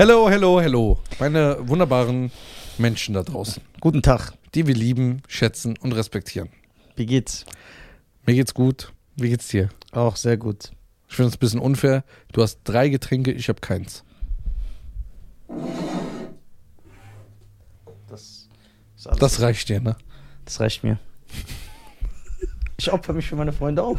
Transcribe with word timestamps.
Hello, 0.00 0.30
hello, 0.30 0.58
hello. 0.62 0.98
Meine 1.18 1.56
wunderbaren 1.68 2.30
Menschen 2.78 3.12
da 3.12 3.22
draußen, 3.22 3.62
Guten 3.80 4.00
Tag. 4.00 4.32
die 4.54 4.66
wir 4.66 4.74
lieben, 4.74 5.22
schätzen 5.28 5.76
und 5.76 5.92
respektieren. 5.92 6.48
Wie 6.96 7.04
geht's? 7.04 7.44
Mir 8.24 8.34
geht's 8.34 8.54
gut. 8.54 8.94
Wie 9.16 9.28
geht's 9.28 9.48
dir? 9.48 9.68
Auch 9.92 10.16
sehr 10.16 10.38
gut. 10.38 10.70
Ich 11.08 11.16
finde 11.16 11.28
es 11.28 11.34
ein 11.36 11.40
bisschen 11.40 11.60
unfair. 11.60 12.02
Du 12.32 12.40
hast 12.42 12.60
drei 12.64 12.88
Getränke, 12.88 13.30
ich 13.32 13.50
habe 13.50 13.60
keins. 13.60 14.02
Das, 18.08 18.48
Das 19.18 19.40
reicht 19.42 19.68
dir, 19.68 19.80
ne? 19.80 19.96
das 20.46 20.60
reicht 20.60 20.82
mir. 20.82 20.98
Ich 22.78 22.90
opfer 22.90 23.12
mich 23.12 23.26
für 23.28 23.36
meine 23.36 23.52
Freunde 23.52 23.82
auf. 23.82 23.98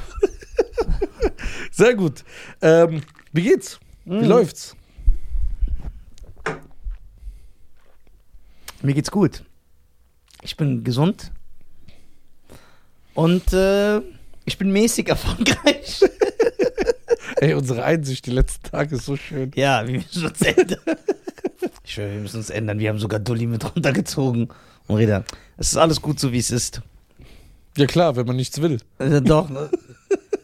Sehr 1.72 1.94
gut. 1.94 2.24
Ähm, 2.64 3.04
wie 3.32 3.44
geht's? 3.44 3.80
Wie 4.06 4.16
Mhm. 4.16 4.24
läuft's? 4.26 4.76
Mir 8.82 8.94
geht's 8.94 9.12
gut. 9.12 9.44
Ich 10.42 10.58
bin 10.58 10.84
gesund. 10.84 11.32
Und 13.14 13.54
äh, 13.54 14.00
ich 14.46 14.58
bin 14.58 14.72
mäßig 14.72 15.08
erfolgreich. 15.10 16.02
Ey, 17.38 17.54
unsere 17.54 17.84
Einsicht 17.84 18.26
die 18.26 18.32
letzten 18.32 18.70
Tage 18.70 18.96
ist 18.96 19.06
so 19.06 19.16
schön. 19.16 19.52
ja, 19.56 19.86
wir 19.88 19.96
müssen 20.00 20.26
uns 20.26 20.42
ändern. 20.42 20.80
Ich 21.84 21.96
schwöre, 21.96 22.12
wir 22.14 22.22
müssen 22.22 22.38
uns 22.38 22.50
ändern. 22.50 22.80
Wir 22.80 22.90
haben 22.90 23.00
sogar 23.00 23.20
Dulli 23.20 23.46
mit 23.46 23.64
runtergezogen. 23.66 24.50
Und 24.88 24.96
Reda, 24.96 25.26
es 25.58 25.68
ist 25.74 25.78
alles 25.78 26.02
gut 26.02 26.20
so, 26.20 26.32
wie 26.32 26.38
es 26.38 26.50
ist. 26.50 26.82
Ja 27.78 27.86
klar, 27.86 28.16
wenn 28.16 28.26
man 28.26 28.36
nichts 28.36 28.62
will. 28.62 28.80
Äh, 28.98 29.22
doch. 29.22 29.50
ne? 29.50 29.70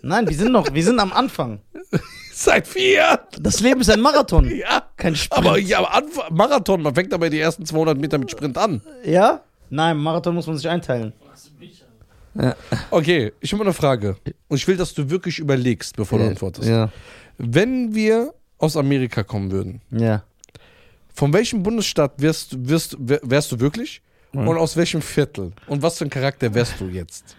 Nein, 0.02 0.28
wir 0.28 0.36
sind 0.36 0.52
noch, 0.52 0.74
wir 0.74 0.84
sind 0.84 1.00
am 1.00 1.14
Anfang. 1.14 1.60
Seit 2.40 2.68
vier. 2.68 3.20
Das 3.40 3.62
Leben 3.62 3.82
ist 3.82 3.90
ein 3.90 4.00
Marathon, 4.00 4.48
Ja. 4.56 4.84
kein 4.96 5.16
Sprint. 5.16 5.44
Aber 5.48 5.58
ja, 5.58 5.80
aber 5.80 5.96
Anf- 5.96 6.30
Marathon, 6.32 6.84
man 6.84 6.94
fängt 6.94 7.12
aber 7.12 7.32
die 7.32 7.40
ersten 7.40 7.66
200 7.66 7.98
Meter 7.98 8.20
mit 8.20 8.30
Sprint 8.30 8.56
an. 8.60 8.80
Ja? 9.04 9.42
Nein, 9.72 9.98
Marathon 9.98 10.36
muss 10.36 10.46
man 10.46 10.56
sich 10.56 10.70
einteilen. 10.70 11.14
Okay, 12.92 13.34
ich 13.40 13.52
habe 13.52 13.64
eine 13.64 13.74
Frage. 13.74 14.18
Und 14.48 14.58
ich 14.58 14.68
will, 14.68 14.78
dass 14.78 14.94
du 14.94 15.10
wirklich 15.10 15.40
überlegst, 15.40 15.96
bevor 15.96 16.20
du 16.20 16.26
antwortest. 16.28 16.70
Ja. 16.70 16.92
Wenn 17.40 17.96
wir 17.96 18.32
aus 18.60 18.78
Amerika 18.78 19.24
kommen 19.24 19.50
würden, 19.52 19.82
Ja. 19.90 20.24
von 21.16 21.34
welchem 21.34 21.64
Bundesstaat 21.64 22.14
wärst, 22.22 22.70
wirst, 22.70 22.96
wär- 23.00 23.22
wärst 23.24 23.52
du 23.52 23.60
wirklich? 23.60 24.04
Ja. 24.34 24.42
Und 24.42 24.58
aus 24.60 24.78
welchem 24.78 25.02
Viertel? 25.02 25.54
Und 25.66 25.82
was 25.82 25.98
für 25.98 26.06
ein 26.06 26.12
Charakter 26.12 26.54
wärst 26.54 26.80
du 26.80 26.86
jetzt? 26.86 27.36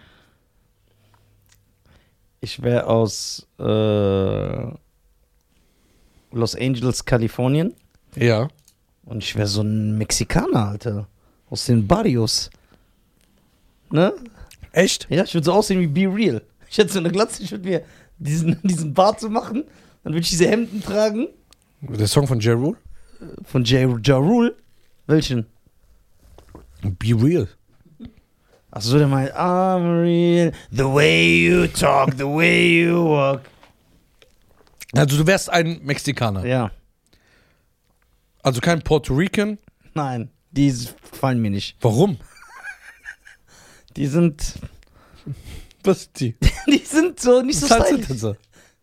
Ich 2.41 2.61
wäre 2.61 2.85
aus 2.87 3.47
äh, 3.59 4.71
Los 6.31 6.55
Angeles, 6.55 7.05
Kalifornien. 7.05 7.73
Ja. 8.15 8.47
Und 9.05 9.23
ich 9.23 9.35
wäre 9.35 9.47
so 9.47 9.61
ein 9.61 9.97
Mexikaner, 9.97 10.69
Alter. 10.69 11.07
Aus 11.49 11.65
den 11.65 11.87
Barrios. 11.87 12.49
Ne? 13.91 14.13
Echt? 14.71 15.07
Ja, 15.09 15.23
ich 15.23 15.33
würde 15.33 15.45
so 15.45 15.53
aussehen 15.53 15.79
wie 15.81 15.87
Be 15.87 16.13
Real. 16.13 16.41
Ich 16.69 16.77
hätte 16.77 16.93
so 16.93 16.99
eine 16.99 17.09
Glatze, 17.09 17.41
ich 17.41 17.51
würde 17.51 17.67
mir 17.67 17.83
diesen, 18.19 18.59
diesen 18.63 18.93
Bart 18.93 19.19
so 19.19 19.29
machen. 19.29 19.63
Dann 20.03 20.13
würde 20.13 20.21
ich 20.21 20.29
diese 20.29 20.47
Hemden 20.47 20.81
tragen. 20.81 21.27
Der 21.81 22.07
Song 22.07 22.27
von 22.27 22.39
J. 22.39 22.57
Rule? 22.57 22.77
Von 23.43 23.63
J. 23.63 24.05
Ja 24.05 24.17
Rule. 24.17 24.55
Welchen? 25.07 25.45
Be 26.81 27.13
real. 27.19 27.47
Achso, 28.71 28.97
der 28.99 29.07
meint, 29.07 29.33
I'm 29.33 30.03
real. 30.03 30.51
The 30.71 30.83
way 30.83 31.47
you 31.47 31.67
talk, 31.67 32.13
the 32.17 32.25
way 32.25 32.83
you 32.83 33.03
walk. 33.03 33.41
Also 34.93 35.17
du 35.17 35.27
wärst 35.27 35.49
ein 35.49 35.79
Mexikaner. 35.83 36.45
Ja. 36.45 36.71
Also 38.41 38.61
kein 38.61 38.81
Puerto 38.81 39.13
Rican. 39.13 39.57
Nein, 39.93 40.29
die 40.51 40.71
fallen 41.01 41.41
mir 41.41 41.51
nicht. 41.51 41.77
Warum? 41.81 42.17
Die 43.95 44.07
sind, 44.07 44.53
Was 45.83 46.01
ist 46.01 46.19
die? 46.19 46.35
die 46.67 46.77
sind 46.77 47.19
so 47.19 47.41
nicht 47.41 47.59
so 47.59 47.69
Was 47.69 47.87
stylisch. 47.87 48.07
das 48.07 48.19
so? 48.19 48.35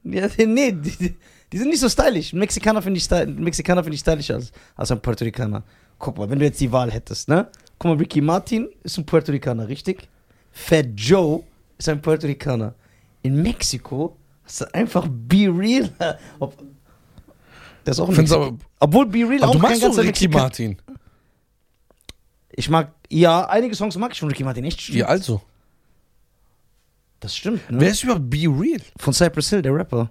Ja, 0.02 0.28
nee, 0.38 0.72
die, 0.72 1.16
die 1.52 1.58
sind 1.58 1.68
nicht 1.68 1.80
so 1.80 1.88
stylisch. 1.88 2.32
Ein 2.32 2.40
Mexikaner 2.40 2.82
finde 2.82 2.98
ich, 2.98 3.04
sty- 3.04 3.24
Mexikaner 3.26 3.82
find 3.82 3.94
ich 3.94 4.00
stylischer 4.00 4.34
als, 4.34 4.52
als 4.74 4.90
ein 4.90 5.00
Puerto 5.00 5.24
Ricaner. 5.24 5.62
Guck 5.98 6.18
mal, 6.18 6.28
wenn 6.28 6.38
du 6.38 6.44
jetzt 6.44 6.60
die 6.60 6.70
Wahl 6.70 6.90
hättest, 6.90 7.28
ne? 7.28 7.48
Guck 7.78 7.90
mal, 7.92 7.96
Ricky 7.96 8.20
Martin 8.20 8.68
ist 8.82 8.98
ein 8.98 9.06
Puerto 9.06 9.32
Ricaner, 9.32 9.68
richtig? 9.68 10.08
Fat 10.52 10.86
Joe 10.96 11.42
ist 11.78 11.88
ein 11.88 12.02
Puerto 12.02 12.26
Ricaner. 12.26 12.74
In 13.22 13.40
Mexiko 13.42 14.16
hast 14.46 14.60
du 14.62 14.74
einfach 14.74 15.06
Be 15.10 15.48
Real. 15.52 15.90
Ob, 16.38 16.56
das 17.84 17.96
ist 17.96 18.00
auch 18.00 18.08
Mexikaner. 18.08 18.46
aber, 18.46 18.56
Obwohl 18.80 19.06
Be 19.06 19.18
Real 19.28 19.42
aber 19.42 19.48
auch 19.48 19.52
du 19.52 19.58
kein 19.58 19.68
magst 19.70 19.82
doch 19.82 19.88
ganzer 19.88 20.02
Ricky 20.04 20.28
Martin. 20.28 20.76
Ich 22.52 22.70
mag, 22.70 22.92
ja, 23.10 23.46
einige 23.48 23.74
Songs 23.74 23.96
mag 23.98 24.12
ich 24.12 24.18
von 24.20 24.28
Ricky 24.28 24.42
Martin, 24.44 24.64
echt 24.64 24.80
stimmt. 24.80 24.98
Ja, 24.98 25.06
also. 25.06 25.42
Das 27.20 27.36
stimmt, 27.36 27.68
ne? 27.70 27.80
Wer 27.80 27.90
ist 27.90 28.02
überhaupt 28.02 28.28
Be 28.30 28.38
Real? 28.46 28.80
Von 28.96 29.12
Cypress 29.12 29.50
Hill, 29.50 29.62
der 29.62 29.74
Rapper. 29.74 30.10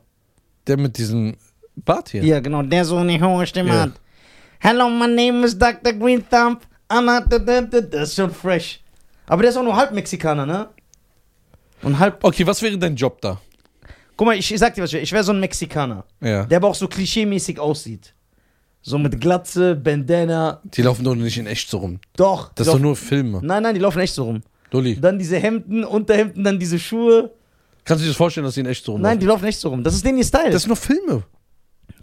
Der 0.68 0.78
mit 0.78 0.98
diesem 0.98 1.36
Bart 1.76 2.10
hier. 2.10 2.24
Ja, 2.24 2.40
genau, 2.40 2.62
der 2.64 2.86
so 2.86 2.98
eine 2.98 3.20
hohe 3.20 3.46
Stimme 3.48 3.70
Ja. 3.70 3.82
hat. 3.84 3.92
Hello, 4.60 4.90
my 4.90 5.08
name 5.08 5.46
is 5.46 5.58
Dr. 5.58 5.94
Green 5.94 6.24
Thumb. 6.30 6.60
I'm 6.90 7.02
not 7.06 7.26
the, 7.32 7.38
the, 7.72 7.90
Das 7.90 8.10
ist 8.10 8.16
schon 8.16 8.32
fresh. 8.32 8.80
Aber 9.28 9.42
der 9.42 9.52
ist 9.52 9.58
auch 9.58 9.64
nur 9.64 9.76
halb 9.76 9.92
Mexikaner, 9.92 10.46
ne? 10.46 10.70
Und 11.82 11.98
halb. 12.00 12.24
Okay, 12.24 12.46
was 12.48 12.62
wäre 12.62 12.78
dein 12.78 12.96
Job 12.96 13.20
da? 13.22 13.40
Guck 14.18 14.28
mal, 14.28 14.38
ich, 14.38 14.52
ich 14.54 14.60
sag 14.60 14.74
dir 14.76 14.84
was, 14.84 14.94
ich 14.94 15.12
wäre 15.12 15.24
so 15.24 15.32
ein 15.34 15.40
Mexikaner, 15.40 16.06
Ja. 16.22 16.46
der 16.46 16.58
aber 16.58 16.70
auch 16.70 16.76
so 16.76 16.88
klischeemäßig 16.88 17.60
aussieht. 17.60 18.14
So 18.82 18.98
mit 18.98 19.20
Glatze, 19.20 19.76
Bandana. 19.76 20.62
Die 20.64 20.82
laufen 20.84 21.04
doch 21.04 21.16
nicht 21.16 21.38
in 21.38 21.48
echt 21.48 21.70
so 21.70 21.80
rum. 21.80 22.00
Doch. 22.16 22.50
Das 22.50 22.56
die 22.56 22.62
ist 22.62 22.68
doch 22.68 22.74
laufen- 22.74 22.82
nur 22.84 22.96
Filme. 22.96 23.40
Nein, 23.44 23.64
nein, 23.64 23.74
die 23.76 23.82
laufen 23.82 24.00
echt 24.00 24.14
so 24.14 24.24
rum. 24.26 24.42
Lolli, 24.72 25.00
Dann 25.00 25.18
diese 25.18 25.38
Hemden, 25.38 25.84
Unterhemden, 25.84 26.44
dann 26.44 26.60
diese 26.60 26.78
Schuhe. 26.80 27.32
kannst 27.84 28.02
du 28.02 28.06
dir 28.06 28.10
das 28.12 28.18
vorstellen, 28.18 28.46
dass 28.46 28.54
die 28.54 28.60
in 28.62 28.66
echt 28.68 28.84
so 28.86 28.92
rum 28.94 29.02
Nein, 29.02 29.20
die 29.20 29.26
laufen 29.26 29.46
echt 29.46 29.60
so 29.60 29.70
rum. 29.70 29.84
Das 29.84 29.96
ist 29.96 30.06
denen 30.06 30.18
ihr 30.20 30.24
Style. 30.26 30.52
Das 30.52 30.62
sind 30.64 30.70
nur 30.70 30.78
Filme. 30.78 31.24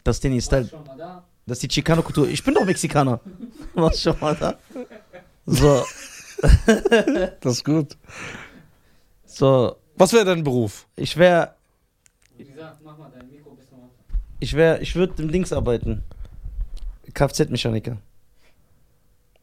das 0.05 0.17
ist 0.17 0.25
denen 0.25 0.35
ihr 0.37 0.43
Style. 0.43 0.67
Schon 0.69 0.85
mal 0.85 0.97
da. 0.97 1.25
Das 1.47 1.57
ist 1.59 1.63
die 1.63 1.69
Chicano-Kultur. 1.69 2.29
Ich 2.29 2.43
bin 2.43 2.55
doch 2.55 2.65
Mexikaner. 2.65 3.21
Was 3.75 4.01
schon 4.03 4.17
mal 4.21 4.35
da? 4.37 4.59
So, 5.47 5.83
Das 7.41 7.53
ist 7.55 7.65
gut. 7.65 7.97
so. 9.25 9.77
Was 9.97 10.13
wäre 10.13 10.25
dein 10.25 10.43
Beruf? 10.43 10.87
Ich 10.97 11.17
wäre, 11.17 11.55
Wie 12.49 12.53
gesagt, 12.53 12.79
mach 12.85 12.99
mal 12.99 13.11
dein 13.17 13.29
Mikro 13.31 13.51
ein 13.51 13.57
bisschen 13.57 13.79
runter. 13.79 13.95
ich 14.41 14.53
wäre, 14.55 14.81
ich 14.81 14.95
würde 14.95 15.23
im 15.23 15.31
Dings 15.31 15.53
arbeiten. 15.53 16.03
Kfz-Mechaniker. 17.15 17.99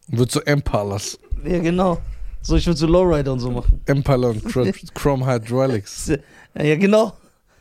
Würdest 0.07 0.35
du 0.35 0.39
Impalas. 0.41 1.19
Ja, 1.45 1.59
genau. 1.59 1.99
So, 2.41 2.55
ich 2.55 2.65
würde 2.65 2.77
so 2.79 2.87
Lowrider 2.87 3.33
und 3.33 3.39
so 3.39 3.51
machen. 3.51 3.81
Impala 3.85 4.29
und 4.29 4.43
Chr- 4.45 4.73
Chrome 4.93 5.25
Hydraulics. 5.25 6.07
Ja, 6.55 6.75
genau. 6.75 7.13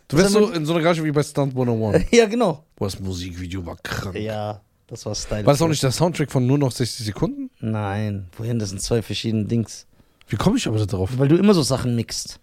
Du 0.06 0.16
wärst 0.16 0.32
so 0.32 0.50
in 0.50 0.64
so 0.64 0.72
einer 0.72 0.82
Garage 0.82 1.04
wie 1.04 1.10
bei 1.10 1.22
Stunt 1.22 1.52
101. 1.56 2.06
Ja, 2.10 2.26
genau. 2.26 2.64
Boah, 2.76 2.86
das 2.86 2.98
Musikvideo 2.98 3.66
war 3.66 3.76
krank. 3.82 4.16
Ja, 4.16 4.60
das 4.86 5.04
war 5.04 5.14
Style. 5.14 5.44
War 5.44 5.52
das 5.52 5.60
auch 5.60 5.68
nicht 5.68 5.82
der 5.82 5.90
Soundtrack 5.92 6.30
von 6.30 6.46
nur 6.46 6.56
noch 6.58 6.72
60 6.72 7.04
Sekunden? 7.04 7.50
Nein, 7.60 8.28
wohin? 8.38 8.58
Das 8.58 8.70
sind 8.70 8.80
zwei 8.80 9.02
verschiedene 9.02 9.44
Dings. 9.44 9.86
Wie 10.28 10.36
komme 10.36 10.56
ich 10.56 10.66
aber 10.66 10.78
da 10.78 10.86
drauf? 10.86 11.10
Weil 11.18 11.28
du 11.28 11.36
immer 11.36 11.52
so 11.54 11.62
Sachen 11.62 11.94
mixt. 11.96 12.40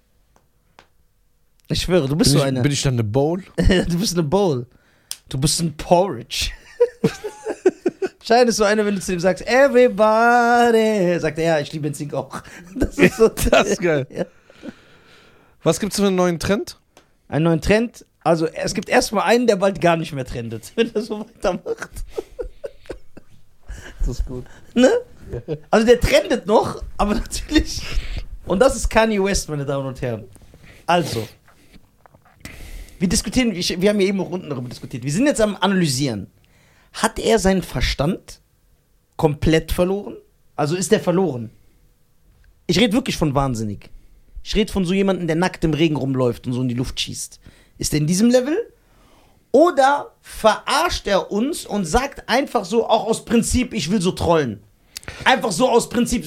Ich 1.67 1.81
schwöre, 1.81 2.07
du 2.07 2.15
bist 2.15 2.31
Bin 2.31 2.39
so 2.39 2.43
ich, 2.43 2.47
eine. 2.47 2.61
bin 2.61 2.71
ich 2.71 2.81
dann 2.81 2.93
eine 2.93 3.03
Bowl? 3.03 3.43
du 3.57 3.99
bist 3.99 4.13
eine 4.13 4.23
Bowl. 4.23 4.67
Du 5.29 5.37
bist 5.39 5.59
ein 5.61 5.75
Porridge. 5.75 6.51
Schein 8.23 8.47
ist 8.47 8.57
so 8.57 8.63
einer, 8.63 8.85
wenn 8.85 8.95
du 8.95 9.01
zu 9.01 9.13
ihm 9.13 9.19
sagst, 9.19 9.45
everybody, 9.47 11.19
sagt 11.19 11.37
er, 11.37 11.43
ja, 11.45 11.59
ich 11.59 11.71
liebe 11.73 11.91
Zink 11.91 12.13
auch. 12.13 12.41
Das 12.75 12.97
ist 12.97 13.17
so. 13.17 13.29
Das 13.29 13.67
ist 13.67 13.81
geil. 13.81 14.07
Ja. 14.09 14.25
Was 15.63 15.79
gibt's 15.79 15.97
für 15.97 16.07
einen 16.07 16.15
neuen 16.15 16.39
Trend? 16.39 16.79
Einen 17.27 17.45
neuen 17.45 17.61
Trend. 17.61 18.05
Also, 18.23 18.47
es 18.47 18.73
gibt 18.73 18.89
erstmal 18.89 19.23
einen, 19.25 19.45
der 19.45 19.55
bald 19.55 19.79
gar 19.81 19.97
nicht 19.97 20.13
mehr 20.13 20.25
trendet, 20.25 20.71
wenn 20.75 20.93
er 20.93 21.01
so 21.01 21.19
weitermacht. 21.21 21.91
Das 23.99 24.07
ist 24.07 24.25
gut. 24.25 24.45
Ne? 24.73 24.89
Also, 25.69 25.85
der 25.85 25.99
trendet 25.99 26.45
noch, 26.47 26.83
aber 26.97 27.15
natürlich. 27.15 27.83
Und 28.45 28.59
das 28.59 28.75
ist 28.75 28.89
Kanye 28.89 29.23
West, 29.23 29.49
meine 29.49 29.65
Damen 29.65 29.87
und 29.87 30.01
Herren. 30.01 30.25
Also, 30.87 31.27
wir 32.99 33.09
diskutieren, 33.09 33.53
wir 33.53 33.89
haben 33.89 33.99
ja 33.99 34.07
eben 34.07 34.19
auch 34.21 34.29
unten 34.29 34.49
darüber 34.49 34.69
diskutiert. 34.69 35.03
Wir 35.03 35.11
sind 35.11 35.25
jetzt 35.25 35.41
am 35.41 35.57
Analysieren. 35.59 36.27
Hat 36.93 37.19
er 37.19 37.39
seinen 37.39 37.61
Verstand 37.61 38.41
komplett 39.17 39.71
verloren? 39.71 40.17
Also 40.55 40.75
ist 40.75 40.93
er 40.93 40.99
verloren? 40.99 41.49
Ich 42.67 42.79
rede 42.79 42.93
wirklich 42.93 43.17
von 43.17 43.35
wahnsinnig. 43.35 43.89
Ich 44.43 44.55
rede 44.55 44.71
von 44.71 44.85
so 44.85 44.93
jemandem, 44.93 45.27
der 45.27 45.35
nackt 45.35 45.63
im 45.63 45.73
Regen 45.73 45.95
rumläuft 45.95 46.47
und 46.47 46.53
so 46.53 46.61
in 46.61 46.69
die 46.69 46.75
Luft 46.75 46.99
schießt. 46.99 47.39
Ist 47.77 47.93
er 47.93 47.99
in 47.99 48.07
diesem 48.07 48.29
Level? 48.29 48.55
Oder 49.51 50.13
verarscht 50.21 51.07
er 51.07 51.31
uns 51.31 51.65
und 51.65 51.85
sagt 51.85 52.27
einfach 52.27 52.65
so, 52.65 52.87
auch 52.87 53.05
aus 53.05 53.25
Prinzip, 53.25 53.73
ich 53.73 53.89
will 53.89 54.01
so 54.01 54.11
trollen? 54.11 54.61
Einfach 55.23 55.51
so 55.51 55.69
aus 55.69 55.89
Prinzip, 55.89 56.25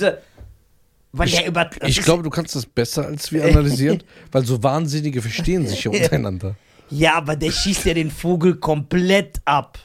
weil 1.12 1.28
Ich, 1.28 1.44
über. 1.46 1.64
das 1.64 1.88
ich 1.90 1.98
ist- 1.98 2.04
glaube, 2.04 2.22
du 2.22 2.30
kannst 2.30 2.54
das 2.54 2.66
besser 2.66 3.06
als 3.06 3.32
wir 3.32 3.44
analysieren, 3.48 4.02
weil 4.32 4.44
so 4.44 4.62
Wahnsinnige 4.62 5.20
verstehen 5.22 5.66
sich 5.66 5.84
ja 5.84 5.90
untereinander. 5.90 6.56
Ja, 6.90 7.14
aber 7.16 7.36
der 7.36 7.50
schießt 7.50 7.84
ja 7.84 7.94
den 7.94 8.10
Vogel 8.10 8.56
komplett 8.56 9.40
ab. 9.44 9.78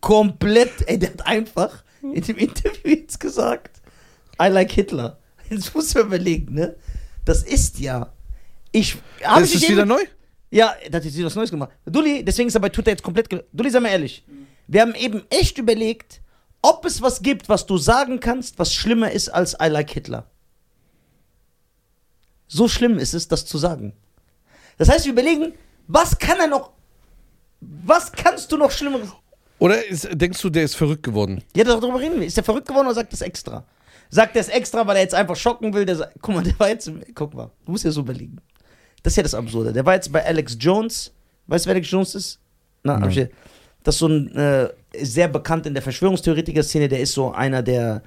komplett, 0.00 0.70
ey, 0.86 0.98
der 0.98 1.10
hat 1.10 1.26
einfach 1.26 1.82
in 2.02 2.22
dem 2.22 2.36
Interview 2.36 2.90
jetzt 2.90 3.18
gesagt, 3.18 3.80
I 4.40 4.46
like 4.48 4.70
Hitler. 4.70 5.18
Jetzt 5.50 5.74
muss 5.74 5.94
man 5.94 6.06
überlegen, 6.06 6.54
ne? 6.54 6.76
Das 7.24 7.42
ist 7.42 7.78
ja, 7.80 8.12
ich, 8.72 8.96
hab 9.24 9.40
Ist 9.42 9.54
ich 9.54 9.68
wieder 9.68 9.84
neu? 9.86 10.00
Ja, 10.50 10.74
da 10.90 10.98
hat 10.98 11.04
jetzt 11.04 11.16
wieder 11.16 11.26
was 11.26 11.34
Neues 11.34 11.50
gemacht. 11.50 11.70
Dulli, 11.84 12.24
deswegen 12.24 12.48
ist 12.48 12.54
er 12.54 12.60
bei 12.60 12.68
Twitter 12.68 12.90
jetzt 12.92 13.02
komplett. 13.02 13.28
Dulli, 13.52 13.70
sag 13.70 13.82
mal 13.82 13.88
ehrlich. 13.88 14.24
Wir 14.68 14.82
haben 14.82 14.94
eben 14.94 15.22
echt 15.30 15.58
überlegt, 15.58 16.20
ob 16.62 16.84
es 16.84 17.02
was 17.02 17.22
gibt, 17.22 17.48
was 17.48 17.66
du 17.66 17.78
sagen 17.78 18.20
kannst, 18.20 18.58
was 18.58 18.72
schlimmer 18.72 19.10
ist 19.10 19.28
als 19.28 19.54
I 19.60 19.66
like 19.68 19.90
Hitler. 19.90 20.26
So 22.48 22.68
schlimm 22.68 22.98
ist 22.98 23.14
es, 23.14 23.28
das 23.28 23.44
zu 23.44 23.58
sagen. 23.58 23.92
Das 24.78 24.88
heißt, 24.88 25.04
wir 25.04 25.12
überlegen, 25.12 25.54
was 25.86 26.18
kann 26.18 26.38
er 26.38 26.46
noch. 26.46 26.72
Was 27.60 28.12
kannst 28.12 28.52
du 28.52 28.56
noch 28.56 28.70
Schlimmeres? 28.70 29.08
Oder 29.58 29.84
ist, 29.86 30.08
denkst 30.12 30.40
du, 30.40 30.50
der 30.50 30.64
ist 30.64 30.74
verrückt 30.74 31.02
geworden? 31.02 31.42
Ja, 31.56 31.64
darüber 31.64 31.98
reden 31.98 32.20
wir. 32.20 32.26
Ist 32.26 32.36
der 32.36 32.44
verrückt 32.44 32.68
geworden 32.68 32.86
oder 32.86 32.94
sagt 32.94 33.12
das 33.12 33.22
extra? 33.22 33.64
Sagt 34.10 34.36
er 34.36 34.40
es 34.40 34.48
extra, 34.48 34.86
weil 34.86 34.96
er 34.96 35.02
jetzt 35.02 35.14
einfach 35.14 35.36
schocken 35.36 35.72
will? 35.72 35.86
Der 35.86 35.96
sagt, 35.96 36.14
guck 36.20 36.34
mal, 36.34 36.44
der 36.44 36.58
war 36.58 36.68
jetzt. 36.68 36.90
Guck 37.14 37.34
mal, 37.34 37.50
du 37.64 37.72
musst 37.72 37.84
ja 37.84 37.90
so 37.90 38.02
überlegen. 38.02 38.36
Das 39.02 39.12
ist 39.12 39.16
ja 39.16 39.22
das 39.22 39.34
Absurde. 39.34 39.72
Der 39.72 39.84
war 39.86 39.94
jetzt 39.94 40.12
bei 40.12 40.24
Alex 40.24 40.56
Jones. 40.60 41.12
Weißt 41.46 41.64
du, 41.64 41.68
wer 41.68 41.74
Alex 41.74 41.90
Jones 41.90 42.14
ist? 42.14 42.38
Na, 42.82 43.00
hab 43.00 43.10
ich 43.10 43.28
das 43.82 43.94
ist 43.94 43.98
so 44.00 44.08
ein 44.08 44.34
äh, 44.34 44.68
sehr 45.00 45.28
bekannt 45.28 45.64
in 45.64 45.72
der 45.72 45.82
Verschwörungstheoretiker-Szene. 45.82 46.88
Der 46.88 47.00
ist 47.00 47.12
so 47.12 47.30
einer, 47.30 47.62
der 47.62 48.02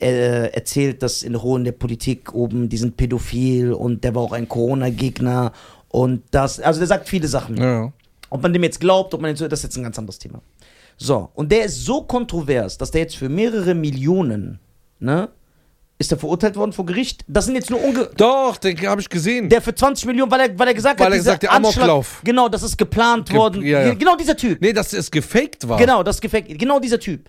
äh, 0.00 0.48
erzählt, 0.52 1.02
dass 1.02 1.22
in 1.22 1.40
Hohen 1.42 1.64
der 1.64 1.72
Politik 1.72 2.32
oben, 2.34 2.68
die 2.68 2.76
sind 2.76 2.96
pädophil 2.96 3.72
und 3.72 4.04
der 4.04 4.14
war 4.14 4.22
auch 4.22 4.32
ein 4.32 4.48
Corona-Gegner 4.48 5.52
und 5.88 6.22
das. 6.30 6.60
Also, 6.60 6.78
der 6.80 6.86
sagt 6.86 7.08
viele 7.08 7.26
Sachen. 7.28 7.56
Ja. 7.56 7.92
Ob 8.30 8.42
man 8.42 8.52
dem 8.52 8.62
jetzt 8.62 8.78
glaubt, 8.80 9.14
ob 9.14 9.20
man 9.22 9.30
jetzt, 9.30 9.40
das 9.40 9.60
ist 9.60 9.62
jetzt 9.64 9.76
ein 9.76 9.82
ganz 9.82 9.98
anderes 9.98 10.18
Thema. 10.18 10.40
So, 10.96 11.30
und 11.34 11.50
der 11.50 11.64
ist 11.64 11.84
so 11.84 12.02
kontrovers, 12.02 12.76
dass 12.78 12.90
der 12.90 13.02
jetzt 13.02 13.16
für 13.16 13.28
mehrere 13.28 13.74
Millionen, 13.74 14.58
ne, 15.00 15.28
ist 16.00 16.10
der 16.12 16.18
verurteilt 16.18 16.54
worden 16.56 16.72
vor 16.72 16.86
Gericht. 16.86 17.24
Das 17.26 17.46
sind 17.46 17.54
jetzt 17.56 17.70
nur 17.70 17.82
unge 17.82 18.08
Doch, 18.16 18.56
den 18.56 18.78
habe 18.86 19.00
ich 19.00 19.08
gesehen. 19.08 19.48
der 19.48 19.60
für 19.62 19.74
20 19.74 20.06
Millionen, 20.06 20.30
weil 20.30 20.40
er, 20.40 20.58
weil 20.58 20.68
er 20.68 20.74
gesagt 20.74 21.00
Weil 21.00 21.06
hat, 21.06 21.12
er 21.14 21.18
gesagt, 21.18 21.42
der 21.42 21.52
Amoklauf. 21.52 22.20
Genau, 22.22 22.48
das 22.48 22.62
ist 22.62 22.76
geplant 22.76 23.28
Ge- 23.30 23.36
worden. 23.38 23.62
ja, 23.64 23.82
ja. 23.86 23.94
Genau 23.94 24.14
dieser 24.16 24.36
Typ. 24.36 24.60
nee, 24.60 24.72
dass 24.72 24.92
es 24.92 25.10
gefaked 25.10 25.68
war. 25.68 25.78
Genau, 25.78 26.02
das 26.04 26.20
gefällt. 26.20 26.56
Genau 26.58 26.78
dieser 26.78 27.00
Typ. 27.00 27.28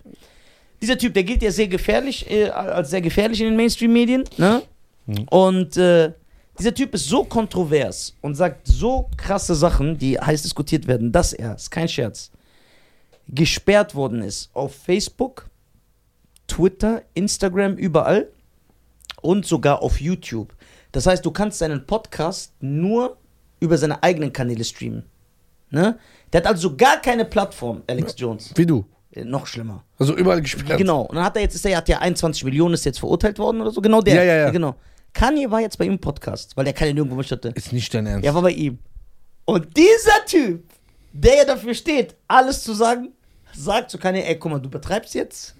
Dieser 0.82 0.96
Typ, 0.96 1.14
der 1.14 1.24
gilt 1.24 1.42
ja 1.42 1.50
sehr 1.50 1.68
gefährlich, 1.68 2.30
äh, 2.30 2.48
als 2.48 2.90
sehr 2.90 3.00
gefährlich 3.00 3.40
in 3.40 3.48
den 3.48 3.56
Mainstream-Medien. 3.56 4.24
Ne? 4.36 4.62
Mhm. 5.06 5.26
Und 5.30 5.76
äh, 5.76 6.12
dieser 6.58 6.74
Typ 6.74 6.94
ist 6.94 7.08
so 7.08 7.24
kontrovers 7.24 8.14
und 8.20 8.34
sagt 8.34 8.66
so 8.66 9.08
krasse 9.16 9.54
Sachen, 9.54 9.98
die 9.98 10.18
heiß 10.18 10.42
diskutiert 10.42 10.86
werden, 10.86 11.12
dass 11.12 11.32
er, 11.32 11.54
ist 11.54 11.70
kein 11.70 11.88
Scherz, 11.88 12.30
gesperrt 13.28 13.94
worden 13.94 14.22
ist 14.22 14.50
auf 14.54 14.74
Facebook, 14.74 15.48
Twitter, 16.46 17.02
Instagram, 17.14 17.76
überall 17.76 18.28
und 19.22 19.46
sogar 19.46 19.82
auf 19.82 20.00
YouTube. 20.00 20.54
Das 20.92 21.06
heißt, 21.06 21.24
du 21.24 21.30
kannst 21.30 21.58
seinen 21.58 21.86
Podcast 21.86 22.52
nur 22.60 23.16
über 23.60 23.78
seine 23.78 24.02
eigenen 24.02 24.32
Kanäle 24.32 24.64
streamen. 24.64 25.04
Ne? 25.70 25.98
Der 26.32 26.40
hat 26.40 26.48
also 26.48 26.76
gar 26.76 27.00
keine 27.00 27.24
Plattform, 27.24 27.82
Alex 27.86 28.14
Jones. 28.16 28.52
Wie 28.56 28.66
du. 28.66 28.84
Noch 29.24 29.46
schlimmer. 29.46 29.84
Also 29.98 30.16
überall 30.16 30.40
gesperrt. 30.40 30.78
Genau. 30.78 31.02
Und 31.02 31.16
dann 31.16 31.24
hat 31.24 31.34
er 31.36 31.42
jetzt, 31.42 31.54
ist 31.56 31.66
er 31.66 31.76
hat 31.76 31.88
ja 31.88 31.98
21 31.98 32.44
Millionen, 32.44 32.74
ist 32.74 32.84
jetzt 32.84 33.00
verurteilt 33.00 33.38
worden 33.38 33.60
oder 33.60 33.70
so. 33.72 33.80
Genau 33.80 34.00
der. 34.00 34.14
Ja, 34.14 34.22
ja, 34.22 34.36
ja. 34.36 34.50
Genau. 34.50 34.76
Kanye 35.12 35.50
war 35.50 35.60
jetzt 35.60 35.76
bei 35.78 35.84
ihm 35.86 35.92
im 35.94 35.98
Podcast, 35.98 36.56
weil 36.56 36.64
der 36.64 36.72
Kanye 36.74 36.94
nirgendwo 36.94 37.16
mehr 37.16 37.24
hatte. 37.28 37.48
Ist 37.56 37.72
nicht 37.72 37.92
dein 37.92 38.06
Ernst. 38.06 38.24
Er 38.24 38.34
war 38.34 38.42
bei 38.42 38.52
ihm. 38.52 38.78
Und 39.44 39.76
dieser 39.76 40.24
Typ, 40.26 40.62
der 41.12 41.38
ja 41.38 41.44
dafür 41.44 41.74
steht, 41.74 42.14
alles 42.28 42.62
zu 42.62 42.72
sagen, 42.72 43.08
sagt 43.52 43.90
zu 43.90 43.98
Kanye, 43.98 44.22
ey, 44.22 44.38
guck 44.38 44.52
mal, 44.52 44.60
du 44.60 44.70
betreibst 44.70 45.14
jetzt. 45.14 45.56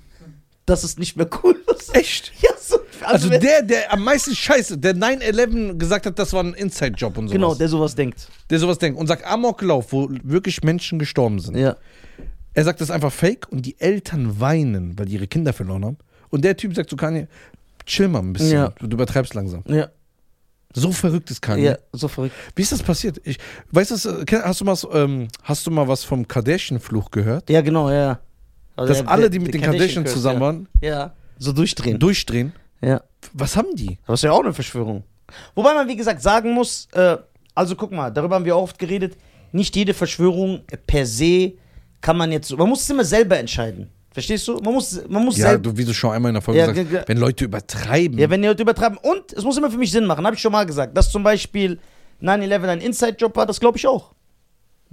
Das 0.66 0.84
ist 0.84 1.00
nicht 1.00 1.16
mehr 1.16 1.28
cool. 1.42 1.56
Echt? 1.92 2.30
Ja, 2.40 2.50
so. 2.60 2.78
Also 3.02 3.28
wenn- 3.30 3.40
der, 3.40 3.62
der 3.62 3.92
am 3.92 4.04
meisten 4.04 4.36
Scheiße, 4.36 4.78
der 4.78 4.94
9-11 4.94 5.76
gesagt 5.78 6.06
hat, 6.06 6.16
das 6.16 6.32
war 6.32 6.44
ein 6.44 6.54
Inside-Job 6.54 7.18
und 7.18 7.26
sowas. 7.26 7.32
Genau, 7.32 7.54
der 7.56 7.66
sowas 7.68 7.96
denkt. 7.96 8.28
der 8.50 8.60
sowas 8.60 8.78
denkt 8.78 8.96
und 9.00 9.08
sagt 9.08 9.24
Amoklauf, 9.26 9.92
wo 9.92 10.08
wirklich 10.22 10.62
Menschen 10.62 11.00
gestorben 11.00 11.40
sind. 11.40 11.56
Ja. 11.56 11.76
Er 12.54 12.64
sagt 12.64 12.80
das 12.80 12.88
ist 12.88 12.94
einfach 12.94 13.12
fake 13.12 13.46
und 13.50 13.62
die 13.64 13.78
Eltern 13.80 14.40
weinen, 14.40 14.98
weil 14.98 15.06
die 15.06 15.14
ihre 15.14 15.26
Kinder 15.26 15.52
verloren 15.52 15.84
haben. 15.84 15.98
Und 16.30 16.44
der 16.44 16.56
Typ 16.56 16.74
sagt 16.74 16.90
zu 16.90 16.96
Kanye, 16.96 17.28
chill 17.86 18.08
mal 18.08 18.20
ein 18.20 18.32
bisschen, 18.32 18.52
Ja. 18.52 18.72
du, 18.78 18.86
übertreibst 18.86 19.34
langsam. 19.34 19.62
Ja. 19.66 19.88
So 20.72 20.92
verrückt 20.92 21.30
ist 21.30 21.42
Kanye. 21.42 21.64
Ja, 21.64 21.78
so 21.92 22.06
verrückt. 22.06 22.34
Wie 22.54 22.62
ist 22.62 22.70
das 22.70 22.82
passiert? 22.82 23.20
Ich, 23.24 23.38
weißt 23.72 23.90
du, 23.90 23.94
das, 23.94 24.04
äh, 24.04 24.24
kenn- 24.24 24.42
hast 24.42 24.60
du 24.60 24.64
mal, 24.64 24.76
ähm, 24.92 25.26
hast 25.42 25.66
du 25.66 25.70
mal 25.72 25.88
was 25.88 26.04
vom 26.04 26.26
Kardashian-Fluch 26.28 27.10
gehört? 27.10 27.50
Ja, 27.50 27.60
genau, 27.60 27.88
ja, 27.90 27.96
ja. 27.96 28.20
Also 28.76 28.92
Dass 28.92 29.02
der- 29.02 29.08
alle, 29.10 29.22
der- 29.22 29.30
die 29.30 29.38
mit 29.40 29.52
der 29.54 29.60
den 29.60 29.64
Kardashian 29.70 30.04
Curse, 30.04 30.14
zusammen 30.16 30.40
waren, 30.40 30.68
Ja. 30.80 30.88
ja. 30.88 31.12
So 31.38 31.52
durchdrehen. 31.52 31.98
durchdrehen. 31.98 32.52
ja. 32.80 33.00
Was 33.34 33.54
haben 33.56 33.74
die? 33.76 33.98
Das 34.06 34.20
ist 34.20 34.24
ja 34.24 34.32
auch 34.32 34.40
eine 34.42 34.54
Verschwörung. 34.54 35.02
Wobei 35.54 35.74
man, 35.74 35.86
wie 35.88 35.96
gesagt, 35.96 36.22
sagen 36.22 36.52
muss, 36.54 36.88
äh, 36.92 37.16
also 37.54 37.74
guck 37.76 37.92
mal, 37.92 38.10
darüber 38.10 38.36
haben 38.36 38.44
wir 38.44 38.56
auch 38.56 38.62
oft 38.62 38.78
geredet, 38.78 39.16
nicht 39.52 39.74
jede 39.76 39.92
Verschwörung 39.92 40.62
per 40.86 41.04
se 41.04 41.52
kann 42.00 42.16
man 42.16 42.32
jetzt, 42.32 42.56
man 42.56 42.68
muss 42.68 42.82
es 42.82 42.90
immer 42.90 43.04
selber 43.04 43.38
entscheiden. 43.38 43.90
Verstehst 44.12 44.48
du? 44.48 44.54
Man 44.58 44.74
muss, 44.74 45.00
man 45.08 45.24
muss 45.24 45.36
Ja, 45.36 45.56
du, 45.56 45.76
wie 45.76 45.84
du 45.84 45.94
schon 45.94 46.10
einmal 46.12 46.30
in 46.30 46.34
der 46.34 46.42
Folge 46.42 46.58
Ja, 46.60 46.66
sagst, 46.66 46.80
ge- 46.82 46.84
ge- 46.90 47.04
wenn 47.06 47.18
Leute 47.18 47.44
übertreiben. 47.44 48.18
Ja, 48.18 48.28
wenn 48.28 48.42
ihr 48.42 48.50
heute 48.50 48.62
übertreiben. 48.62 48.98
Und 48.98 49.32
es 49.32 49.44
muss 49.44 49.56
immer 49.56 49.70
für 49.70 49.78
mich 49.78 49.92
Sinn 49.92 50.04
machen, 50.06 50.26
habe 50.26 50.34
ich 50.34 50.42
schon 50.42 50.50
mal 50.50 50.66
gesagt. 50.66 50.96
Dass 50.96 51.10
zum 51.12 51.22
Beispiel 51.22 51.78
9-11 52.20 52.68
ein 52.68 52.80
Inside-Job 52.80 53.36
war, 53.36 53.46
das 53.46 53.60
glaube 53.60 53.78
ich 53.78 53.86
auch. 53.86 54.12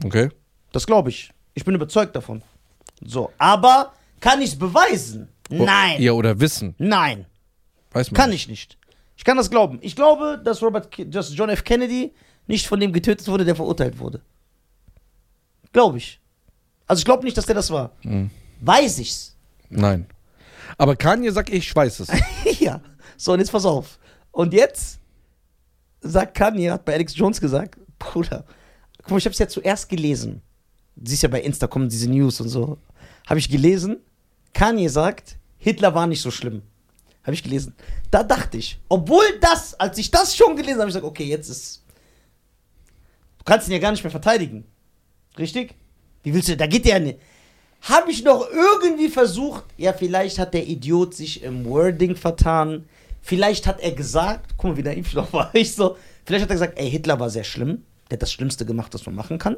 okay. 0.04 0.30
Das 0.72 0.86
glaube 0.86 1.10
ich. 1.10 1.32
Ich 1.56 1.66
bin 1.66 1.74
überzeugt 1.74 2.16
davon. 2.16 2.44
So, 3.04 3.32
aber 3.40 3.94
kann 4.20 4.40
ich 4.42 4.50
es 4.52 4.60
beweisen? 4.60 5.30
Nein. 5.50 6.00
Ja, 6.02 6.12
oder 6.12 6.40
wissen. 6.40 6.76
Nein. 6.78 7.26
Weiß 7.92 8.12
man. 8.12 8.18
Kann 8.18 8.30
nicht. 8.30 8.44
ich 8.44 8.50
nicht. 8.50 8.78
Ich 9.16 9.24
kann 9.24 9.38
das 9.38 9.50
glauben. 9.50 9.80
Ich 9.82 9.96
glaube, 9.96 10.40
dass 10.44 10.62
Robert, 10.62 10.92
K 10.92 11.06
dass 11.06 11.36
John 11.36 11.50
F. 11.50 11.64
Kennedy 11.64 12.14
nicht 12.46 12.68
von 12.68 12.80
dem 12.80 12.94
getötet 12.94 13.28
wurde, 13.28 13.46
der 13.46 13.56
verurteilt 13.56 13.98
wurde. 13.98 14.22
Glaube 15.74 15.98
ich. 15.98 16.20
Also 16.88 17.02
ich 17.02 17.06
glaube 17.06 17.24
nicht, 17.24 17.38
dass 17.38 17.46
der 17.46 17.56
das 17.56 17.70
war. 17.70 17.92
Mhm. 18.04 18.30
Weiß 18.62 19.00
ich's. 19.00 19.36
Nein. 19.70 20.08
Aber 20.78 20.96
Kanye 20.96 21.32
sagt, 21.32 21.50
ich 21.50 21.76
weiß 21.76 22.00
es. 22.00 22.10
ja. 22.60 22.82
So, 23.18 23.34
und 23.34 23.40
jetzt 23.40 23.52
pass 23.52 23.66
auf. 23.66 24.00
Und 24.32 24.54
jetzt 24.54 25.00
sagt 26.02 26.36
Kanye, 26.36 26.72
hat 26.72 26.86
bei 26.86 26.94
Alex 26.94 27.16
Jones 27.16 27.42
gesagt, 27.42 27.78
Bruder, 28.00 28.46
guck 29.00 29.12
mal, 29.12 29.18
ich 29.18 29.26
hab's 29.26 29.40
ja 29.40 29.48
zuerst 29.48 29.90
gelesen. 29.90 30.42
Siehst 31.04 31.24
ja 31.24 31.30
bei 31.30 31.42
Insta 31.42 31.68
kommen 31.68 31.90
diese 31.90 32.10
News 32.10 32.40
und 32.42 32.50
so. 32.50 32.78
Habe 33.28 33.40
ich 33.40 33.50
gelesen. 33.50 33.98
Kanye 34.54 34.90
sagt, 34.90 35.38
Hitler 35.58 35.94
war 35.94 36.08
nicht 36.08 36.22
so 36.22 36.32
schlimm. 36.32 36.62
Habe 37.24 37.34
ich 37.34 37.44
gelesen. 37.44 37.76
Da 38.10 38.24
dachte 38.24 38.58
ich, 38.58 38.80
obwohl 38.88 39.26
das, 39.42 39.74
als 39.80 39.98
ich 39.98 40.10
das 40.12 40.36
schon 40.36 40.56
gelesen 40.56 40.80
habe, 40.80 40.90
ich 40.90 40.96
gesagt, 40.96 41.06
okay, 41.06 41.26
jetzt 41.26 41.50
ist. 41.50 41.84
Du 43.40 43.44
kannst 43.44 43.68
ihn 43.68 43.74
ja 43.74 43.80
gar 43.80 43.92
nicht 43.92 44.04
mehr 44.04 44.12
verteidigen. 44.12 44.64
Richtig? 45.38 45.76
Wie 46.28 46.34
willst 46.34 46.50
du, 46.50 46.58
da 46.58 46.68
geht 46.68 46.84
der 46.84 46.96
ja 46.96 47.00
nicht. 47.00 47.20
Habe 47.84 48.12
ich 48.12 48.22
noch 48.22 48.46
irgendwie 48.52 49.08
versucht, 49.08 49.64
ja, 49.78 49.94
vielleicht 49.94 50.40
hat 50.40 50.54
der 50.54 50.68
Idiot 50.68 51.14
sich 51.14 51.42
im 51.42 51.64
Wording 51.64 52.18
vertan. 52.18 52.84
Vielleicht 53.22 53.66
hat 53.66 53.80
er 53.80 53.92
gesagt, 53.94 54.56
guck 54.58 54.72
mal, 54.72 54.78
wie 54.78 54.84
naiv 54.84 55.14
noch 55.14 55.32
war. 55.32 55.50
Ich 55.54 55.74
so, 55.74 55.96
vielleicht 56.26 56.44
hat 56.44 56.50
er 56.50 56.56
gesagt, 56.56 56.78
ey, 56.78 56.92
Hitler 56.92 57.18
war 57.22 57.30
sehr 57.30 57.46
schlimm. 57.46 57.86
Der 58.12 58.18
hat 58.18 58.24
das 58.24 58.34
Schlimmste 58.34 58.66
gemacht, 58.66 58.94
was 58.94 59.06
man 59.06 59.16
machen 59.16 59.38
kann. 59.38 59.56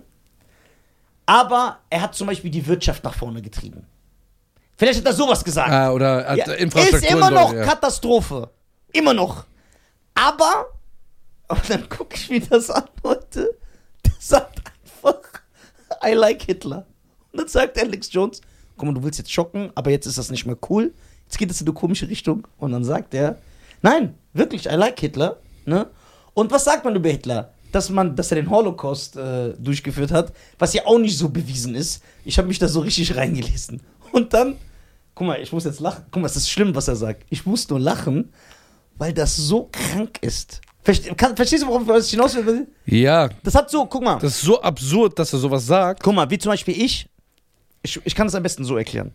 Aber 1.26 1.80
er 1.90 2.02
hat 2.02 2.14
zum 2.14 2.28
Beispiel 2.28 2.52
die 2.52 2.68
Wirtschaft 2.68 3.04
nach 3.04 3.16
vorne 3.16 3.42
getrieben. 3.42 3.88
Vielleicht 4.78 5.00
hat 5.00 5.08
er 5.08 5.14
sowas 5.14 5.44
gesagt. 5.44 5.72
ah, 5.72 5.92
oder 5.92 6.28
hat 6.28 6.38
Ja, 6.38 6.54
Infrastruktur. 6.54 7.00
ist 7.10 7.12
immer 7.12 7.32
noch 7.32 7.50
Deutschland, 7.50 7.68
Katastrophe. 7.68 8.50
Immer 8.94 9.16
noch. 9.16 9.46
Aber, 10.14 10.68
und 11.48 11.68
dann 11.68 11.90
gucke 11.90 12.16
ich 12.16 12.30
mir 12.30 12.42
das 12.42 12.70
an 12.70 12.84
heute, 13.04 13.58
der 14.06 14.14
sagt 14.20 14.62
einfach, 15.04 15.20
I 16.06 16.14
like 16.14 16.44
Hitler. 16.44 16.86
Und 17.32 17.40
dann 17.42 17.48
sagt 17.48 17.80
Alex 17.80 18.12
Jones, 18.12 18.42
guck 18.78 18.88
mal, 18.88 18.94
du 18.94 19.04
willst 19.04 19.20
jetzt 19.20 19.32
schocken, 19.32 19.72
aber 19.76 19.92
jetzt 19.92 20.06
ist 20.06 20.18
das 20.18 20.32
nicht 20.32 20.46
mehr 20.46 20.58
cool. 20.70 20.94
Jetzt 21.26 21.38
geht 21.38 21.52
es 21.52 21.62
in 21.62 21.68
eine 21.68 21.74
komische 21.74 22.10
Richtung. 22.10 22.48
Und 22.58 22.72
dann 22.72 22.84
sagt 22.84 23.14
er, 23.14 23.38
nein, 23.82 24.16
wirklich, 24.34 24.66
I 24.66 24.76
like 24.76 25.00
Hitler. 25.00 25.38
Ne? 25.66 25.88
Und 26.34 26.52
was 26.52 26.64
sagt 26.64 26.86
man 26.86 26.96
über 26.96 27.10
Hitler? 27.10 27.54
Dass, 27.72 27.90
man, 27.90 28.16
dass 28.16 28.32
er 28.32 28.36
den 28.36 28.50
Holocaust 28.50 29.16
äh, 29.16 29.54
durchgeführt 29.54 30.12
hat, 30.12 30.34
was 30.58 30.74
ja 30.74 30.88
auch 30.88 30.98
nicht 30.98 31.16
so 31.16 31.30
bewiesen 31.30 31.76
ist. 31.76 32.02
Ich 32.26 32.40
habe 32.40 32.48
mich 32.48 32.58
da 32.58 32.68
so 32.68 32.80
richtig 32.80 33.16
reingelesen. 33.16 33.82
Und 34.12 34.34
dann, 34.34 34.56
guck 35.14 35.28
mal, 35.28 35.40
ich 35.40 35.54
muss 35.54 35.66
jetzt 35.66 35.80
lachen. 35.80 36.06
Guck 36.10 36.22
mal, 36.22 36.28
es 36.28 36.36
ist 36.36 36.50
schlimm, 36.50 36.74
was 36.74 36.88
er 36.88 36.96
sagt. 36.96 37.26
Ich 37.30 37.46
muss 37.46 37.70
nur 37.70 37.80
lachen, 37.80 38.34
weil 38.98 39.14
das 39.14 39.36
so 39.36 39.70
krank 39.72 40.18
ist. 40.22 40.62
Verste 40.82 41.14
kann, 41.16 41.36
verstehst 41.36 41.64
du, 41.64 41.68
worauf 41.68 42.04
ich 42.04 42.12
hinaus 42.12 42.36
will? 42.36 42.68
Ja. 42.86 43.30
Das 43.44 43.56
hat 43.56 43.70
so, 43.70 43.86
guck 43.86 44.04
mal. 44.04 44.20
das 44.20 44.36
ist 44.36 44.42
so 44.42 44.62
absurd, 44.62 45.20
dass 45.20 45.34
er 45.34 45.40
sowas 45.40 45.66
sagt. 45.66 46.02
Guck 46.02 46.16
mal, 46.16 46.30
wie 46.30 46.38
zum 46.38 46.52
Beispiel 46.52 46.82
ich, 46.82 47.10
ich, 47.84 48.00
ich 48.04 48.16
kann 48.16 48.28
es 48.28 48.36
am 48.36 48.44
besten 48.44 48.64
so 48.64 48.78
erklären. 48.78 49.12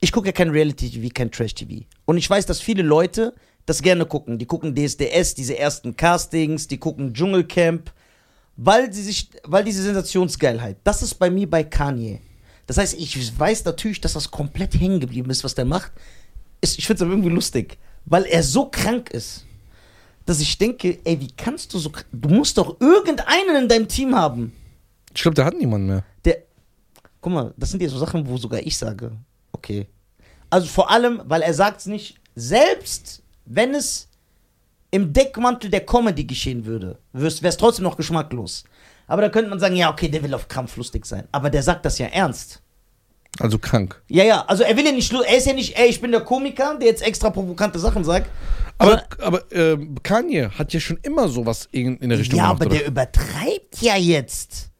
Ich 0.00 0.12
gucke 0.12 0.28
ja 0.28 0.32
kein 0.32 0.50
Reality-TV, 0.50 1.08
kein 1.12 1.30
Trash-TV. 1.30 1.84
Und 2.04 2.18
ich 2.18 2.30
weiß, 2.30 2.46
dass 2.46 2.60
viele 2.60 2.82
Leute 2.82 3.34
das 3.66 3.82
gerne 3.82 4.06
gucken. 4.06 4.38
Die 4.38 4.46
gucken 4.46 4.74
DSDS, 4.74 5.34
diese 5.34 5.58
ersten 5.58 5.96
Castings, 5.96 6.68
die 6.68 6.78
gucken 6.78 7.12
Dschungelcamp, 7.12 7.92
weil 8.56 8.92
sie 8.92 9.02
sich, 9.02 9.30
weil 9.44 9.64
diese 9.64 9.82
Sensationsgeilheit. 9.82 10.76
Das 10.84 11.02
ist 11.02 11.14
bei 11.14 11.30
mir 11.30 11.50
bei 11.50 11.64
Kanye. 11.64 12.20
Das 12.66 12.78
heißt, 12.78 12.98
ich 12.98 13.38
weiß 13.38 13.64
natürlich, 13.64 14.00
dass 14.00 14.12
das 14.12 14.30
komplett 14.30 14.78
hängen 14.78 15.00
geblieben 15.00 15.30
ist, 15.30 15.42
was 15.42 15.54
der 15.54 15.64
macht. 15.64 15.90
Ich 16.60 16.86
finde 16.86 16.94
es 16.94 17.02
aber 17.02 17.12
irgendwie 17.12 17.30
lustig, 17.30 17.78
weil 18.04 18.24
er 18.24 18.42
so 18.42 18.66
krank 18.66 19.10
ist, 19.10 19.46
dass 20.28 20.40
ich 20.40 20.58
denke, 20.58 20.98
ey, 21.04 21.18
wie 21.18 21.30
kannst 21.34 21.72
du 21.72 21.78
so. 21.78 21.90
Du 22.12 22.28
musst 22.28 22.58
doch 22.58 22.78
irgendeinen 22.80 23.62
in 23.62 23.68
deinem 23.68 23.88
Team 23.88 24.14
haben, 24.14 24.52
Ich 25.14 25.22
glaube, 25.22 25.34
der 25.34 25.46
hat 25.46 25.54
niemanden 25.54 25.86
mehr. 25.86 26.04
der. 26.22 26.42
Guck 27.22 27.32
mal, 27.32 27.54
das 27.56 27.70
sind 27.70 27.82
ja 27.82 27.88
so 27.88 27.96
Sachen, 27.96 28.28
wo 28.28 28.36
sogar 28.36 28.60
ich 28.60 28.76
sage, 28.76 29.10
okay. 29.52 29.86
Also 30.50 30.66
vor 30.66 30.90
allem, 30.90 31.22
weil 31.24 31.40
er 31.40 31.54
sagt 31.54 31.80
es 31.80 31.86
nicht, 31.86 32.20
selbst 32.34 33.22
wenn 33.46 33.74
es 33.74 34.08
im 34.90 35.14
Deckmantel 35.14 35.70
der 35.70 35.86
Comedy 35.86 36.24
geschehen 36.24 36.66
würde, 36.66 36.98
wäre 37.12 37.26
es 37.48 37.56
trotzdem 37.56 37.84
noch 37.84 37.96
geschmacklos. 37.96 38.64
Aber 39.06 39.22
da 39.22 39.30
könnte 39.30 39.48
man 39.48 39.58
sagen, 39.58 39.76
ja, 39.76 39.90
okay, 39.90 40.08
der 40.08 40.22
will 40.22 40.34
auf 40.34 40.46
Krampf 40.46 40.76
lustig 40.76 41.06
sein. 41.06 41.26
Aber 41.32 41.48
der 41.48 41.62
sagt 41.62 41.86
das 41.86 41.98
ja 41.98 42.06
ernst. 42.08 42.60
Also 43.38 43.58
krank. 43.58 44.00
Ja, 44.08 44.24
ja, 44.24 44.44
also 44.46 44.64
er 44.64 44.76
will 44.76 44.84
ja 44.84 44.92
nicht, 44.92 45.12
er 45.12 45.36
ist 45.36 45.46
ja 45.46 45.52
nicht, 45.52 45.78
ey, 45.78 45.88
ich 45.88 46.00
bin 46.00 46.10
der 46.10 46.22
Komiker, 46.22 46.76
der 46.78 46.88
jetzt 46.88 47.02
extra 47.02 47.30
provokante 47.30 47.78
Sachen 47.78 48.04
sagt. 48.04 48.30
Aber, 48.78 49.02
aber 49.20 49.52
äh, 49.52 49.76
Kanye 50.02 50.50
hat 50.50 50.72
ja 50.72 50.80
schon 50.80 50.98
immer 51.02 51.28
sowas 51.28 51.68
in, 51.72 51.96
in 51.98 52.10
der 52.10 52.18
Richtung 52.18 52.38
ja, 52.38 52.46
gemacht. 52.46 52.62
aber 52.62 52.70
oder? 52.70 52.78
der 52.78 52.86
übertreibt 52.88 53.80
ja 53.80 53.96
jetzt. 53.96 54.70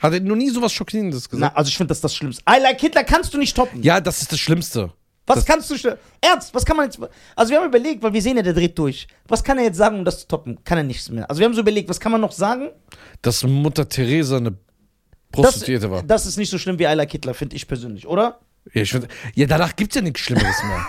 Hat 0.00 0.12
er 0.12 0.20
noch 0.20 0.36
nie 0.36 0.50
sowas 0.50 0.72
Schockierendes 0.72 1.24
Na, 1.30 1.36
gesagt? 1.36 1.56
also 1.56 1.68
ich 1.68 1.76
finde 1.76 1.88
das 1.88 2.00
das 2.00 2.14
Schlimmste. 2.14 2.42
I 2.48 2.60
like 2.60 2.80
Hitler 2.80 3.04
kannst 3.04 3.34
du 3.34 3.38
nicht 3.38 3.56
toppen. 3.56 3.82
Ja, 3.82 4.00
das 4.00 4.22
ist 4.22 4.30
das 4.30 4.38
Schlimmste. 4.38 4.92
Was 5.26 5.44
das, 5.44 5.44
kannst 5.44 5.70
du 5.70 5.98
Ernst, 6.22 6.54
was 6.54 6.64
kann 6.64 6.76
man 6.76 6.86
jetzt. 6.86 6.98
Also, 7.36 7.50
wir 7.50 7.58
haben 7.58 7.66
überlegt, 7.66 8.02
weil 8.02 8.12
wir 8.14 8.22
sehen 8.22 8.38
ja, 8.38 8.42
der 8.42 8.54
dreht 8.54 8.78
durch. 8.78 9.06
Was 9.26 9.44
kann 9.44 9.58
er 9.58 9.64
jetzt 9.64 9.76
sagen, 9.76 9.98
um 9.98 10.04
das 10.04 10.20
zu 10.20 10.28
toppen? 10.28 10.58
Kann 10.64 10.78
er 10.78 10.84
nichts 10.84 11.10
mehr. 11.10 11.28
Also, 11.28 11.40
wir 11.40 11.44
haben 11.44 11.52
so 11.52 11.60
überlegt, 11.60 11.88
was 11.88 12.00
kann 12.00 12.12
man 12.12 12.20
noch 12.20 12.32
sagen? 12.32 12.70
Dass 13.20 13.42
Mutter 13.44 13.86
Teresa 13.88 14.38
eine 14.38 14.56
Prostituierte 15.32 15.90
war. 15.90 16.02
das 16.02 16.26
ist 16.26 16.36
nicht 16.36 16.50
so 16.50 16.58
schlimm 16.58 16.78
wie 16.78 16.84
like 16.84 17.10
Hitler, 17.12 17.34
finde 17.34 17.56
ich 17.56 17.66
persönlich, 17.68 18.06
oder? 18.06 18.40
Ja, 18.72 18.82
ich 18.82 18.90
find, 18.90 19.08
ja, 19.34 19.46
danach 19.46 19.74
gibt's 19.76 19.94
ja 19.94 20.02
nichts 20.02 20.20
Schlimmeres 20.20 20.62
mehr. 20.64 20.86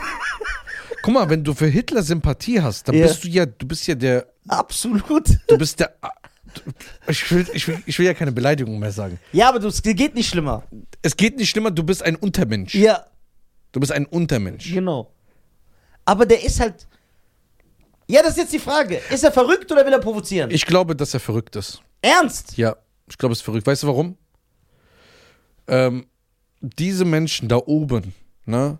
Guck 1.02 1.14
mal, 1.14 1.30
wenn 1.30 1.44
du 1.44 1.54
für 1.54 1.68
Hitler 1.68 2.04
Sympathie 2.04 2.62
hast, 2.62 2.88
dann 2.88 2.96
Ja. 2.96 3.08
bist 3.08 3.24
du 3.24 3.28
ja, 3.30 3.46
du 3.46 3.66
bist 3.68 3.88
ja 3.88 3.96
der, 3.96 4.28
Absolut. 4.48 5.04
du 5.48 5.58
bist 5.58 5.80
der. 5.80 5.94
Ich 7.08 7.32
will, 7.32 7.48
ich, 7.54 7.68
will, 7.68 7.82
ich 7.86 8.00
will 8.00 8.06
ja 8.08 8.14
keine 8.14 8.32
Beleidigung 8.32 8.80
mehr 8.80 8.92
sagen. 8.92 9.20
Ja, 9.32 9.50
aber 9.50 9.60
du, 9.60 9.68
es 9.68 9.82
geht 9.82 10.16
nicht 10.16 10.30
schlimmer. 10.30 10.64
Es 11.02 11.16
geht 11.16 11.38
nicht 11.38 11.50
schlimmer, 11.50 11.72
du 11.72 11.84
bist 11.84 12.04
ein 12.04 12.16
Untermensch. 12.16 12.74
Ja, 12.76 13.06
Du 13.72 13.80
bist 13.80 13.92
ein 13.92 14.08
Untermensch. 14.08 14.74
genau. 14.74 15.12
Aber 16.06 16.26
der 16.26 16.44
ist 16.44 16.60
halt. 16.60 16.88
Ja, 18.08 18.24
das 18.24 18.32
ist 18.32 18.38
jetzt 18.38 18.54
die 18.54 18.60
Frage. 18.60 19.00
Ist 19.12 19.24
er 19.24 19.32
verrückt 19.32 19.72
oder 19.72 19.86
will 19.86 19.94
er 19.94 20.00
provozieren? 20.00 20.50
Ich 20.50 20.66
glaube, 20.66 20.96
dass 20.96 21.14
er 21.14 21.20
verrückt 21.20 21.56
ist. 21.56 21.80
Ernst? 22.02 22.58
Ja, 22.58 22.76
ich 23.08 23.16
glaube, 23.20 23.34
es 23.34 23.40
ist 23.40 23.44
verrückt. 23.46 23.68
Weißt 23.68 23.84
du 23.84 23.88
warum? 23.88 24.18
Ähm, 25.70 26.06
diese 26.62 27.06
Menschen 27.06 27.48
da 27.48 27.58
oben, 27.58 28.14
ne, 28.46 28.78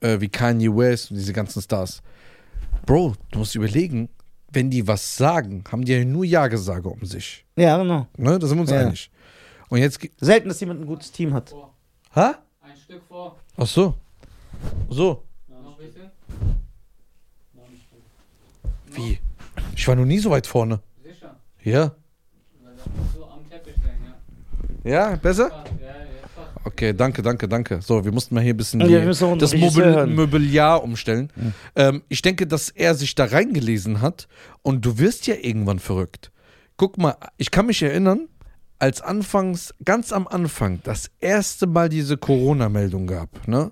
äh, 0.00 0.20
wie 0.20 0.28
Kanye 0.28 0.68
West 0.76 1.10
und 1.10 1.16
diese 1.16 1.32
ganzen 1.32 1.60
Stars, 1.62 2.02
Bro, 2.84 3.14
du 3.32 3.38
musst 3.40 3.54
überlegen, 3.54 4.08
wenn 4.52 4.70
die 4.70 4.86
was 4.86 5.16
sagen, 5.16 5.64
haben 5.70 5.84
die 5.84 5.92
ja 5.92 6.04
nur 6.04 6.24
Ja-Gesage 6.24 6.88
um 6.88 7.04
sich. 7.04 7.44
Ja, 7.56 7.76
genau. 7.78 8.06
Ne, 8.16 8.38
da 8.38 8.46
sind 8.46 8.56
wir 8.58 8.62
uns 8.62 8.70
Ja. 8.70 8.80
einig. 8.80 9.10
Und 9.68 9.78
jetzt. 9.78 9.98
Selten, 10.20 10.48
dass 10.48 10.60
jemand 10.60 10.80
ein 10.82 10.86
gutes 10.86 11.10
Team 11.10 11.34
hat. 11.34 11.52
Hä? 12.14 12.20
Ein 12.60 12.76
Stück 12.84 13.02
vor. 13.08 13.36
Ach 13.56 13.66
so. 13.66 13.94
So. 14.88 15.24
Noch. 15.48 15.76
Wie? 18.92 19.18
Ich 19.74 19.88
war 19.88 19.96
noch 19.96 20.04
nie 20.04 20.18
so 20.18 20.30
weit 20.30 20.46
vorne. 20.46 20.80
Sicher. 21.02 21.36
Ja. 21.64 21.92
Weil 22.62 22.76
das 22.76 22.86
muss 22.86 23.14
so 23.14 23.26
am 23.26 23.48
Teppich 23.50 23.74
sein, 23.82 23.98
ja. 24.84 24.90
Ja, 25.10 25.16
besser? 25.16 25.64
Ja. 25.80 25.85
Okay, 26.66 26.92
danke, 26.92 27.22
danke, 27.22 27.46
danke. 27.46 27.80
So, 27.80 28.04
wir 28.04 28.10
mussten 28.10 28.34
mal 28.34 28.42
hier 28.42 28.52
ein 28.52 28.56
bisschen 28.56 28.80
Ja, 28.80 29.00
die, 29.00 29.06
das 29.06 29.54
hören. 29.94 30.16
Mobiliar 30.16 30.82
umstellen. 30.82 31.30
Ähm, 31.76 32.02
ich 32.08 32.22
denke, 32.22 32.48
dass 32.48 32.70
er 32.70 32.96
sich 32.96 33.14
da 33.14 33.26
reingelesen 33.26 34.00
hat 34.00 34.26
und 34.62 34.84
du 34.84 34.98
wirst 34.98 35.28
ja 35.28 35.36
irgendwann 35.40 35.78
verrückt. 35.78 36.32
Guck 36.76 36.98
mal, 36.98 37.14
ich 37.36 37.52
kann 37.52 37.66
mich 37.66 37.84
erinnern, 37.84 38.28
als 38.80 39.00
anfangs, 39.00 39.74
ganz 39.84 40.12
am 40.12 40.26
Anfang, 40.26 40.80
das 40.82 41.08
erste 41.20 41.68
Mal 41.68 41.88
diese 41.88 42.16
Corona-Meldung 42.16 43.06
gab, 43.06 43.46
ne? 43.46 43.70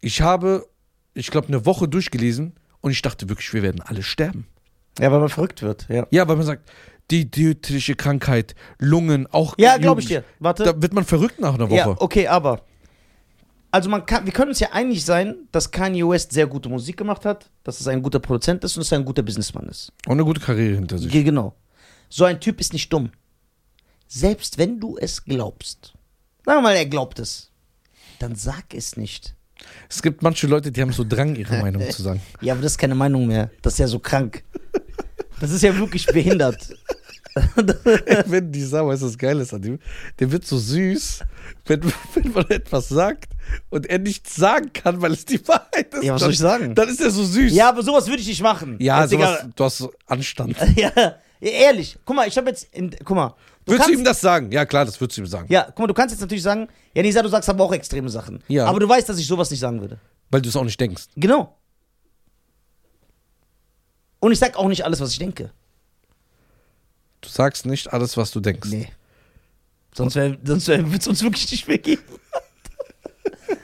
Ich 0.00 0.22
habe, 0.22 0.66
ich 1.12 1.30
glaube, 1.30 1.48
eine 1.48 1.66
Woche 1.66 1.88
durchgelesen 1.88 2.54
und 2.80 2.90
ich 2.90 3.02
dachte 3.02 3.28
wirklich, 3.28 3.52
wir 3.52 3.62
werden 3.62 3.82
alle 3.82 4.02
sterben. 4.02 4.46
Ja, 4.98 5.12
weil 5.12 5.20
man 5.20 5.28
verrückt 5.28 5.60
wird, 5.60 5.86
ja. 5.90 6.06
Ja, 6.10 6.26
weil 6.26 6.36
man 6.36 6.46
sagt, 6.46 6.70
die 7.10 7.30
tödliche 7.30 7.94
Krankheit, 7.94 8.54
Lungen, 8.78 9.26
auch. 9.26 9.54
Ja, 9.58 9.76
glaube 9.78 10.00
ich 10.00 10.08
dir. 10.08 10.24
Warte. 10.38 10.64
Da 10.64 10.82
wird 10.82 10.92
man 10.92 11.04
verrückt 11.04 11.40
nach 11.40 11.54
einer 11.54 11.68
Woche. 11.70 11.76
Ja, 11.78 11.96
okay, 11.98 12.26
aber. 12.28 12.62
Also 13.70 13.90
man 13.90 14.06
kann, 14.06 14.24
wir 14.24 14.32
können 14.32 14.48
uns 14.48 14.60
ja 14.60 14.72
einig 14.72 15.04
sein, 15.04 15.34
dass 15.52 15.70
Kanye 15.70 16.02
West 16.08 16.32
sehr 16.32 16.46
gute 16.46 16.68
Musik 16.70 16.96
gemacht 16.96 17.24
hat, 17.26 17.50
dass 17.64 17.84
er 17.86 17.92
ein 17.92 18.02
guter 18.02 18.18
Produzent 18.18 18.64
ist 18.64 18.76
und 18.76 18.80
dass 18.84 18.92
er 18.92 18.98
ein 18.98 19.04
guter 19.04 19.22
Businessmann 19.22 19.66
ist. 19.68 19.92
Und 20.06 20.12
eine 20.12 20.24
gute 20.24 20.40
Karriere 20.40 20.76
hinter 20.76 20.96
sich. 20.98 21.12
Ge- 21.12 21.22
Genau. 21.22 21.54
So 22.08 22.24
ein 22.24 22.40
Typ 22.40 22.60
ist 22.60 22.72
nicht 22.72 22.90
dumm. 22.90 23.10
Selbst 24.06 24.56
wenn 24.56 24.80
du 24.80 24.96
es 24.96 25.22
glaubst. 25.24 25.92
Sagen 26.46 26.58
wir 26.58 26.62
mal, 26.62 26.76
er 26.76 26.86
glaubt 26.86 27.18
es. 27.18 27.50
Dann 28.20 28.34
sag 28.36 28.72
es 28.72 28.96
nicht. 28.96 29.34
Es 29.90 30.00
gibt 30.00 30.22
manche 30.22 30.46
Leute, 30.46 30.72
die 30.72 30.80
haben 30.80 30.92
so 30.92 31.04
Drang, 31.04 31.36
ihre 31.36 31.58
Meinung 31.60 31.90
zu 31.90 32.02
sagen. 32.02 32.22
Ja, 32.40 32.54
aber 32.54 32.62
das 32.62 32.72
ist 32.72 32.78
keine 32.78 32.94
Meinung 32.94 33.26
mehr. 33.26 33.50
Das 33.60 33.74
ist 33.74 33.78
ja 33.80 33.86
so 33.86 33.98
krank. 33.98 34.44
Das 35.40 35.50
ist 35.50 35.62
ja 35.62 35.76
wirklich 35.76 36.06
behindert. 36.06 36.74
wenn 38.26 38.52
die 38.52 38.62
Sau, 38.62 38.88
weißt 38.88 39.02
du, 39.02 39.06
was 39.06 39.18
geil 39.18 39.38
ist 39.40 39.52
an 39.52 39.62
dem? 39.62 39.78
Der 40.18 40.30
wird 40.30 40.46
so 40.46 40.58
süß, 40.58 41.20
wenn, 41.66 41.82
wenn 42.14 42.32
man 42.32 42.48
etwas 42.50 42.88
sagt 42.88 43.32
und 43.70 43.86
er 43.86 43.98
nichts 43.98 44.36
sagen 44.36 44.72
kann, 44.72 45.00
weil 45.02 45.12
es 45.12 45.24
die 45.24 45.46
Wahrheit 45.46 45.92
ist. 45.94 46.04
Ja, 46.04 46.14
was 46.14 46.20
dann, 46.22 46.26
soll 46.26 46.32
ich 46.32 46.38
sagen? 46.38 46.74
Dann 46.74 46.88
ist 46.88 47.00
er 47.00 47.10
so 47.10 47.24
süß. 47.24 47.52
Ja, 47.52 47.70
aber 47.70 47.82
sowas 47.82 48.06
würde 48.06 48.20
ich 48.20 48.28
nicht 48.28 48.42
machen. 48.42 48.76
ja 48.80 49.02
Jetzt 49.02 49.10
sowas, 49.10 49.38
egal. 49.40 49.52
du 49.54 49.64
hast 49.64 49.88
Anstand. 50.06 50.56
Ja, 50.76 50.90
ehrlich. 51.40 51.96
Guck 52.04 52.16
mal, 52.16 52.26
ich 52.26 52.36
habe 52.36 52.50
jetzt. 52.50 52.72
In, 52.74 52.90
guck 53.04 53.16
mal. 53.16 53.34
Du 53.64 53.72
Würdest 53.72 53.88
du 53.88 53.92
ihm 53.92 54.04
das 54.04 54.20
sagen? 54.20 54.50
Ja, 54.50 54.64
klar, 54.64 54.84
das 54.84 55.00
würdest 55.00 55.18
du 55.18 55.22
ihm 55.22 55.26
sagen. 55.26 55.46
Ja, 55.50 55.64
guck 55.64 55.80
mal, 55.80 55.86
du 55.86 55.94
kannst 55.94 56.12
jetzt 56.12 56.20
natürlich 56.20 56.42
sagen, 56.42 56.68
ja, 56.94 57.02
Nisa, 57.02 57.22
du 57.22 57.28
sagst 57.28 57.48
aber 57.48 57.64
auch 57.64 57.72
extreme 57.72 58.08
Sachen. 58.08 58.42
Ja. 58.48 58.66
Aber 58.66 58.80
du 58.80 58.88
weißt, 58.88 59.08
dass 59.08 59.18
ich 59.18 59.26
sowas 59.26 59.50
nicht 59.50 59.60
sagen 59.60 59.80
würde. 59.80 59.98
Weil 60.30 60.40
du 60.40 60.48
es 60.48 60.56
auch 60.56 60.64
nicht 60.64 60.80
denkst. 60.80 61.04
Genau. 61.16 61.54
Und 64.20 64.32
ich 64.32 64.38
sag 64.38 64.56
auch 64.56 64.68
nicht 64.68 64.84
alles, 64.84 65.00
was 65.00 65.12
ich 65.12 65.18
denke. 65.18 65.50
Du 67.38 67.44
sagst 67.44 67.66
nicht 67.66 67.92
alles, 67.92 68.16
was 68.16 68.32
du 68.32 68.40
denkst. 68.40 68.68
Nee. 68.68 68.88
Sonst, 69.94 70.16
wär, 70.16 70.36
sonst 70.42 70.66
wär, 70.66 70.90
wird 70.90 71.02
es 71.02 71.06
uns 71.06 71.22
wirklich 71.22 71.48
nicht 71.52 71.68
mehr 71.68 71.78
geben. 71.78 72.02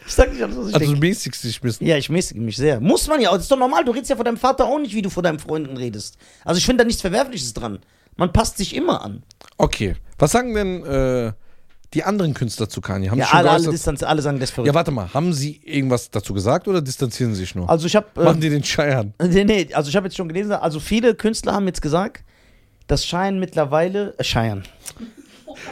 ich 0.07 0.13
sag 0.13 0.33
nicht 0.33 0.41
alles, 0.45 0.57
was 0.57 0.69
ich 0.69 0.75
Also 0.75 0.87
du 0.87 0.93
denke. 0.93 1.09
mäßigst 1.09 1.43
dich 1.43 1.59
ein 1.59 1.63
bisschen. 1.63 1.87
Ja, 1.89 1.97
ich 1.97 2.09
mäßige 2.09 2.37
mich 2.39 2.57
sehr. 2.57 2.79
Muss 2.79 3.09
man 3.09 3.21
ja, 3.21 3.33
das 3.33 3.43
ist 3.43 3.51
doch 3.51 3.59
normal. 3.59 3.85
Du 3.85 3.91
redest 3.91 4.11
ja 4.11 4.15
vor 4.17 4.25
deinem 4.25 4.37
Vater 4.37 4.67
auch 4.67 4.79
nicht, 4.79 4.95
wie 4.95 5.03
du 5.03 5.11
vor 5.11 5.25
deinen 5.25 5.41
Freunden 5.41 5.77
redest. 5.77 6.19
Also 6.45 6.59
ich 6.59 6.65
finde 6.67 6.85
da 6.85 6.87
nichts 6.87 7.03
Verwerfliches 7.03 7.53
dran. 7.53 7.81
Man 8.17 8.33
passt 8.33 8.59
sich 8.59 8.77
immer 8.77 9.03
an. 9.03 9.25
Okay. 9.59 9.97
Was 10.21 10.31
sagen 10.31 10.55
denn 10.55 10.85
äh, 10.85 11.33
die 11.95 12.05
anderen 12.05 12.33
Künstler 12.33 12.69
zu 12.69 12.81
Kanye? 12.81 13.11
Haben 13.11 13.19
Ja, 13.19 13.25
sie 13.25 13.31
schon 13.31 13.39
alle, 13.41 13.51
alle, 13.51 13.59
geäußert? 13.59 13.75
Distanz, 13.75 14.03
alle 14.05 14.23
sagen, 14.23 14.39
das 14.39 14.51
ist 14.51 14.55
verrückt. 14.55 14.69
Ja, 14.69 14.75
warte 14.75 14.93
mal. 14.93 15.13
Haben 15.13 15.33
sie 15.33 15.61
irgendwas 15.65 16.13
dazu 16.13 16.33
gesagt 16.33 16.69
oder 16.69 16.81
distanzieren 16.81 17.35
sie 17.35 17.41
sich 17.41 17.57
nur? 17.57 17.69
also 17.69 17.89
ich 17.89 17.97
habe 17.97 18.07
Machen 18.23 18.41
die 18.41 18.51
den 18.51 18.63
Scheiern? 18.63 19.15
Nee, 19.21 19.43
nee, 19.43 19.69
also 19.75 19.89
ich 19.91 19.97
habe 19.97 20.07
jetzt 20.07 20.17
schon 20.17 20.29
gelesen, 20.29 20.53
also 20.53 20.79
viele 20.79 21.17
Künstler 21.17 21.55
haben 21.55 21.67
jetzt 21.67 21.83
gesagt, 21.83 22.23
dass 22.87 23.05
Cheyenne 23.05 23.39
mittlerweile, 23.39 24.15
äh, 24.19 24.23
Cheyenne, 24.25 24.63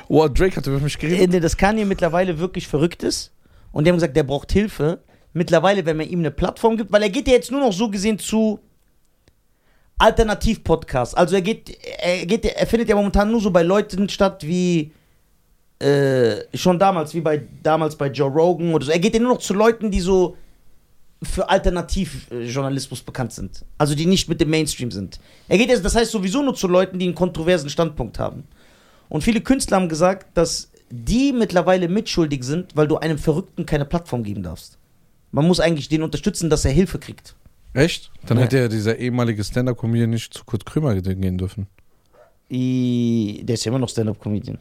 Oh, 0.09 0.28
Drake 0.28 0.57
hat 0.57 0.66
über 0.66 0.78
mich 0.78 0.99
geredet. 0.99 1.35
äh, 1.35 1.40
dass 1.40 1.57
Kanye 1.57 1.85
mittlerweile 1.85 2.38
wirklich 2.38 2.69
verrückt 2.69 3.02
ist 3.02 3.33
und 3.73 3.85
die 3.85 3.90
haben 3.90 3.97
gesagt, 3.97 4.16
der 4.16 4.23
braucht 4.23 4.52
Hilfe. 4.52 5.00
Mittlerweile, 5.33 5.85
wenn 5.87 5.97
man 5.97 6.09
ihm 6.09 6.19
eine 6.21 6.31
Plattform 6.31 6.76
gibt, 6.76 6.92
weil 6.92 7.02
er 7.02 7.09
geht 7.09 7.26
ja 7.26 7.33
jetzt 7.35 7.50
nur 7.50 7.61
noch 7.61 7.73
so 7.73 7.88
gesehen 7.88 8.19
zu 8.19 8.61
Alternativ-Podcasts. 9.99 11.14
Also 11.14 11.37
er 11.37 11.42
geht, 11.42 11.76
er 12.00 12.26
geht, 12.26 12.45
er 12.45 12.66
findet 12.66 12.88
ja 12.88 12.97
momentan 12.97 13.31
nur 13.31 13.40
so 13.40 13.50
bei 13.50 13.62
Leuten 13.62 14.09
statt 14.09 14.42
wie 14.47 14.92
äh, 15.78 16.37
schon 16.54 16.78
damals, 16.78 17.14
wie 17.14 17.21
bei 17.21 17.42
damals 17.62 17.97
bei 17.97 18.09
Joe 18.09 18.31
Rogan 18.31 18.75
oder 18.75 18.85
so. 18.87 18.92
Er 18.92 18.99
geht 18.99 19.14
ja 19.14 19.21
nur 19.21 19.35
noch 19.35 19.40
zu 19.40 19.54
Leuten, 19.54 19.90
die 19.90 20.00
so 20.00 20.37
für 21.22 21.48
Alternativjournalismus 21.48 23.02
bekannt 23.02 23.32
sind. 23.32 23.64
Also 23.78 23.94
die 23.94 24.06
nicht 24.06 24.28
mit 24.28 24.40
dem 24.40 24.50
Mainstream 24.50 24.90
sind. 24.90 25.20
Er 25.48 25.58
geht 25.58 25.68
jetzt, 25.68 25.84
das 25.84 25.94
heißt 25.94 26.10
sowieso 26.10 26.42
nur 26.42 26.54
zu 26.54 26.68
Leuten, 26.68 26.98
die 26.98 27.06
einen 27.06 27.14
kontroversen 27.14 27.70
Standpunkt 27.70 28.18
haben. 28.18 28.44
Und 29.08 29.22
viele 29.22 29.40
Künstler 29.40 29.76
haben 29.76 29.88
gesagt, 29.88 30.36
dass 30.36 30.70
die 30.90 31.32
mittlerweile 31.32 31.88
mitschuldig 31.88 32.44
sind, 32.44 32.74
weil 32.76 32.88
du 32.88 32.96
einem 32.98 33.18
Verrückten 33.18 33.66
keine 33.66 33.84
Plattform 33.84 34.22
geben 34.24 34.42
darfst. 34.42 34.78
Man 35.30 35.46
muss 35.46 35.60
eigentlich 35.60 35.88
den 35.88 36.02
unterstützen, 36.02 36.50
dass 36.50 36.64
er 36.64 36.72
Hilfe 36.72 36.98
kriegt. 36.98 37.34
Echt? 37.74 38.10
Dann 38.26 38.36
Ja. 38.38 38.44
hätte 38.44 38.58
ja 38.58 38.68
dieser 38.68 38.98
ehemalige 38.98 39.42
Stand-Up-Comedian 39.42 40.10
nicht 40.10 40.34
zu 40.34 40.44
Kurt 40.44 40.66
Krömer 40.66 40.94
gehen 41.00 41.38
dürfen. 41.38 41.66
I, 42.50 43.40
der 43.44 43.54
ist 43.54 43.64
ja 43.64 43.70
immer 43.70 43.78
noch 43.78 43.88
Stand-Up-Comedian. 43.88 44.58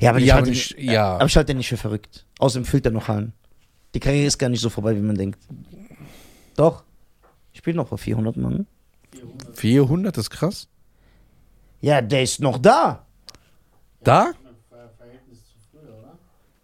Ja, 0.00 0.10
aber 0.10 0.18
ich 0.18 0.26
Ja, 0.26 0.34
halte 0.34 0.50
nicht, 0.50 0.76
nicht- 0.76 0.90
ja. 0.90 1.14
aber 1.14 1.26
ich 1.26 1.36
halte 1.36 1.48
den 1.52 1.58
nicht 1.58 1.68
für 1.68 1.76
verrückt. 1.76 2.26
Außerdem 2.38 2.64
füllt 2.64 2.84
er 2.86 2.92
noch 2.92 3.06
Hallen. 3.08 3.32
Die 3.94 4.00
Karriere 4.00 4.26
ist 4.26 4.38
gar 4.38 4.48
nicht 4.48 4.60
so 4.60 4.68
vorbei, 4.70 4.94
wie 4.96 5.00
man 5.00 5.16
denkt. 5.16 5.38
Doch. 6.60 6.84
Ich 7.54 7.60
spiele 7.60 7.78
noch 7.78 7.88
vor 7.88 7.96
400 7.96 8.36
Mann. 8.36 8.66
400. 9.12 9.56
400 9.56 10.18
ist 10.18 10.28
krass. 10.28 10.68
Ja, 11.80 12.02
der 12.02 12.22
ist 12.22 12.40
noch 12.40 12.58
da. 12.58 13.06
Da? 14.04 14.34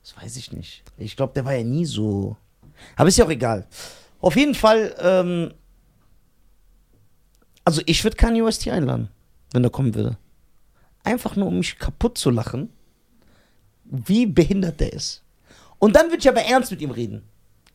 Das 0.03 0.15
weiß 0.23 0.37
ich 0.37 0.53
nicht. 0.53 0.83
Ich 0.99 1.17
glaube, 1.17 1.33
der 1.33 1.47
war 1.47 1.55
ja 1.55 1.65
nie 1.65 1.87
so. 1.87 2.37
Aber 2.95 3.09
ist 3.09 3.17
ja 3.17 3.25
auch 3.25 3.31
egal. 3.31 3.67
Auf 4.21 4.37
jeden 4.37 4.55
Fall, 4.55 4.95
ähm, 4.99 5.55
also 7.65 7.81
ich 7.87 8.05
würde 8.05 8.19
Kanye 8.19 8.45
West 8.45 8.65
hier 8.65 8.75
einladen, 8.75 9.09
wenn 9.53 9.65
er 9.65 9.71
kommen 9.71 9.95
würde. 9.95 10.19
Einfach 11.05 11.37
nur, 11.37 11.49
um 11.49 11.57
mich 11.57 11.79
kaputt 11.79 12.19
zu 12.19 12.29
lachen, 12.29 12.69
wie 13.85 14.27
behindert 14.27 14.79
der 14.79 14.93
ist. 14.93 15.23
Und 15.79 15.97
dann 15.97 16.09
würde 16.09 16.19
ich 16.19 16.29
aber 16.29 16.43
ernst 16.43 16.71
mit 16.71 16.83
ihm 16.83 16.91
reden. 16.91 17.23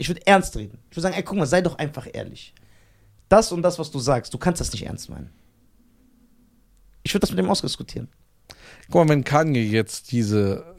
Ich 0.02 0.10
würde 0.10 0.26
ernst 0.26 0.58
reden. 0.58 0.80
Ich 0.90 0.98
würde 0.98 1.04
sagen, 1.04 1.16
ey, 1.16 1.22
guck 1.22 1.38
mal, 1.38 1.46
sei 1.46 1.62
doch 1.62 1.78
einfach 1.78 2.08
ehrlich. 2.12 2.56
Das 3.30 3.52
und 3.52 3.62
das, 3.62 3.78
was 3.78 3.92
du 3.92 4.00
sagst, 4.00 4.34
du 4.34 4.40
kannst 4.40 4.60
das 4.60 4.72
nicht 4.72 4.88
ernst 4.88 5.10
meinen. 5.12 5.30
Ich 7.04 7.14
würde 7.14 7.22
das 7.22 7.30
mit 7.32 7.40
ihm 7.40 7.50
ausdiskutieren. 7.52 8.08
Guck 8.90 8.96
mal, 9.06 9.10
wenn 9.10 9.24
Kanye 9.24 9.62
jetzt 9.62 10.12
diese, 10.12 10.76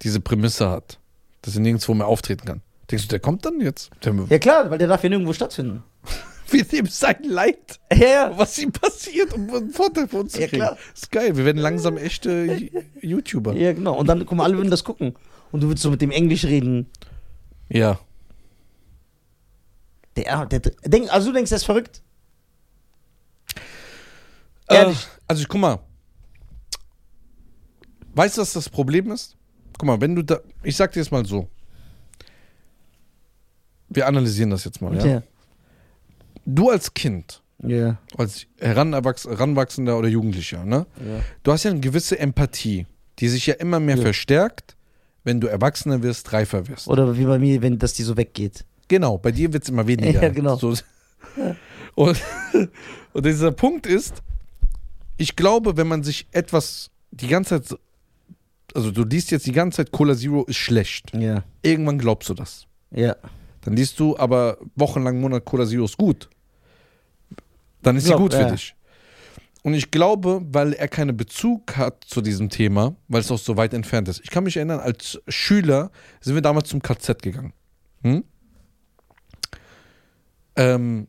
diese 0.00 0.20
Prämisse 0.20 0.70
hat, 0.70 0.98
dass 1.42 1.54
er 1.56 1.60
nirgendwo 1.60 1.92
mehr 1.92 2.06
auftreten 2.06 2.46
kann, 2.46 2.62
denkst 2.90 3.04
du, 3.04 3.08
der 3.10 3.20
kommt 3.20 3.44
dann 3.44 3.60
jetzt? 3.60 3.90
Der, 4.02 4.14
Ja 4.30 4.38
klar, 4.38 4.70
weil 4.70 4.78
der 4.78 4.88
darf 4.88 5.02
ja 5.02 5.10
nirgendwo 5.10 5.34
stattfinden. 5.34 5.82
wir 6.50 6.64
nehmen 6.72 6.88
sein 6.88 7.22
Leid, 7.22 7.80
Ja, 7.92 8.06
ja. 8.06 8.38
was 8.38 8.58
ihm 8.58 8.72
passiert, 8.72 9.34
um 9.34 9.54
einen 9.54 9.70
Vorteil 9.70 10.08
für 10.08 10.20
uns 10.20 10.32
zu 10.32 10.40
Ja, 10.40 10.46
kriegen. 10.48 10.62
klar. 10.62 10.78
ist 10.94 11.10
geil, 11.12 11.36
wir 11.36 11.44
werden 11.44 11.58
langsam 11.58 11.98
echte 11.98 12.70
YouTuber. 13.02 13.54
Ja, 13.56 13.74
genau. 13.74 13.94
Und 13.98 14.06
dann, 14.06 14.24
guck 14.24 14.38
mal, 14.38 14.44
alle 14.44 14.56
würden 14.56 14.70
das 14.70 14.84
gucken. 14.84 15.14
Und 15.52 15.62
du 15.62 15.68
würdest 15.68 15.82
so 15.82 15.90
mit 15.90 16.00
dem 16.00 16.10
Englisch 16.10 16.44
reden. 16.46 16.86
Ja. 17.68 17.98
Der, 20.16 20.46
der, 20.46 20.60
denk, 20.60 21.12
also 21.12 21.28
du 21.28 21.34
denkst, 21.34 21.48
der 21.50 21.56
ist 21.56 21.64
verrückt? 21.64 22.02
Ehrlich. 24.68 25.02
Äh, 25.02 25.08
also 25.28 25.42
ich 25.42 25.48
guck 25.48 25.60
mal. 25.60 25.78
Weißt 28.14 28.36
du, 28.36 28.42
was 28.42 28.52
das 28.52 28.68
Problem 28.68 29.10
ist? 29.10 29.36
Guck 29.76 29.86
mal, 29.86 30.00
wenn 30.00 30.14
du 30.14 30.22
da. 30.22 30.38
Ich 30.62 30.76
sag 30.76 30.92
dir 30.92 31.00
jetzt 31.00 31.10
mal 31.10 31.24
so. 31.26 31.48
Wir 33.88 34.06
analysieren 34.06 34.50
das 34.50 34.64
jetzt 34.64 34.80
mal. 34.80 34.94
Ja? 34.96 35.06
Ja. 35.06 35.22
Du 36.46 36.70
als 36.70 36.92
Kind, 36.94 37.42
Ja. 37.62 37.98
als 38.18 38.46
Heranwachs 38.58 39.24
Heranwachsender 39.24 39.96
oder 39.98 40.08
Jugendlicher, 40.08 40.64
ne? 40.64 40.86
ja. 40.98 41.20
Du 41.42 41.52
hast 41.52 41.64
ja 41.64 41.70
eine 41.70 41.80
gewisse 41.80 42.18
Empathie, 42.18 42.86
die 43.18 43.28
sich 43.28 43.46
ja 43.46 43.54
immer 43.54 43.80
mehr 43.80 43.96
verstärkt, 43.96 44.76
wenn 45.22 45.40
du 45.40 45.46
Erwachsener 45.46 46.02
wirst, 46.02 46.32
reifer 46.32 46.68
wirst. 46.68 46.86
Oder 46.88 47.16
wie 47.16 47.24
bei 47.24 47.38
mir, 47.38 47.62
wenn 47.62 47.78
das 47.78 47.94
die 47.94 48.02
so 48.02 48.16
weggeht. 48.16 48.64
Genau, 48.88 49.18
bei 49.18 49.32
dir 49.32 49.52
wird 49.52 49.64
es 49.64 49.68
immer 49.68 49.86
weniger. 49.86 50.22
Ja, 50.22 50.28
genau. 50.28 50.56
So. 50.56 50.74
Und, 51.94 52.20
und 53.12 53.26
dieser 53.26 53.52
Punkt 53.52 53.86
ist, 53.86 54.22
ich 55.16 55.36
glaube, 55.36 55.76
wenn 55.76 55.86
man 55.86 56.02
sich 56.02 56.26
etwas 56.32 56.90
die 57.10 57.28
ganze 57.28 57.62
Zeit, 57.62 57.78
also 58.74 58.90
du 58.90 59.04
liest 59.04 59.30
jetzt 59.30 59.46
die 59.46 59.52
ganze 59.52 59.76
Zeit, 59.78 59.92
Cola 59.92 60.16
Zero 60.16 60.44
ist 60.44 60.56
schlecht. 60.56 61.12
Ja. 61.14 61.44
Irgendwann 61.62 61.98
glaubst 61.98 62.28
du 62.28 62.34
das. 62.34 62.66
Ja. 62.90 63.16
Dann 63.62 63.76
liest 63.76 63.98
du 64.00 64.16
aber 64.18 64.58
wochenlang, 64.74 65.20
Monat 65.20 65.44
Cola 65.44 65.66
Zero 65.66 65.84
ist 65.84 65.96
gut. 65.96 66.28
Dann 67.82 67.96
ist 67.96 68.06
Glaub, 68.06 68.18
sie 68.18 68.22
gut 68.22 68.34
für 68.34 68.40
ja. 68.40 68.50
dich. 68.50 68.74
Und 69.62 69.72
ich 69.72 69.90
glaube, 69.90 70.42
weil 70.50 70.74
er 70.74 70.88
keinen 70.88 71.16
Bezug 71.16 71.76
hat 71.76 72.04
zu 72.04 72.20
diesem 72.20 72.50
Thema, 72.50 72.96
weil 73.08 73.20
es 73.20 73.30
auch 73.30 73.38
so 73.38 73.56
weit 73.56 73.72
entfernt 73.72 74.08
ist. 74.08 74.20
Ich 74.22 74.30
kann 74.30 74.44
mich 74.44 74.56
erinnern, 74.56 74.80
als 74.80 75.20
Schüler 75.26 75.90
sind 76.20 76.34
wir 76.34 76.42
damals 76.42 76.68
zum 76.68 76.82
KZ 76.82 77.22
gegangen. 77.22 77.54
Hm? 78.02 78.24
Ähm, 80.56 81.08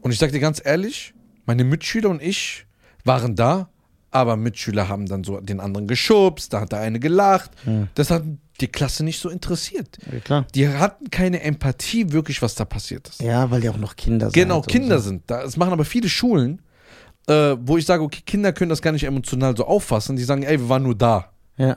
und 0.00 0.12
ich 0.12 0.18
sag 0.18 0.32
dir 0.32 0.40
ganz 0.40 0.60
ehrlich, 0.64 1.14
meine 1.46 1.64
Mitschüler 1.64 2.08
und 2.08 2.22
ich 2.22 2.66
waren 3.04 3.36
da, 3.36 3.68
aber 4.10 4.36
Mitschüler 4.36 4.88
haben 4.88 5.06
dann 5.06 5.24
so 5.24 5.40
den 5.40 5.60
anderen 5.60 5.86
geschubst, 5.86 6.52
da 6.52 6.60
hat 6.60 6.72
der 6.72 6.80
eine 6.80 7.00
gelacht. 7.00 7.50
Hm. 7.64 7.88
Das 7.94 8.10
hat 8.10 8.24
die 8.60 8.68
Klasse 8.68 9.04
nicht 9.04 9.20
so 9.20 9.28
interessiert. 9.28 9.98
ja, 10.12 10.18
klar. 10.20 10.46
Die 10.54 10.68
hatten 10.68 11.10
keine 11.10 11.42
Empathie 11.42 12.12
wirklich, 12.12 12.42
was 12.42 12.54
da 12.54 12.64
passiert 12.64 13.08
ist. 13.08 13.22
Ja, 13.22 13.50
weil 13.50 13.60
die 13.60 13.70
auch 13.70 13.78
noch 13.78 13.96
Kinder 13.96 14.26
sind. 14.26 14.34
genau, 14.34 14.60
Kinder 14.62 14.98
so. 14.98 15.08
sind 15.08 15.22
da. 15.30 15.42
Es 15.42 15.56
machen 15.56 15.72
aber 15.72 15.84
viele 15.84 16.08
Schulen, 16.08 16.60
äh, 17.26 17.56
wo 17.60 17.78
ich 17.78 17.86
sage, 17.86 18.02
okay, 18.02 18.22
Kinder 18.24 18.52
können 18.52 18.68
das 18.68 18.82
gar 18.82 18.92
nicht 18.92 19.04
emotional 19.04 19.56
so 19.56 19.64
auffassen. 19.66 20.16
Die 20.16 20.24
sagen, 20.24 20.42
ey, 20.42 20.58
wir 20.58 20.68
waren 20.68 20.82
nur 20.82 20.94
da. 20.94 21.32
Ja. 21.56 21.76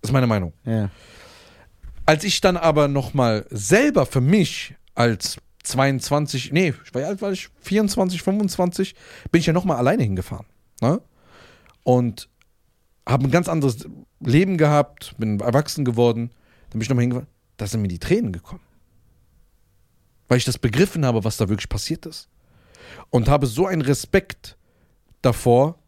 Das 0.00 0.10
ist 0.10 0.12
meine 0.12 0.26
Meinung. 0.26 0.52
Ja. 0.64 0.90
Als 2.04 2.24
ich 2.24 2.40
dann 2.40 2.56
aber 2.56 2.88
nochmal 2.88 3.46
selber 3.50 4.06
für 4.06 4.20
mich 4.20 4.74
als 4.94 5.38
22, 5.68 6.52
nee, 6.52 6.74
wie 6.92 7.02
alt 7.02 7.22
war 7.22 7.32
ich? 7.32 7.48
24, 7.60 8.22
25, 8.22 8.94
bin 9.30 9.40
ich 9.40 9.46
ja 9.46 9.52
nochmal 9.52 9.76
alleine 9.76 10.02
hingefahren. 10.02 10.46
Ne? 10.80 11.00
Und 11.82 12.28
habe 13.06 13.24
ein 13.24 13.30
ganz 13.30 13.48
anderes 13.48 13.88
Leben 14.20 14.58
gehabt, 14.58 15.14
bin 15.18 15.40
erwachsen 15.40 15.84
geworden. 15.84 16.30
Dann 16.70 16.78
bin 16.78 16.82
ich 16.82 16.88
nochmal 16.88 17.02
hingefahren. 17.02 17.28
Da 17.56 17.66
sind 17.66 17.82
mir 17.82 17.88
die 17.88 17.98
Tränen 17.98 18.32
gekommen. 18.32 18.62
Weil 20.28 20.38
ich 20.38 20.44
das 20.44 20.58
begriffen 20.58 21.06
habe, 21.06 21.24
was 21.24 21.38
da 21.38 21.48
wirklich 21.48 21.68
passiert 21.68 22.06
ist. 22.06 22.28
Und 23.10 23.28
habe 23.28 23.46
so 23.46 23.66
einen 23.66 23.82
Respekt 23.82 24.58
davor, 25.22 25.78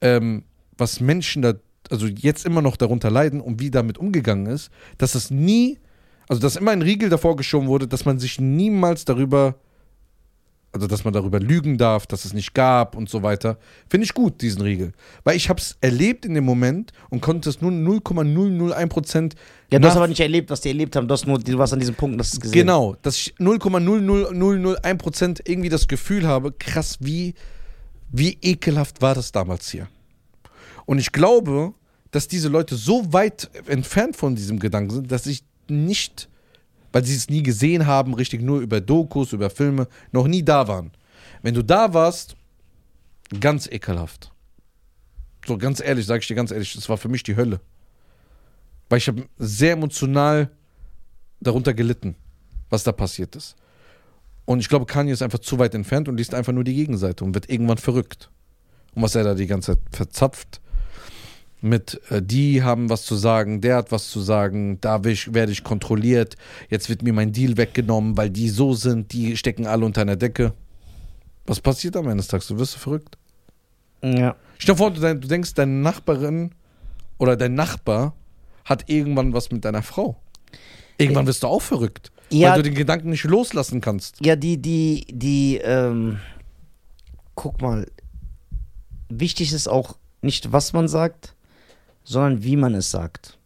ähm, 0.00 0.44
was 0.76 1.00
Menschen 1.00 1.42
da, 1.42 1.54
also 1.90 2.06
jetzt 2.06 2.44
immer 2.44 2.62
noch 2.62 2.76
darunter 2.76 3.10
leiden 3.10 3.40
und 3.40 3.60
wie 3.60 3.70
damit 3.70 3.98
umgegangen 3.98 4.46
ist, 4.46 4.70
dass 4.98 5.14
es 5.14 5.30
nie, 5.30 5.78
also 6.28 6.40
dass 6.40 6.56
immer 6.56 6.72
ein 6.72 6.82
Riegel 6.82 7.08
davor 7.08 7.36
geschoben 7.36 7.68
wurde, 7.68 7.86
dass 7.86 8.04
man 8.04 8.18
sich 8.18 8.40
niemals 8.40 9.04
darüber, 9.04 9.54
also 10.72 10.86
dass 10.86 11.04
man 11.04 11.14
darüber 11.14 11.38
lügen 11.38 11.78
darf, 11.78 12.06
dass 12.06 12.24
es 12.24 12.32
nicht 12.32 12.52
gab 12.52 12.96
und 12.96 13.08
so 13.08 13.22
weiter. 13.22 13.58
Finde 13.88 14.04
ich 14.04 14.14
gut, 14.14 14.42
diesen 14.42 14.62
Riegel. 14.62 14.92
Weil 15.24 15.36
ich 15.36 15.48
habe 15.48 15.60
es 15.60 15.76
erlebt 15.80 16.24
in 16.24 16.34
dem 16.34 16.44
Moment 16.44 16.92
und 17.10 17.20
konnte 17.20 17.48
es 17.48 17.60
nur 17.60 17.70
0,001 17.70 18.88
Prozent. 18.88 19.34
Ja, 19.70 19.78
du 19.78 19.86
hast 19.86 19.96
aber 19.96 20.08
nicht 20.08 20.20
erlebt, 20.20 20.50
was 20.50 20.60
die 20.60 20.68
erlebt 20.68 20.96
haben. 20.96 21.06
Du, 21.06 21.12
hast 21.12 21.26
nur, 21.26 21.38
du 21.38 21.58
warst 21.58 21.72
an 21.72 21.78
diesem 21.78 21.94
Punkt, 21.94 22.18
das 22.18 22.38
gesehen. 22.40 22.52
Genau, 22.60 22.96
dass 23.02 23.16
ich 23.16 23.34
0,00001 23.38 24.94
Prozent 24.96 25.42
irgendwie 25.44 25.68
das 25.68 25.86
Gefühl 25.86 26.26
habe, 26.26 26.52
krass, 26.52 26.98
wie, 27.00 27.34
wie 28.10 28.36
ekelhaft 28.42 29.00
war 29.00 29.14
das 29.14 29.30
damals 29.30 29.70
hier. 29.70 29.88
Und 30.86 30.98
ich 30.98 31.12
glaube, 31.12 31.74
dass 32.10 32.28
diese 32.28 32.48
Leute 32.48 32.76
so 32.76 33.12
weit 33.12 33.50
entfernt 33.66 34.16
von 34.16 34.34
diesem 34.34 34.58
Gedanken 34.58 34.90
sind, 34.90 35.12
dass 35.12 35.26
ich 35.26 35.44
nicht, 35.70 36.28
weil 36.92 37.04
sie 37.04 37.14
es 37.14 37.28
nie 37.28 37.42
gesehen 37.42 37.86
haben, 37.86 38.14
richtig 38.14 38.42
nur 38.42 38.60
über 38.60 38.80
Dokus, 38.80 39.32
über 39.32 39.50
Filme, 39.50 39.88
noch 40.12 40.26
nie 40.26 40.42
da 40.42 40.68
waren. 40.68 40.92
Wenn 41.42 41.54
du 41.54 41.62
da 41.62 41.92
warst, 41.94 42.36
ganz 43.40 43.66
ekelhaft. 43.66 44.32
So 45.46 45.58
ganz 45.58 45.80
ehrlich, 45.80 46.06
sage 46.06 46.20
ich 46.20 46.26
dir 46.26 46.34
ganz 46.34 46.50
ehrlich, 46.50 46.74
das 46.74 46.88
war 46.88 46.96
für 46.96 47.08
mich 47.08 47.22
die 47.22 47.36
Hölle. 47.36 47.60
Weil 48.88 48.98
ich 48.98 49.08
habe 49.08 49.26
sehr 49.38 49.72
emotional 49.72 50.50
darunter 51.40 51.74
gelitten, 51.74 52.16
was 52.70 52.84
da 52.84 52.92
passiert 52.92 53.36
ist. 53.36 53.56
Und 54.44 54.60
ich 54.60 54.68
glaube, 54.68 54.86
Kanye 54.86 55.12
ist 55.12 55.22
einfach 55.22 55.40
zu 55.40 55.58
weit 55.58 55.74
entfernt 55.74 56.08
und 56.08 56.16
liest 56.16 56.34
einfach 56.34 56.52
nur 56.52 56.64
die 56.64 56.74
Gegenseite 56.74 57.24
und 57.24 57.34
wird 57.34 57.50
irgendwann 57.50 57.78
verrückt. 57.78 58.30
Und 58.94 59.02
was 59.02 59.14
er 59.14 59.24
da 59.24 59.34
die 59.34 59.46
ganze 59.46 59.72
Zeit 59.72 59.82
verzapft 59.90 60.60
mit, 61.60 62.00
äh, 62.10 62.20
die 62.22 62.62
haben 62.62 62.90
was 62.90 63.02
zu 63.04 63.16
sagen, 63.16 63.60
der 63.60 63.76
hat 63.76 63.92
was 63.92 64.08
zu 64.10 64.20
sagen, 64.20 64.78
da 64.80 65.00
ich, 65.04 65.32
werde 65.34 65.52
ich 65.52 65.64
kontrolliert, 65.64 66.36
jetzt 66.68 66.88
wird 66.88 67.02
mir 67.02 67.12
mein 67.12 67.32
Deal 67.32 67.56
weggenommen, 67.56 68.16
weil 68.16 68.30
die 68.30 68.48
so 68.48 68.74
sind, 68.74 69.12
die 69.12 69.36
stecken 69.36 69.66
alle 69.66 69.84
unter 69.84 70.02
einer 70.02 70.16
Decke. 70.16 70.52
Was 71.46 71.60
passiert 71.60 71.96
am 71.96 72.04
Ende 72.06 72.18
des 72.18 72.28
Tages? 72.28 72.48
Du 72.48 72.58
wirst 72.58 72.74
verrückt. 72.76 73.16
Ja. 74.02 74.36
Stell 74.58 74.74
dir 74.74 74.78
vor, 74.78 74.90
du, 74.90 75.00
denk- 75.00 75.22
du 75.22 75.28
denkst, 75.28 75.54
deine 75.54 75.72
Nachbarin 75.72 76.50
oder 77.18 77.36
dein 77.36 77.54
Nachbar 77.54 78.14
hat 78.64 78.88
irgendwann 78.90 79.32
was 79.32 79.50
mit 79.50 79.64
deiner 79.64 79.82
Frau. 79.82 80.16
Irgendwann 80.98 81.26
wirst 81.26 81.42
du 81.42 81.46
auch 81.46 81.62
verrückt, 81.62 82.10
Ja. 82.30 82.50
weil 82.50 82.58
du 82.62 82.70
den 82.70 82.74
Gedanken 82.74 83.10
nicht 83.10 83.24
loslassen 83.24 83.80
kannst. 83.80 84.24
Ja, 84.24 84.34
die, 84.36 84.56
die, 84.60 85.06
die, 85.10 85.58
ähm, 85.58 86.18
guck 87.34 87.60
mal, 87.62 87.86
wichtig 89.08 89.52
ist 89.52 89.68
auch 89.68 89.96
nicht, 90.22 90.52
was 90.52 90.72
man 90.72 90.88
sagt, 90.88 91.34
sondern 92.06 92.42
wie 92.42 92.56
man 92.56 92.74
es 92.74 92.90
sagt. 92.90 93.38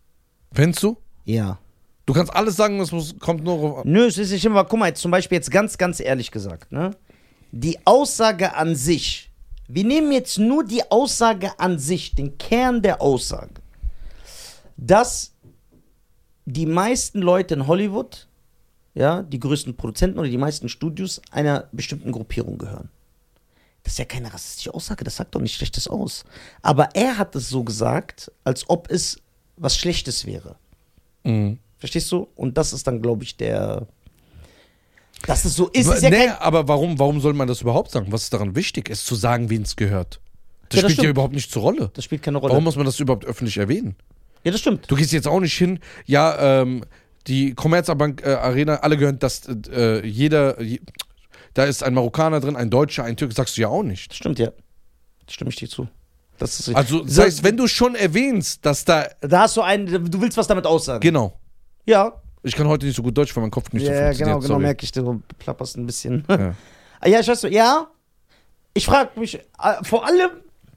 Findest 0.52 0.82
du? 0.82 0.96
Ja. 1.24 1.58
Du 2.06 2.12
kannst 2.12 2.34
alles 2.34 2.56
sagen, 2.56 2.80
es 2.80 2.92
muss, 2.92 3.18
kommt 3.18 3.44
nur 3.44 3.54
auf. 3.54 3.84
Nö, 3.84 4.06
es 4.06 4.18
ist 4.18 4.30
nicht 4.32 4.44
immer, 4.44 4.64
guck 4.64 4.78
mal, 4.78 4.88
jetzt 4.88 5.00
zum 5.00 5.10
Beispiel 5.10 5.36
jetzt 5.36 5.50
ganz, 5.50 5.78
ganz 5.78 6.00
ehrlich 6.00 6.30
gesagt, 6.30 6.72
ne? 6.72 6.90
Die 7.52 7.78
Aussage 7.84 8.54
an 8.54 8.76
sich, 8.76 9.30
wir 9.68 9.84
nehmen 9.84 10.12
jetzt 10.12 10.38
nur 10.38 10.64
die 10.64 10.88
Aussage 10.90 11.58
an 11.58 11.78
sich, 11.78 12.14
den 12.14 12.38
Kern 12.38 12.82
der 12.82 13.00
Aussage, 13.00 13.54
dass 14.76 15.32
die 16.44 16.66
meisten 16.66 17.20
Leute 17.20 17.54
in 17.54 17.66
Hollywood, 17.66 18.28
ja, 18.94 19.22
die 19.22 19.40
größten 19.40 19.76
Produzenten 19.76 20.18
oder 20.18 20.28
die 20.28 20.38
meisten 20.38 20.68
Studios 20.68 21.22
einer 21.30 21.68
bestimmten 21.72 22.12
Gruppierung 22.12 22.58
gehören. 22.58 22.88
Das 23.82 23.94
ist 23.94 23.98
ja 23.98 24.04
keine 24.04 24.32
rassistische 24.32 24.74
Aussage, 24.74 25.04
das 25.04 25.16
sagt 25.16 25.34
doch 25.34 25.40
nicht 25.40 25.56
Schlechtes 25.56 25.88
aus. 25.88 26.24
Aber 26.62 26.90
er 26.94 27.16
hat 27.18 27.34
es 27.34 27.48
so 27.48 27.64
gesagt, 27.64 28.30
als 28.44 28.68
ob 28.68 28.90
es 28.90 29.18
was 29.56 29.76
Schlechtes 29.76 30.26
wäre. 30.26 30.56
Mhm. 31.24 31.58
Verstehst 31.78 32.12
du? 32.12 32.28
Und 32.36 32.58
das 32.58 32.72
ist 32.72 32.86
dann, 32.86 33.00
glaube 33.00 33.24
ich, 33.24 33.36
der. 33.36 33.86
Dass 35.26 35.44
es 35.44 35.54
so 35.54 35.68
ist, 35.68 35.86
ist 35.86 36.02
ja 36.02 36.10
nee, 36.10 36.26
kein. 36.26 36.36
aber 36.36 36.66
warum, 36.68 36.98
warum 36.98 37.20
soll 37.20 37.34
man 37.34 37.46
das 37.46 37.60
überhaupt 37.60 37.90
sagen? 37.90 38.06
Was 38.10 38.24
ist 38.24 38.32
daran 38.32 38.54
wichtig, 38.54 38.88
es 38.88 39.04
zu 39.04 39.14
sagen, 39.14 39.50
wen 39.50 39.62
es 39.62 39.76
gehört? 39.76 40.20
Das 40.70 40.76
Ja, 40.76 40.82
das 40.82 40.92
spielt 40.92 41.04
ja 41.04 41.10
überhaupt 41.10 41.34
nicht 41.34 41.50
zur 41.50 41.62
Rolle. 41.62 41.90
Das 41.94 42.04
spielt 42.04 42.22
keine 42.22 42.38
Rolle. 42.38 42.52
Warum 42.52 42.64
muss 42.64 42.76
man 42.76 42.86
das 42.86 42.98
überhaupt 43.00 43.24
öffentlich 43.24 43.58
erwähnen? 43.58 43.96
Ja, 44.44 44.52
das 44.52 44.60
stimmt. 44.60 44.90
Du 44.90 44.96
gehst 44.96 45.12
jetzt 45.12 45.28
auch 45.28 45.40
nicht 45.40 45.56
hin, 45.56 45.80
ja, 46.06 46.62
ähm, 46.62 46.84
die 47.26 47.54
Commerzbank 47.54 48.22
äh, 48.24 48.34
Arena, 48.34 48.76
alle 48.76 48.96
gehören, 48.96 49.18
dass 49.18 49.42
äh, 49.70 50.06
jeder, 50.06 50.60
je, 50.62 50.80
da 51.54 51.64
ist 51.64 51.82
ein 51.82 51.94
Marokkaner 51.94 52.40
drin, 52.40 52.56
ein 52.56 52.70
Deutscher, 52.70 53.04
ein 53.04 53.16
Türke, 53.16 53.34
sagst 53.34 53.56
du 53.56 53.62
ja 53.62 53.68
auch 53.68 53.82
nicht. 53.82 54.14
Stimmt, 54.14 54.38
ja. 54.38 54.50
Stimme 55.28 55.50
ich 55.50 55.56
dir 55.56 55.68
zu. 55.68 55.88
Das 56.38 56.58
ist. 56.60 56.74
Also, 56.74 57.02
das 57.04 57.14
So- 57.14 57.22
heißt, 57.22 57.44
wenn 57.44 57.56
du 57.56 57.66
schon 57.66 57.94
erwähnst, 57.94 58.64
dass 58.64 58.84
da, 58.84 59.06
da 59.20 59.40
hast 59.42 59.56
du 59.56 59.62
einen, 59.62 60.10
du 60.10 60.20
willst 60.20 60.36
was 60.36 60.46
damit 60.46 60.66
aussagen. 60.66 61.00
genau, 61.00 61.38
ja. 61.86 62.12
ich 62.42 62.54
kann 62.56 62.66
heute 62.68 62.86
nicht 62.86 62.96
so 62.96 63.02
gut 63.02 63.16
Deutsch, 63.16 63.34
weil 63.36 63.42
mein 63.42 63.50
Kopf 63.50 63.72
nicht 63.72 63.84
so 63.84 63.90
Ja, 63.92 63.98
funktioniert. 64.06 64.18
genau, 64.28 64.38
genau, 64.40 64.48
sorry. 64.54 64.62
merke 64.62 64.84
ich, 64.84 64.92
du 64.92 65.22
plapperst 65.38 65.76
ein 65.76 65.86
bisschen. 65.86 66.24
Ja. 66.28 66.54
Ah, 67.02 67.08
ja, 67.08 67.18
ich 67.20 67.28
weiß 67.28 67.40
so, 67.40 67.48
ja. 67.48 67.88
Ich 68.74 68.84
frage 68.84 69.18
mich, 69.18 69.36
äh, 69.36 69.42
vor 69.84 70.04
allem, 70.04 70.32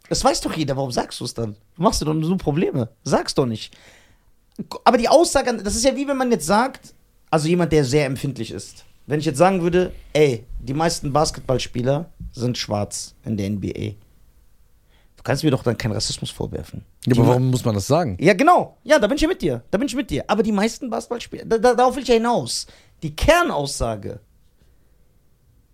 das 0.07 0.23
weiß 0.23 0.39
doch 0.39 0.53
jeder, 0.53 0.77
warum 0.77 0.89
sagst 0.89 1.19
du 1.19 1.25
es 1.25 1.33
dann? 1.33 1.57
Machst 1.75 1.99
du 2.01 2.05
doch 2.05 2.15
so 2.23 2.37
Probleme? 2.37 2.87
Sag's 3.03 3.35
doch 3.35 3.45
nicht. 3.45 3.75
Aber 4.85 4.97
die 4.97 5.09
Aussage, 5.09 5.53
das 5.57 5.75
ist 5.75 5.83
ja 5.83 5.93
wie 5.97 6.07
wenn 6.07 6.15
man 6.15 6.31
jetzt 6.31 6.45
sagt, 6.45 6.93
also 7.29 7.49
jemand, 7.49 7.73
der 7.73 7.83
sehr 7.83 8.05
empfindlich 8.05 8.51
ist. 8.51 8.85
Wenn 9.05 9.19
ich 9.19 9.25
jetzt 9.25 9.37
sagen 9.37 9.61
würde, 9.61 9.91
ey, 10.13 10.45
die 10.59 10.73
meisten 10.73 11.11
Basketballspieler 11.11 12.09
sind 12.31 12.57
schwarz 12.57 13.15
in 13.25 13.35
der 13.37 13.49
NBA. 13.49 13.95
Du 15.17 15.23
kannst 15.23 15.43
mir 15.43 15.51
doch 15.51 15.63
dann 15.63 15.77
keinen 15.77 15.91
Rassismus 15.93 16.29
vorwerfen. 16.31 16.83
Ja, 17.05 17.13
Die 17.13 17.19
aber 17.19 17.27
warum 17.29 17.49
muss 17.51 17.63
man 17.65 17.75
das 17.75 17.87
sagen? 17.87 18.17
ja, 18.19 18.33
genau. 18.33 18.77
Ja, 18.83 18.99
da 18.99 19.07
bin 19.07 19.15
ich 19.15 19.21
ja 19.21 19.27
mit 19.27 19.41
dir. 19.41 19.63
Da 19.71 19.77
bin 19.77 19.87
ich 19.87 19.95
mit 19.95 20.09
dir. 20.09 20.23
Aber 20.27 20.43
die 20.43 20.51
meisten 20.51 20.89
Basketballspieler, 20.89 21.45
da, 21.45 21.57
da, 21.57 21.73
darauf 21.75 21.95
will 21.95 22.03
ich 22.03 22.09
ja 22.09 22.15
hinaus. 22.15 22.65
Die 23.03 23.15
Kernaussage 23.15 24.19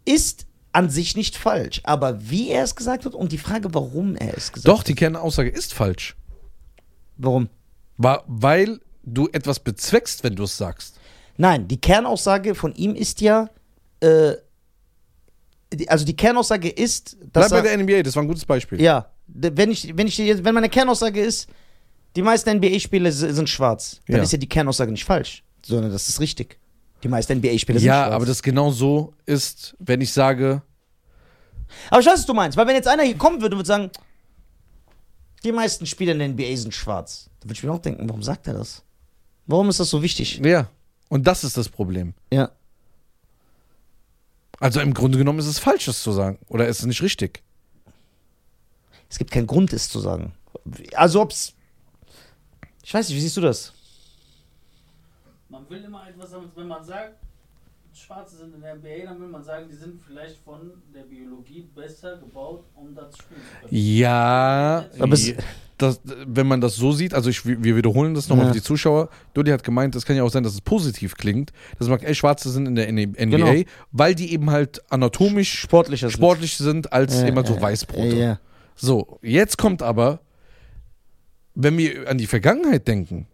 ist 0.05 0.45
an 0.71 0.89
sich 0.89 1.15
nicht 1.15 1.35
falsch. 1.35 1.81
Aber 1.83 2.29
wie 2.29 2.49
er 2.49 2.63
es 2.63 2.75
gesagt 2.75 3.05
hat 3.05 3.13
und 3.15 3.31
die 3.31 3.37
Frage, 3.37 3.73
warum 3.73 4.15
er 4.15 4.35
es 4.37 4.51
gesagt 4.51 4.67
Doch, 4.67 4.79
hat. 4.79 4.87
die 4.87 4.95
Kernaussage 4.95 5.49
ist 5.49 5.73
falsch. 5.73 6.15
Warum? 7.17 7.49
War, 7.97 8.23
weil 8.27 8.79
du 9.03 9.27
etwas 9.31 9.59
bezweckst, 9.59 10.23
wenn 10.23 10.35
du 10.35 10.43
es 10.43 10.57
sagst. 10.57 10.98
Nein, 11.41 11.67
die 11.69 11.79
Kernaussage 11.79 12.53
von 12.53 12.73
ihm 12.75 12.95
ist 12.95 13.21
ja, 13.21 13.49
äh, 14.01 14.33
die- 15.73 15.87
also 15.89 16.03
die 16.03 16.15
Kernaussage 16.15 16.67
ist, 16.67 17.15
dass 17.31 17.47
Bleib 17.47 17.63
bei 17.63 17.69
er, 17.69 17.77
der 17.77 17.85
NBA, 17.85 18.03
das 18.03 18.13
war 18.15 18.23
ein 18.23 18.27
gutes 18.27 18.43
Beispiel. 18.45 18.81
ja, 18.81 19.09
d- 19.25 19.51
wenn 19.55 19.71
ich, 19.71 19.95
wenn 19.95 20.07
ich, 20.07 20.17
jetzt- 20.17 20.43
wenn 20.43 20.53
meine 20.53 20.67
Kernaussage 20.67 21.21
ist, 21.21 21.47
die 22.17 22.21
meisten 22.21 22.49
NBA-Spieler 22.49 23.07
s- 23.07 23.19
sind 23.19 23.47
schwarz, 23.47 24.01
dann 24.07 24.17
Ja. 24.17 24.23
ist 24.23 24.33
ja 24.33 24.37
die 24.37 24.49
Kernaussage 24.49 24.91
nicht 24.91 25.05
falsch, 25.05 25.43
sondern 25.65 25.91
das 25.93 26.09
ist 26.09 26.19
richtig. 26.19 26.59
Die 27.03 27.07
meisten 27.07 27.31
NBA-Spieler 27.37 27.79
sind 27.79 27.87
Ja, 27.87 28.01
schwarz. 28.03 28.13
aber 28.15 28.25
das 28.25 28.43
genau 28.43 28.71
so 28.71 29.13
ist, 29.25 29.77
wenn 29.79 30.01
ich 30.01 30.11
sage, 30.11 30.61
Aber 31.91 32.01
ich 32.01 32.05
weiß, 32.07 32.15
was 32.15 32.25
du 32.25 32.33
meinst, 32.33 32.57
weil 32.57 32.67
wenn 32.67 32.75
jetzt 32.75 32.87
einer 32.89 33.03
hier 33.03 33.15
kommen 33.17 33.39
würde 33.41 33.55
und 33.55 33.59
würde 33.59 33.67
sagen, 33.67 33.91
die 35.43 35.51
meisten 35.53 35.85
Spieler 35.85 36.11
in 36.13 36.19
der 36.19 36.27
NBA 36.29 36.55
sind 36.57 36.73
schwarz, 36.73 37.29
dann 37.39 37.49
würde 37.49 37.57
ich 37.59 37.63
mir 37.63 37.71
auch 37.71 37.79
denken, 37.79 38.09
warum 38.09 38.23
sagt 38.23 38.47
er 38.47 38.55
das? 38.55 38.83
Warum 39.45 39.69
ist 39.69 39.79
das 39.79 39.89
so 39.89 40.01
wichtig? 40.01 40.41
ja, 40.43 40.67
und 41.09 41.27
das 41.27 41.43
ist 41.43 41.57
das 41.57 41.69
Problem. 41.69 42.13
Ja. 42.31 42.51
Also 44.59 44.81
im 44.81 44.93
Grunde 44.93 45.17
genommen 45.17 45.39
ist 45.39 45.47
es 45.47 45.59
falsch, 45.59 45.85
das 45.85 46.01
zu 46.01 46.11
sagen. 46.11 46.37
Oder 46.47 46.67
ist 46.67 46.79
es 46.79 46.85
nicht 46.85 47.01
richtig? 47.01 47.43
Es 49.09 49.17
gibt 49.17 49.31
keinen 49.31 49.47
Grund, 49.47 49.73
es 49.73 49.89
zu 49.89 49.99
sagen. 49.99 50.33
Also 50.93 51.21
ob's. 51.21 51.55
Ich 52.83 52.93
weiß 52.93 53.07
nicht, 53.09 53.17
wie 53.17 53.21
siehst 53.21 53.37
du 53.37 53.41
das? 53.41 53.73
Man 55.47 55.67
will 55.69 55.83
immer 55.83 56.07
etwas 56.07 56.31
wenn 56.55 56.67
man 56.67 56.83
sagt, 56.83 57.15
Schwarze 57.99 58.37
sind 58.37 58.55
in 58.55 58.61
der 58.61 58.75
NBA, 58.75 59.05
dann 59.05 59.19
will 59.19 59.27
man 59.27 59.43
sagen, 59.43 59.65
die 59.69 59.75
sind 59.75 59.99
vielleicht 60.01 60.37
von 60.37 60.71
der 60.93 61.03
Biologie 61.03 61.69
besser 61.75 62.17
gebaut, 62.17 62.65
um 62.75 62.95
das 62.95 63.17
spielen 63.17 63.41
zu 63.41 63.67
können. 63.69 63.69
Ja, 63.71 64.85
Aber 64.99 65.13
es- 65.13 65.33
das, 65.77 66.01
wenn 66.27 66.45
man 66.47 66.59
das 66.59 66.75
so 66.75 66.91
sieht, 66.91 67.13
also 67.13 67.29
ich, 67.29 67.45
wir 67.45 67.75
wiederholen 67.77 68.13
das 68.13 68.27
nochmal 68.27 68.47
Ja. 68.47 68.51
für 68.51 68.57
die 68.59 68.63
Zuschauer. 68.63 69.09
Dodi 69.33 69.51
hat 69.51 69.63
gemeint, 69.63 69.95
es 69.95 70.05
kann 70.05 70.15
ja 70.17 70.23
auch 70.23 70.29
sein, 70.29 70.43
dass 70.43 70.53
es 70.53 70.59
positiv 70.59 71.15
klingt, 71.15 71.51
dass 71.77 71.87
man 71.87 71.97
sagt, 71.99 72.03
ey, 72.09 72.13
Schwarze 72.15 72.49
sind 72.49 72.65
in 72.67 72.75
der 72.75 72.89
NBA, 72.91 73.25
Genau. 73.25 73.53
weil 73.93 74.13
die 74.13 74.33
eben 74.33 74.49
halt 74.49 74.81
anatomisch 74.91 75.57
Sportlicher 75.57 76.09
sind. 76.09 76.17
sportlich 76.17 76.57
sind 76.57 76.91
als 76.91 77.21
Ja, 77.21 77.27
immer 77.27 77.45
so 77.45 77.59
Weißbrote. 77.61 78.15
Ja. 78.15 78.39
So, 78.75 79.19
jetzt 79.21 79.57
kommt 79.57 79.81
aber, 79.81 80.19
wenn 81.55 81.77
wir 81.77 82.09
an 82.09 82.17
die 82.17 82.27
Vergangenheit 82.27 82.87
denken, 82.87 83.27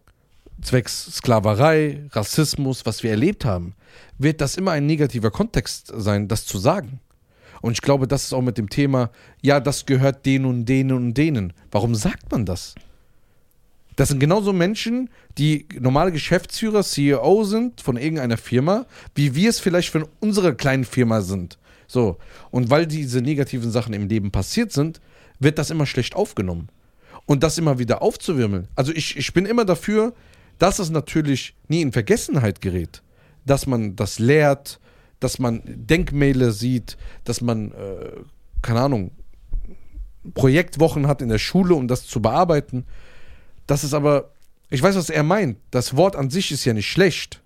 zwecks 0.62 1.06
Sklaverei, 1.12 2.04
Rassismus, 2.10 2.86
was 2.86 3.02
wir 3.02 3.10
erlebt 3.10 3.44
haben, 3.44 3.74
wird 4.18 4.40
das 4.40 4.56
immer 4.56 4.72
ein 4.72 4.86
negativer 4.86 5.30
Kontext 5.30 5.92
sein, 5.94 6.28
das 6.28 6.46
zu 6.46 6.58
sagen. 6.58 7.00
Und 7.62 7.72
ich 7.72 7.82
glaube, 7.82 8.06
das 8.06 8.24
ist 8.24 8.32
auch 8.32 8.42
mit 8.42 8.58
dem 8.58 8.68
Thema, 8.68 9.10
ja, 9.42 9.60
das 9.60 9.86
gehört 9.86 10.26
denen 10.26 10.44
und 10.44 10.66
denen 10.66 10.92
und 10.92 11.14
denen. 11.14 11.52
Warum 11.70 11.94
sagt 11.94 12.30
man 12.30 12.44
das? 12.44 12.74
Das 13.96 14.10
sind 14.10 14.20
genauso 14.20 14.52
Menschen, 14.52 15.08
die 15.38 15.66
normale 15.80 16.12
Geschäftsführer, 16.12 16.82
CEO 16.82 17.44
sind 17.44 17.80
von 17.80 17.96
irgendeiner 17.96 18.36
Firma, 18.36 18.86
wie 19.14 19.34
wir 19.34 19.48
es 19.48 19.58
vielleicht 19.58 19.88
von 19.88 20.06
unserer 20.20 20.52
kleinen 20.52 20.84
Firma 20.84 21.22
sind. 21.22 21.58
So. 21.86 22.18
Und 22.50 22.68
weil 22.68 22.86
diese 22.86 23.22
negativen 23.22 23.70
Sachen 23.70 23.94
im 23.94 24.06
Leben 24.06 24.30
passiert 24.30 24.72
sind, 24.72 25.00
wird 25.38 25.58
das 25.58 25.70
immer 25.70 25.86
schlecht 25.86 26.14
aufgenommen. 26.14 26.68
Und 27.24 27.42
das 27.42 27.58
immer 27.58 27.78
wieder 27.78 28.02
aufzuwirbeln. 28.02 28.68
Also 28.76 28.92
ich, 28.92 29.16
ich 29.16 29.32
bin 29.32 29.46
immer 29.46 29.64
dafür, 29.64 30.12
dass 30.58 30.78
es 30.78 30.90
natürlich 30.90 31.54
nie 31.68 31.82
in 31.82 31.92
Vergessenheit 31.92 32.60
gerät. 32.60 33.02
Dass 33.44 33.66
man 33.66 33.94
das 33.96 34.18
lehrt, 34.18 34.80
dass 35.20 35.38
man 35.38 35.62
Denkmäler 35.64 36.50
sieht, 36.52 36.96
dass 37.24 37.40
man, 37.40 37.72
äh, 37.72 38.10
keine 38.62 38.80
Ahnung, 38.80 39.10
Projektwochen 40.34 41.06
hat 41.06 41.22
in 41.22 41.28
der 41.28 41.38
Schule, 41.38 41.74
um 41.74 41.86
das 41.88 42.06
zu 42.06 42.20
bearbeiten. 42.20 42.84
Das 43.66 43.84
ist 43.84 43.94
aber, 43.94 44.32
ich 44.70 44.82
weiß, 44.82 44.96
was 44.96 45.10
er 45.10 45.22
meint. 45.22 45.58
Das 45.70 45.96
Wort 45.96 46.16
an 46.16 46.30
sich 46.30 46.50
ist 46.50 46.64
ja 46.64 46.72
nicht 46.72 46.90
schlecht. 46.90 47.42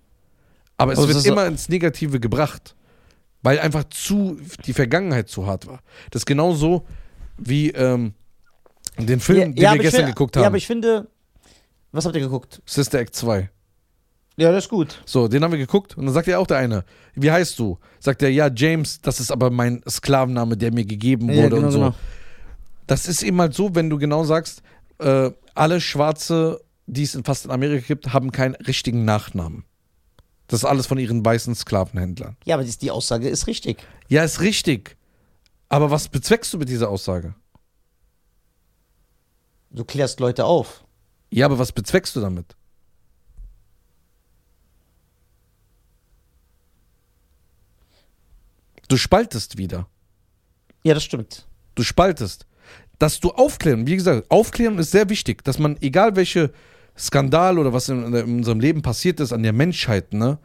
Aber 0.77 0.93
es 0.93 0.99
es 0.99 1.07
wird 1.07 1.25
immer 1.25 1.45
ins 1.45 1.69
Negative 1.69 2.19
gebracht. 2.19 2.75
Weil 3.43 3.59
einfach 3.59 3.83
zu, 3.89 4.39
die 4.65 4.73
Vergangenheit 4.73 5.29
zu 5.29 5.45
hart 5.47 5.67
war. 5.67 5.81
Das 6.11 6.21
ist 6.21 6.25
genauso 6.25 6.85
wie 7.37 7.69
ähm, 7.71 8.13
den 8.99 9.19
Film, 9.19 9.55
den 9.55 9.65
aber 9.65 9.75
wir 9.75 9.81
gestern 9.81 9.99
finde- 10.01 10.13
geguckt 10.13 10.35
Ja, 10.35 10.41
haben. 10.41 10.47
aber 10.47 10.57
ich 10.57 10.67
finde. 10.67 11.07
Was 11.91 12.05
habt 12.05 12.15
ihr 12.15 12.21
geguckt? 12.21 12.61
Sister 12.65 12.99
Act 12.99 13.15
2. 13.15 13.49
Ja, 14.37 14.51
das 14.51 14.65
ist 14.65 14.69
gut. 14.69 15.01
So, 15.05 15.27
den 15.27 15.43
haben 15.43 15.51
wir 15.51 15.59
geguckt 15.59 15.97
und 15.97 16.05
dann 16.05 16.13
sagt 16.13 16.27
ja 16.27 16.37
auch 16.39 16.47
der 16.47 16.57
eine, 16.57 16.85
wie 17.15 17.31
heißt 17.31 17.59
du? 17.59 17.77
Sagt 17.99 18.23
er, 18.23 18.29
ja, 18.31 18.49
James, 18.53 19.01
das 19.01 19.19
ist 19.19 19.31
aber 19.31 19.49
mein 19.49 19.81
Sklavenname, 19.87 20.55
der 20.57 20.73
mir 20.73 20.85
gegeben 20.85 21.29
Ja, 21.29 21.43
wurde 21.43 21.55
genau, 21.57 21.65
und 21.67 21.71
so. 21.71 21.79
genau. 21.79 21.95
Das 22.87 23.07
ist 23.07 23.21
eben 23.23 23.39
halt 23.41 23.53
so, 23.53 23.75
wenn 23.75 23.89
du 23.89 23.97
genau 23.97 24.23
sagst, 24.23 24.63
äh, 24.99 25.31
alle 25.53 25.81
Schwarze, 25.81 26.61
die 26.87 27.03
es 27.03 27.13
in 27.13 27.23
fast 27.23 27.45
in 27.45 27.51
Amerika 27.51 27.85
gibt, 27.87 28.13
haben 28.13 28.31
keinen 28.31 28.55
richtigen 28.55 29.03
Nachnamen. 29.05 29.65
Das 30.47 30.61
ist 30.61 30.65
alles 30.65 30.87
von 30.87 30.97
ihren 30.97 31.23
weißen 31.23 31.53
Sklavenhändlern. 31.55 32.35
Ja, 32.45 32.55
aber 32.55 32.63
die, 32.63 32.77
die 32.77 32.91
Aussage 32.91 33.29
ist 33.29 33.47
richtig. 33.47 33.85
Ja, 34.07 34.23
ist 34.23 34.41
richtig. 34.41 34.97
Aber 35.69 35.91
was 35.91 36.07
bezweckst 36.09 36.53
du 36.53 36.57
mit 36.57 36.67
dieser 36.69 36.89
Aussage? 36.89 37.35
Du 39.69 39.85
klärst 39.85 40.19
Leute 40.19 40.45
auf. 40.45 40.83
Ja, 41.31 41.45
aber 41.45 41.57
was 41.57 41.71
bezweckst 41.71 42.15
du 42.15 42.19
damit? 42.19 42.55
Du 48.89 48.97
spaltest 48.97 49.57
wieder. 49.57 49.87
Ja, 50.83 50.93
das 50.93 51.03
stimmt. 51.03 51.47
Du 51.75 51.83
spaltest. 51.83 52.45
Dass 52.99 53.21
du 53.21 53.31
aufklären, 53.31 53.87
wie 53.87 53.95
gesagt, 53.95 54.29
aufklären 54.29 54.77
ist 54.77 54.91
sehr 54.91 55.09
wichtig, 55.09 55.43
dass 55.43 55.57
man, 55.57 55.77
egal 55.81 56.15
welche 56.17 56.51
Skandal 56.97 57.57
oder 57.57 57.71
was 57.71 57.87
in, 57.87 58.13
in 58.13 58.37
unserem 58.37 58.59
Leben 58.59 58.81
passiert 58.81 59.21
ist 59.21 59.31
an 59.31 59.43
der 59.43 59.53
Menschheit, 59.53 60.13
ne, 60.13 60.37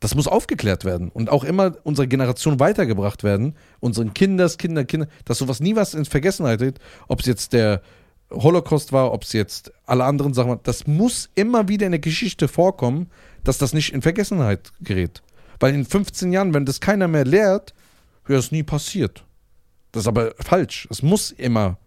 das 0.00 0.14
muss 0.14 0.26
aufgeklärt 0.26 0.84
werden 0.84 1.08
und 1.10 1.30
auch 1.30 1.44
immer 1.44 1.76
unserer 1.84 2.06
Generation 2.06 2.60
weitergebracht 2.60 3.22
werden, 3.22 3.54
unseren 3.80 4.12
Kinders, 4.12 4.58
Kinder, 4.58 4.84
Kinder, 4.84 5.06
dass 5.24 5.38
sowas 5.38 5.60
nie 5.60 5.76
was 5.76 5.94
in 5.94 6.04
Vergessenheit 6.04 6.58
geht, 6.58 6.80
ob 7.08 7.20
es 7.20 7.26
jetzt 7.26 7.52
der 7.52 7.80
Holocaust 8.30 8.92
war, 8.92 9.12
ob 9.12 9.22
es 9.22 9.32
jetzt 9.32 9.72
alle 9.86 10.04
anderen 10.04 10.34
Sachen 10.34 10.50
waren, 10.50 10.60
das 10.64 10.86
muss 10.86 11.30
immer 11.34 11.68
wieder 11.68 11.86
in 11.86 11.92
der 11.92 12.00
Geschichte 12.00 12.48
vorkommen, 12.48 13.10
dass 13.44 13.58
das 13.58 13.72
nicht 13.72 13.92
in 13.92 14.02
Vergessenheit 14.02 14.72
gerät. 14.80 15.22
Weil 15.60 15.74
in 15.74 15.84
15 15.84 16.32
Jahren, 16.32 16.52
wenn 16.52 16.66
das 16.66 16.80
keiner 16.80 17.08
mehr 17.08 17.24
lehrt, 17.24 17.74
wäre 18.26 18.40
es 18.40 18.50
nie 18.50 18.62
passiert. 18.62 19.24
Das 19.92 20.02
ist 20.02 20.08
aber 20.08 20.34
falsch. 20.38 20.86
Es 20.90 21.02
muss 21.02 21.30
immer. 21.30 21.78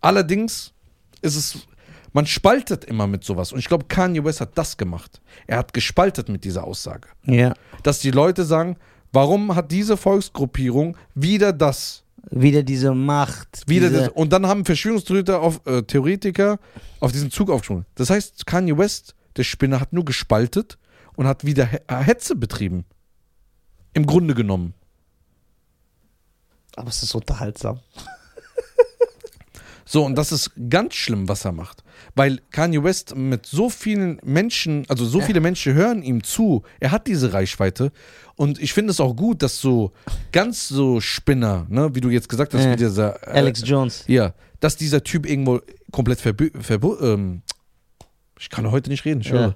Allerdings 0.00 0.72
ist 1.20 1.36
es, 1.36 1.66
man 2.12 2.26
spaltet 2.26 2.84
immer 2.84 3.06
mit 3.06 3.24
sowas. 3.24 3.52
Und 3.52 3.58
ich 3.58 3.66
glaube, 3.66 3.86
Kanye 3.86 4.24
West 4.24 4.40
hat 4.40 4.56
das 4.56 4.76
gemacht. 4.76 5.20
Er 5.46 5.58
hat 5.58 5.72
gespaltet 5.74 6.28
mit 6.28 6.44
dieser 6.44 6.64
Aussage. 6.64 7.08
Ja. 7.24 7.54
Dass 7.82 7.98
die 7.98 8.12
Leute 8.12 8.44
sagen, 8.44 8.76
warum 9.12 9.54
hat 9.54 9.72
diese 9.72 9.96
Volksgruppierung 9.96 10.96
wieder 11.14 11.52
das? 11.52 12.04
Wieder 12.30 12.62
diese 12.62 12.92
Macht. 12.92 13.62
Wieder 13.66 13.88
diese, 13.88 14.00
das 14.02 14.08
und 14.10 14.32
dann 14.32 14.46
haben 14.46 14.64
Verschwörungstheoretiker 14.64 15.40
auf, 15.40 15.60
äh, 15.66 15.82
Theoretiker 15.82 16.58
auf 17.00 17.12
diesen 17.12 17.30
Zug 17.30 17.50
aufgesprungen. 17.50 17.86
Das 17.94 18.10
heißt, 18.10 18.46
Kanye 18.46 18.76
West, 18.76 19.14
der 19.36 19.44
Spinner, 19.44 19.80
hat 19.80 19.92
nur 19.92 20.04
gespaltet 20.04 20.78
und 21.14 21.26
hat 21.26 21.44
wieder 21.44 21.66
He 21.66 21.78
äh, 21.86 21.96
Hetze 21.96 22.34
betrieben. 22.34 22.84
Im 23.94 24.06
Grunde 24.06 24.34
genommen. 24.34 24.74
Aber 26.74 26.88
es 26.88 27.02
ist 27.02 27.14
unterhaltsam. 27.14 27.80
So, 29.88 30.04
und 30.04 30.16
das 30.16 30.32
ist 30.32 30.50
ganz 30.68 30.94
schlimm, 30.94 31.28
was 31.28 31.44
er 31.44 31.52
macht. 31.52 31.84
Weil 32.14 32.40
Kanye 32.50 32.82
West 32.82 33.14
mit 33.16 33.46
so 33.46 33.68
vielen 33.70 34.18
Menschen, 34.24 34.84
also 34.88 35.04
so 35.04 35.20
viele 35.20 35.40
Menschen 35.40 35.74
hören 35.74 36.02
ihm 36.02 36.22
zu, 36.22 36.62
er 36.80 36.90
hat 36.90 37.06
diese 37.06 37.32
Reichweite. 37.32 37.92
Und 38.36 38.60
ich 38.60 38.72
finde 38.72 38.90
es 38.90 39.00
auch 39.00 39.14
gut, 39.14 39.42
dass 39.42 39.60
so 39.60 39.92
ganz 40.32 40.68
so 40.68 41.00
Spinner, 41.00 41.66
ne, 41.68 41.94
wie 41.94 42.00
du 42.00 42.10
jetzt 42.10 42.28
gesagt 42.28 42.54
hast, 42.54 42.68
wie 42.68 42.76
dieser 42.76 43.26
äh, 43.26 43.38
Alex 43.38 43.62
Jones. 43.64 44.04
Ja, 44.06 44.34
dass 44.60 44.76
dieser 44.76 45.02
Typ 45.04 45.26
irgendwo 45.26 45.60
komplett 45.92 46.20
verbü 46.20 46.50
verbu 46.58 46.96
ähm, 47.00 47.42
ich 48.38 48.50
kann 48.50 48.70
heute 48.70 48.90
nicht 48.90 49.04
reden, 49.04 49.20
ich 49.22 49.28
Ja. 49.28 49.54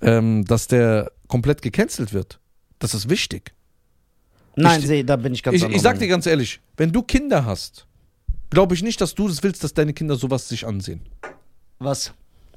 Ähm, 0.00 0.44
dass 0.44 0.66
der 0.66 1.12
komplett 1.28 1.62
gecancelt 1.62 2.12
wird. 2.12 2.38
Das 2.78 2.92
ist 2.94 3.08
wichtig. 3.08 3.52
Nein, 4.56 4.80
Ich- 4.80 4.86
seh, 4.86 5.02
da 5.02 5.16
bin 5.16 5.32
ich 5.32 5.42
ganz 5.42 5.56
Ich, 5.56 5.62
ich 5.68 5.80
sag 5.80 5.98
dir 5.98 6.08
ganz 6.08 6.26
ehrlich, 6.26 6.60
wenn 6.76 6.92
du 6.92 7.02
Kinder 7.02 7.44
hast, 7.46 7.86
glaube 8.50 8.74
ich 8.74 8.82
nicht, 8.82 9.00
dass 9.00 9.14
du 9.14 9.28
das 9.28 9.42
willst, 9.42 9.64
dass 9.64 9.72
deine 9.72 9.94
Kinder 9.94 10.16
sowas 10.16 10.48
sich 10.48 10.66
ansehen. 10.66 11.00
Was? 11.84 12.12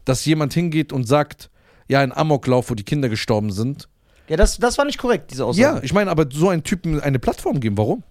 Dass 0.06 0.26
jemand 0.26 0.54
hingeht 0.54 0.94
und 0.94 1.08
sagt, 1.08 1.50
ja, 1.88 2.00
ein 2.00 2.12
Amoklauf, 2.12 2.70
wo 2.70 2.76
die 2.76 2.84
Kinder 2.84 3.10
gestorben 3.10 3.52
sind. 3.52 3.88
Ja, 4.28 4.38
das, 4.38 4.58
das 4.58 4.78
war 4.78 4.86
nicht 4.86 4.98
korrekt, 4.98 5.32
diese 5.32 5.46
Aussage. 5.46 5.78
Ja, 5.78 5.84
ich 5.84 5.94
meine, 5.94 6.10
aber 6.10 6.26
so 6.32 6.50
einen 6.50 6.64
Typen 6.64 7.00
eine 7.00 7.20
Plattform 7.20 7.60
geben, 7.60 7.78
warum? 7.78 8.04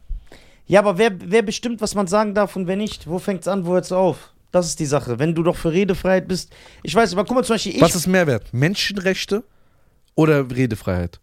Ja, 0.67 0.81
aber 0.81 0.97
wer, 0.97 1.13
wer 1.21 1.43
bestimmt, 1.43 1.81
was 1.81 1.95
man 1.95 2.07
sagen 2.07 2.35
darf 2.35 2.57
und 2.57 2.67
wer 2.67 2.77
nicht? 2.77 3.07
Wo 3.07 3.19
fängt's 3.19 3.49
an, 3.49 3.67
wo 3.67 3.73
hört's 3.73 3.93
auf? 3.93 4.33
Das 4.51 4.67
ist 4.67 4.79
die 4.79 4.87
Sache. 4.87 5.19
Wenn 5.19 5.35
du 5.35 5.43
doch 5.43 5.57
für 5.57 5.73
Redefreiheit 5.73 6.29
bist. 6.29 6.53
Ich 6.85 6.95
weiß, 6.95 7.13
aber 7.13 7.25
guck 7.25 7.37
mal 7.37 7.45
zum 7.45 7.55
Beispiel, 7.55 7.75
ich. 7.75 7.81
Was 7.81 7.97
ist 7.97 8.07
Mehrwert? 8.07 8.55
Menschenrechte 8.55 9.43
oder 10.15 10.49
Redefreiheit? 10.49 11.21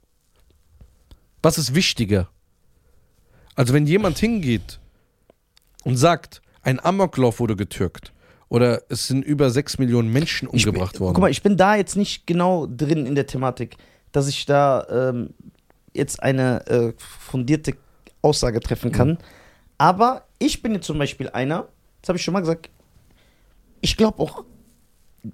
Was 1.41 1.57
ist 1.57 1.73
wichtiger? 1.73 2.27
Also 3.55 3.73
wenn 3.73 3.87
jemand 3.87 4.19
hingeht 4.19 4.79
und 5.83 5.95
sagt, 5.97 6.41
ein 6.61 6.79
Amoklauf 6.83 7.39
wurde 7.39 7.55
getürkt 7.55 8.11
oder 8.51 8.81
es 8.89 9.07
sind 9.07 9.23
über 9.23 9.49
sechs 9.49 9.77
Millionen 9.77 10.11
Menschen 10.11 10.49
ich 10.51 10.65
bin, 10.65 10.73
umgebracht 10.73 10.99
worden. 10.99 11.13
Guck 11.13 11.21
mal, 11.21 11.31
ich 11.31 11.41
bin 11.41 11.55
da 11.55 11.77
jetzt 11.77 11.95
nicht 11.95 12.27
genau 12.27 12.67
drin 12.67 13.05
in 13.05 13.15
der 13.15 13.25
Thematik, 13.25 13.77
dass 14.11 14.27
ich 14.27 14.45
da 14.45 14.85
ähm, 14.91 15.29
jetzt 15.93 16.21
eine 16.21 16.67
äh, 16.67 16.93
fundierte 16.97 17.77
Aussage 18.21 18.59
treffen 18.59 18.91
kann. 18.91 19.17
Aber 19.77 20.25
ich 20.37 20.61
bin 20.61 20.73
jetzt 20.73 20.85
zum 20.85 20.97
Beispiel 20.97 21.29
einer, 21.29 21.69
das 22.01 22.09
habe 22.09 22.17
ich 22.17 22.25
schon 22.25 22.33
mal 22.33 22.41
gesagt, 22.41 22.69
ich 23.79 23.95
glaube 23.95 24.19
auch, 24.19 24.43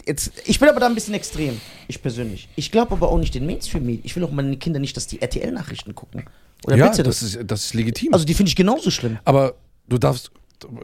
jetzt, 0.05 0.33
ich 0.45 0.59
bin 0.59 0.69
aber 0.69 0.79
da 0.79 0.85
ein 0.85 0.93
bisschen 0.93 1.15
extrem, 1.15 1.59
ich 1.87 1.99
persönlich. 1.99 2.47
Ich 2.55 2.71
glaube 2.71 2.91
aber 2.91 3.09
auch 3.09 3.17
nicht 3.17 3.33
den 3.33 3.47
Mainstream-Medien. 3.47 4.05
Ich 4.05 4.15
will 4.15 4.25
auch 4.25 4.31
meine 4.31 4.57
Kinder 4.57 4.79
nicht, 4.79 4.95
dass 4.95 5.07
die 5.07 5.23
RTL-Nachrichten 5.23 5.95
gucken. 5.95 6.25
Oder 6.67 6.75
ja, 6.77 6.89
du 6.89 7.01
das 7.01 7.23
ist, 7.23 7.39
das 7.45 7.65
ist 7.65 7.73
legitim. 7.73 8.13
Also 8.13 8.25
die 8.25 8.35
finde 8.35 8.49
ich 8.49 8.55
genauso 8.55 8.91
schlimm. 8.91 9.17
Aber 9.25 9.55
du 9.89 9.97
darfst. 9.97 10.29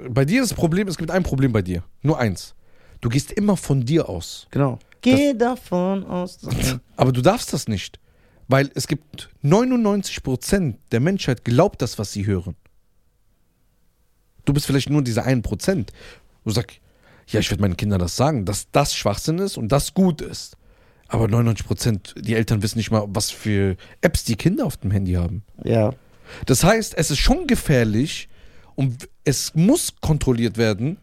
Bei 0.10 0.26
dir 0.26 0.44
ist 0.44 0.52
das 0.52 0.58
Problem, 0.58 0.88
es 0.88 0.98
gibt 0.98 1.12
ein 1.12 1.24
Problem 1.24 1.52
bei 1.52 1.62
dir. 1.62 1.84
Nur 2.02 2.20
eins. 2.20 2.56
Du 3.02 3.10
gehst 3.10 3.32
immer 3.32 3.58
von 3.58 3.86
dir 3.86 4.08
aus. 4.10 4.48
Genau. 4.52 4.80
Geh 5.02 5.34
davon 5.34 6.06
aus. 6.06 6.40
Aber 6.96 7.12
du 7.12 7.22
darfst 7.22 7.52
das 7.52 7.68
nicht. 7.68 8.00
Weil 8.48 8.72
es 8.76 8.88
gibt 8.88 9.30
99% 9.44 10.76
der 10.92 11.00
Menschheit 11.00 11.44
glaubt 11.44 11.82
das, 11.82 11.98
was 11.98 12.12
sie 12.12 12.26
hören. 12.26 12.56
Du 14.46 14.54
bist 14.54 14.66
vielleicht 14.66 14.90
nur 14.90 15.02
dieser 15.02 15.26
1%. 15.26 15.88
Du 16.44 16.52
sagst, 16.52 16.80
ja, 17.28 17.40
ich 17.40 17.50
werde 17.50 17.62
meinen 17.62 17.78
Kindern 17.78 18.00
das 18.00 18.16
sagen, 18.16 18.46
dass 18.46 18.70
das 18.72 18.96
Schwachsinn 18.96 19.40
ist 19.40 19.58
und 19.58 19.72
das 19.72 19.94
gut 19.94 20.22
ist. 20.22 20.58
Aber 21.08 21.26
99%, 21.26 22.22
die 22.22 22.36
Eltern 22.36 22.62
wissen 22.64 22.78
nicht 22.78 22.92
mal, 22.92 23.06
was 23.08 23.30
für 23.32 23.78
Apps 24.02 24.24
die 24.24 24.36
Kinder 24.36 24.66
auf 24.66 24.78
dem 24.78 24.92
Handy 24.92 25.14
haben. 25.14 25.44
Ja. 25.64 25.94
Das 26.46 26.64
heißt, 26.64 26.98
es 26.98 27.12
ist 27.12 27.20
schon 27.20 27.48
gefährlich 27.48 28.30
und 28.76 29.10
es 29.24 29.54
muss 29.56 29.94
kontrolliert 30.02 30.58
werden, 30.58 30.98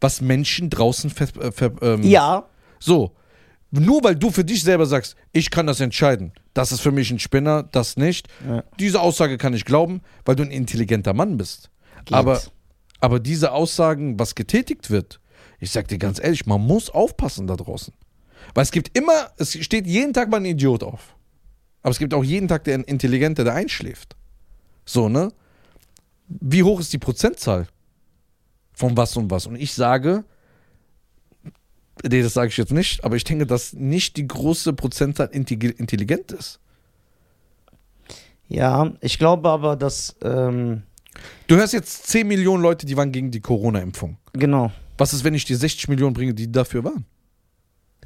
was 0.00 0.20
Menschen 0.20 0.70
draußen 0.70 1.10
ver, 1.10 1.28
äh, 1.40 1.52
ver, 1.52 1.72
ähm, 1.82 2.02
Ja. 2.02 2.46
so. 2.78 3.12
Nur 3.70 4.04
weil 4.04 4.14
du 4.14 4.30
für 4.30 4.44
dich 4.44 4.62
selber 4.62 4.86
sagst, 4.86 5.16
ich 5.32 5.50
kann 5.50 5.66
das 5.66 5.80
entscheiden, 5.80 6.32
das 6.52 6.70
ist 6.70 6.80
für 6.80 6.92
mich 6.92 7.10
ein 7.10 7.18
Spinner, 7.18 7.64
das 7.64 7.96
nicht. 7.96 8.28
Ja. 8.46 8.62
Diese 8.78 9.00
Aussage 9.00 9.36
kann 9.36 9.52
ich 9.52 9.64
glauben, 9.64 10.00
weil 10.24 10.36
du 10.36 10.44
ein 10.44 10.52
intelligenter 10.52 11.12
Mann 11.12 11.36
bist. 11.36 11.70
Geht. 12.04 12.16
Aber, 12.16 12.40
aber 13.00 13.18
diese 13.18 13.50
Aussagen, 13.50 14.16
was 14.18 14.36
getätigt 14.36 14.90
wird, 14.90 15.18
ich 15.58 15.72
sag 15.72 15.88
dir 15.88 15.98
ganz 15.98 16.20
ehrlich, 16.22 16.46
man 16.46 16.60
muss 16.60 16.88
aufpassen 16.88 17.48
da 17.48 17.56
draußen. 17.56 17.92
Weil 18.54 18.62
es 18.62 18.70
gibt 18.70 18.96
immer, 18.96 19.30
es 19.38 19.54
steht 19.64 19.86
jeden 19.86 20.12
Tag 20.12 20.30
mal 20.30 20.36
ein 20.36 20.44
Idiot 20.44 20.84
auf. 20.84 21.16
Aber 21.82 21.90
es 21.90 21.98
gibt 21.98 22.14
auch 22.14 22.22
jeden 22.24 22.46
Tag 22.46 22.64
den 22.64 22.84
Intelligente, 22.84 23.42
der 23.42 23.54
einschläft. 23.54 24.14
So, 24.84 25.08
ne? 25.08 25.32
Wie 26.28 26.62
hoch 26.62 26.80
ist 26.80 26.92
die 26.92 26.98
Prozentzahl 26.98 27.66
von 28.72 28.96
was 28.96 29.16
und 29.16 29.30
was? 29.30 29.46
Und 29.46 29.56
ich 29.56 29.72
sage, 29.74 30.24
nee, 32.08 32.22
das 32.22 32.34
sage 32.34 32.48
ich 32.48 32.56
jetzt 32.56 32.72
nicht, 32.72 33.04
aber 33.04 33.16
ich 33.16 33.24
denke, 33.24 33.46
dass 33.46 33.72
nicht 33.72 34.16
die 34.16 34.26
große 34.26 34.72
Prozentzahl 34.72 35.28
intelli- 35.28 35.76
intelligent 35.76 36.32
ist. 36.32 36.60
Ja, 38.48 38.92
ich 39.00 39.18
glaube 39.18 39.48
aber, 39.48 39.76
dass, 39.76 40.16
ähm, 40.22 40.82
Du 41.46 41.54
hörst 41.56 41.72
jetzt 41.72 42.08
10 42.08 42.26
Millionen 42.26 42.62
Leute, 42.62 42.86
die 42.86 42.96
waren 42.96 43.12
gegen 43.12 43.30
die 43.30 43.40
Corona-Impfung. 43.40 44.18
genau. 44.32 44.72
Was 44.96 45.12
ist, 45.12 45.24
wenn 45.24 45.34
ich 45.34 45.44
dir 45.44 45.56
60 45.56 45.88
Millionen 45.88 46.14
bringe, 46.14 46.34
die 46.34 46.50
dafür 46.52 46.84
waren? 46.84 47.04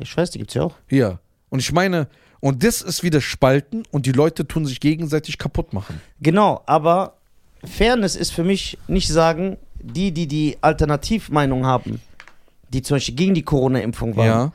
Ich 0.00 0.16
weiß, 0.16 0.30
die 0.30 0.38
gibt's 0.38 0.54
ja 0.54 0.62
auch. 0.62 0.74
Ja. 0.88 1.20
Und 1.50 1.58
ich 1.58 1.70
meine, 1.70 2.08
und 2.40 2.64
das 2.64 2.80
ist 2.80 3.02
wieder 3.02 3.20
Spalten 3.20 3.82
und 3.90 4.06
die 4.06 4.12
Leute 4.12 4.46
tun 4.48 4.64
sich 4.64 4.80
gegenseitig 4.80 5.36
kaputt 5.36 5.74
machen. 5.74 6.00
Genau, 6.20 6.62
aber 6.64 7.17
Fairness 7.64 8.16
ist 8.16 8.32
für 8.32 8.44
mich 8.44 8.78
nicht 8.86 9.08
sagen, 9.08 9.56
die, 9.80 10.12
die 10.12 10.26
die 10.26 10.56
Alternativmeinung 10.60 11.64
haben, 11.66 12.00
die 12.70 12.82
zum 12.82 12.96
Beispiel 12.96 13.14
gegen 13.14 13.34
die 13.34 13.42
Corona-Impfung 13.42 14.16
waren, 14.16 14.26
Ja. 14.26 14.52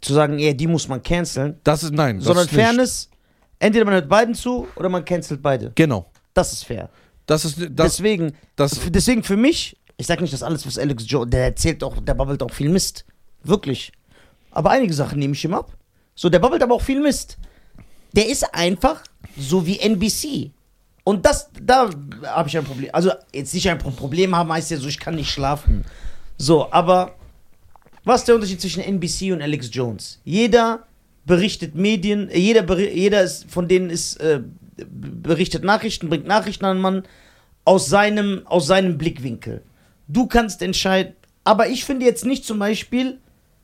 zu 0.00 0.12
sagen, 0.14 0.38
ja, 0.38 0.52
die 0.52 0.66
muss 0.66 0.88
man 0.88 1.02
canceln, 1.02 1.58
Das 1.64 1.82
ist, 1.82 1.92
nein. 1.92 2.16
Das 2.18 2.26
sondern 2.26 2.46
ist. 2.46 2.54
Fairness, 2.54 3.10
entweder 3.58 3.84
man 3.84 3.94
hört 3.94 4.08
beiden 4.08 4.34
zu 4.34 4.66
oder 4.76 4.88
man 4.88 5.04
cancelt 5.04 5.42
beide. 5.42 5.72
Genau. 5.74 6.06
Das 6.34 6.52
ist 6.52 6.64
fair. 6.64 6.90
Das 7.26 7.44
ist, 7.44 7.58
das, 7.58 7.68
deswegen, 7.92 8.32
das, 8.54 8.78
deswegen 8.88 9.22
für 9.22 9.36
mich, 9.36 9.76
ich 9.96 10.06
sag 10.06 10.20
nicht, 10.20 10.32
dass 10.32 10.42
alles, 10.42 10.66
was 10.66 10.78
Alex 10.78 11.04
Jones, 11.08 11.30
der 11.30 11.44
erzählt 11.44 11.82
auch, 11.82 11.96
der 12.00 12.14
babbelt 12.14 12.42
auch 12.42 12.52
viel 12.52 12.68
Mist. 12.68 13.04
Wirklich. 13.42 13.90
Aber 14.50 14.70
einige 14.70 14.92
Sachen 14.94 15.18
nehme 15.18 15.34
ich 15.34 15.44
ihm 15.44 15.54
ab. 15.54 15.72
So, 16.14 16.28
der 16.28 16.38
babbelt 16.38 16.62
aber 16.62 16.74
auch 16.74 16.82
viel 16.82 17.00
Mist. 17.00 17.38
Der 18.12 18.28
ist 18.28 18.54
einfach 18.54 19.02
so 19.36 19.66
wie 19.66 19.78
NBC. 19.80 20.52
Und 21.08 21.24
das, 21.24 21.50
da 21.62 21.88
habe 22.24 22.48
ich 22.48 22.58
ein 22.58 22.64
Problem. 22.64 22.90
Also, 22.92 23.12
jetzt 23.32 23.54
nicht 23.54 23.70
ein 23.70 23.78
Pro- 23.78 23.92
Problem 23.92 24.34
haben, 24.34 24.52
heißt 24.52 24.72
ja 24.72 24.76
so, 24.76 24.88
ich 24.88 24.98
kann 24.98 25.14
nicht 25.14 25.30
schlafen. 25.30 25.84
So, 26.36 26.72
aber 26.72 27.14
was 28.02 28.22
ist 28.22 28.26
der 28.28 28.34
Unterschied 28.34 28.60
zwischen 28.60 28.82
NBC 28.82 29.32
und 29.32 29.40
Alex 29.40 29.70
Jones? 29.72 30.20
Jeder 30.24 30.82
berichtet 31.24 31.76
Medien, 31.76 32.28
äh, 32.28 32.38
jeder, 32.40 32.76
jeder 32.80 33.22
ist, 33.22 33.48
von 33.48 33.68
denen 33.68 33.88
ist, 33.88 34.16
äh, 34.16 34.40
berichtet 34.76 35.62
Nachrichten, 35.62 36.08
bringt 36.08 36.26
Nachrichten 36.26 36.64
an 36.64 36.78
den 36.78 36.82
Mann 36.82 37.02
aus 37.64 37.86
seinem, 37.86 38.44
aus 38.48 38.66
seinem 38.66 38.98
Blickwinkel. 38.98 39.62
Du 40.08 40.26
kannst 40.26 40.60
entscheiden, 40.60 41.14
aber 41.44 41.68
ich 41.68 41.84
finde 41.84 42.04
jetzt 42.04 42.24
nicht 42.24 42.44
zum 42.44 42.58
Beispiel 42.58 43.18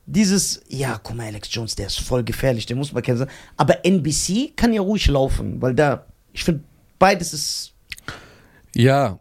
dieses, 0.05 0.61
ja, 0.69 0.97
guck 1.03 1.17
mal, 1.17 1.27
Alex 1.27 1.49
Jones, 1.51 1.75
der 1.75 1.87
ist 1.87 1.99
voll 1.99 2.23
gefährlich, 2.23 2.65
der 2.67 2.77
muss 2.77 2.93
man 2.93 3.03
kennen. 3.03 3.27
Aber 3.57 3.85
NBC 3.85 4.53
kann 4.55 4.71
ja 4.71 4.81
ruhig 4.81 5.07
laufen, 5.07 5.61
weil 5.61 5.73
da, 5.75 6.05
ich 6.31 6.45
finde, 6.45 6.63
beides 6.99 7.33
ist, 7.33 7.73
ja. 8.75 9.19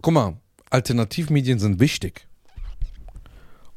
Guck 0.00 0.14
mal, 0.14 0.36
Alternativmedien 0.70 1.58
sind 1.58 1.78
wichtig. 1.80 2.26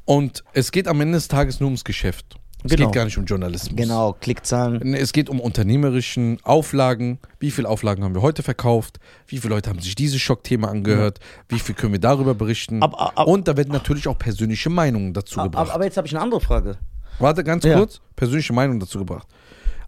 Und 0.05 0.43
es 0.53 0.71
geht 0.71 0.87
am 0.87 1.01
Ende 1.01 1.17
des 1.17 1.27
Tages 1.27 1.59
nur 1.59 1.67
ums 1.67 1.83
Geschäft. 1.83 2.35
Es 2.63 2.71
Genau. 2.71 2.87
geht 2.87 2.95
gar 2.95 3.05
nicht 3.05 3.17
um 3.17 3.25
Journalismus. 3.25 3.75
genau, 3.75 4.13
Klickzahlen. 4.13 4.95
Es 4.95 5.13
geht 5.13 5.29
um 5.29 5.39
unternehmerischen 5.39 6.39
Auflagen. 6.43 7.19
Wie 7.39 7.51
viele 7.51 7.69
Auflagen 7.69 8.03
haben 8.03 8.15
wir 8.15 8.23
heute 8.23 8.41
verkauft? 8.41 8.99
Wie 9.27 9.37
viele 9.37 9.53
Leute 9.53 9.69
haben 9.69 9.79
sich 9.81 9.93
dieses 9.93 10.19
Schockthema 10.19 10.69
angehört? 10.69 11.19
Wie 11.47 11.59
viel 11.59 11.75
können 11.75 11.91
wir 11.93 11.99
darüber 11.99 12.33
berichten? 12.33 12.81
Aber- 12.81 12.99
aber- 13.17 13.27
Und 13.27 13.47
da 13.47 13.55
werden 13.55 13.71
natürlich 13.71 14.07
auch 14.07 14.17
persönliche 14.17 14.71
Meinungen 14.71 15.13
dazu 15.13 15.41
gebracht. 15.43 15.69
aber 15.71 15.83
jetzt 15.83 15.97
habe 15.97 16.07
ich 16.07 16.15
eine 16.15 16.23
andere 16.23 16.41
Frage. 16.41 16.77
Warte 17.19 17.43
ganz 17.43 17.63
Ja. 17.65 17.77
kurz, 17.77 18.01
persönliche 18.15 18.53
Meinung 18.53 18.79
dazu 18.79 18.97
gebracht. 18.97 19.27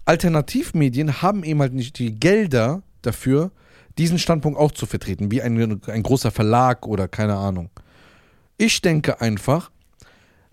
Alternativmedien 0.07 1.21
haben 1.21 1.43
eben 1.43 1.59
halt 1.59 1.73
nicht 1.73 1.99
die 1.99 2.19
Gelder 2.19 2.81
dafür, 3.01 3.51
diesen 3.97 4.19
Standpunkt 4.19 4.59
auch 4.59 4.71
zu 4.71 4.85
vertreten, 4.85 5.31
wie 5.31 5.41
ein, 5.41 5.81
ein 5.87 6.03
großer 6.03 6.31
Verlag 6.31 6.85
oder 6.85 7.07
keine 7.07 7.35
Ahnung. 7.35 7.69
Ich 8.57 8.81
denke 8.81 9.21
einfach, 9.21 9.71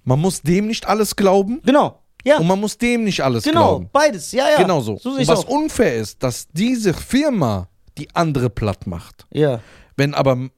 man 0.05 0.21
muss 0.21 0.43
dem 0.43 0.67
nicht 0.67 0.87
alles 0.87 1.17
glauben 1.17 1.61
Genau, 1.65 2.01
ja, 2.25 2.39
und 2.39 2.47
man 2.47 2.59
muss 2.59 2.79
dem 2.79 3.05
nicht 3.05 3.21
alles 3.21 3.45
genau, 3.45 3.77
glauben. 3.77 3.91
beides, 3.93 4.33
ja, 4.33 4.51
ja. 4.51 4.57
Genau 4.57 4.81
so. 4.81 4.97
So 4.99 5.11
und 5.11 5.29
was 5.29 5.41
auch. 5.41 5.49
unfair 5.49 5.97
ist, 5.97 6.23
dass 6.23 6.49
diese 6.53 6.95
Firma 6.95 7.69
die 7.99 8.09
andere 8.15 8.51
platt 8.51 8.87
macht. 8.87 9.27
Ja, 9.31 9.61
Wenn 9.97 10.15
aber 10.15 10.49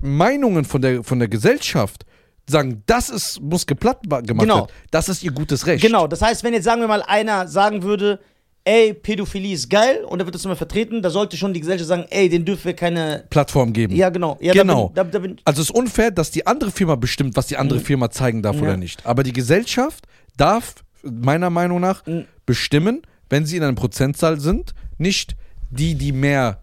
Meinungen 0.00 0.64
von 0.64 0.82
der, 0.82 1.04
von 1.04 1.18
der 1.18 1.28
Gesellschaft 1.28 2.04
sagen, 2.48 2.82
das 2.86 3.08
ist, 3.10 3.40
muss 3.40 3.66
geplatt 3.66 4.02
gemacht 4.02 4.26
Genau. 4.28 4.56
werden, 4.56 4.66
das 4.90 5.08
ist 5.08 5.22
ihr 5.22 5.32
gutes 5.32 5.66
Recht. 5.66 5.82
genau. 5.84 6.06
Das 6.06 6.20
heißt, 6.22 6.44
wenn 6.44 6.52
jetzt 6.54 6.64
sagen 6.64 6.80
wir 6.80 6.88
mal 6.88 7.02
einer 7.02 7.48
sagen 7.48 7.82
würde, 7.82 8.20
ey, 8.66 8.94
Pädophilie 8.94 9.52
ist 9.54 9.68
geil 9.68 10.04
und 10.06 10.18
da 10.18 10.24
wird 10.24 10.34
das 10.34 10.44
immer 10.44 10.56
vertreten, 10.56 11.02
da 11.02 11.10
sollte 11.10 11.36
schon 11.36 11.52
die 11.52 11.60
Gesellschaft 11.60 11.88
sagen, 11.88 12.06
ey, 12.10 12.28
den 12.28 12.44
dürfen 12.46 12.64
wir 12.64 12.74
keine. 12.74 13.24
Plattform 13.30 13.72
geben. 13.72 13.94
Ja, 13.94 14.08
genau. 14.08 14.38
Ja, 14.40 14.52
Genau. 14.54 14.90
Da 14.94 15.02
bin, 15.02 15.12
da, 15.12 15.18
da 15.18 15.22
bin, 15.26 15.36
Also 15.44 15.60
es 15.62 15.68
ist 15.70 15.74
unfair, 15.76 16.10
dass 16.10 16.30
die 16.30 16.46
andere 16.46 16.70
Firma 16.70 16.94
bestimmt, 16.96 17.36
was 17.36 17.46
die 17.46 17.56
andere 17.58 17.78
Mhm. 17.80 17.84
Firma 17.84 18.10
zeigen 18.10 18.42
darf 18.42 18.56
Ja. 18.56 18.62
oder 18.62 18.76
nicht. 18.76 19.04
Aber 19.04 19.22
die 19.22 19.32
Gesellschaft 19.34 20.06
darf 20.36 20.76
meiner 21.02 21.50
Meinung 21.50 21.80
nach 21.80 22.06
Mhm. 22.06 22.24
bestimmen, 22.46 23.02
wenn 23.28 23.44
sie 23.44 23.56
in 23.58 23.62
einer 23.62 23.74
Prozentzahl 23.74 24.40
sind, 24.40 24.74
nicht 24.96 25.36
die, 25.70 25.94
die 25.94 26.12
mehr 26.12 26.60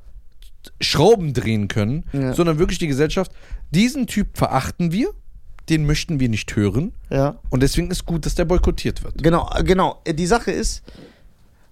Schrauben 0.79 1.33
drehen 1.33 1.67
können, 1.67 2.05
Ja. 2.13 2.33
sondern 2.33 2.59
wirklich 2.59 2.79
die 2.79 2.87
Gesellschaft. 2.87 3.31
Diesen 3.71 4.07
Typ 4.07 4.37
verachten 4.37 4.91
wir, 4.91 5.09
den 5.69 5.85
möchten 5.85 6.19
wir 6.19 6.29
nicht 6.29 6.55
hören 6.55 6.91
ja. 7.09 7.39
und 7.49 7.61
deswegen 7.61 7.91
ist 7.91 8.05
gut, 8.05 8.25
dass 8.25 8.35
der 8.35 8.45
boykottiert 8.45 9.03
wird. 9.03 9.21
Genau, 9.23 9.49
äh, 9.55 9.63
genau. 9.63 10.01
Die 10.07 10.25
Sache 10.27 10.51
ist, 10.51 10.83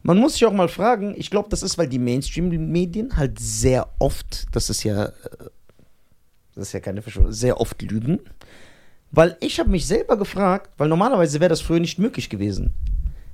man 0.04 0.18
muss 0.18 0.34
sich 0.34 0.46
auch 0.46 0.54
mal 0.54 0.70
fragen, 0.70 1.14
ich 1.18 1.30
glaube, 1.30 1.50
das 1.50 1.64
ist, 1.64 1.78
weil 1.78 1.88
die 1.88 2.00
Mainstream-Medien 2.00 3.18
halt 3.18 3.40
sehr 3.40 3.90
oft, 4.00 4.48
das 4.54 4.70
ist 4.70 4.84
ja, 4.84 5.06
äh, 5.06 5.12
das 6.56 6.68
ist 6.68 6.74
ja 6.74 6.80
keine 6.80 7.02
Verschwörung, 7.02 7.32
sehr 7.32 7.60
oft 7.60 7.82
lügen. 7.82 8.20
Weil 9.12 9.38
ich 9.40 9.60
habe 9.60 9.70
mich 9.70 9.88
selber 9.88 10.18
gefragt, 10.18 10.70
weil 10.78 10.88
normalerweise 10.88 11.40
wäre 11.40 11.50
das 11.50 11.62
früher 11.62 11.80
nicht 11.80 11.98
möglich 11.98 12.30
gewesen. 12.30 12.74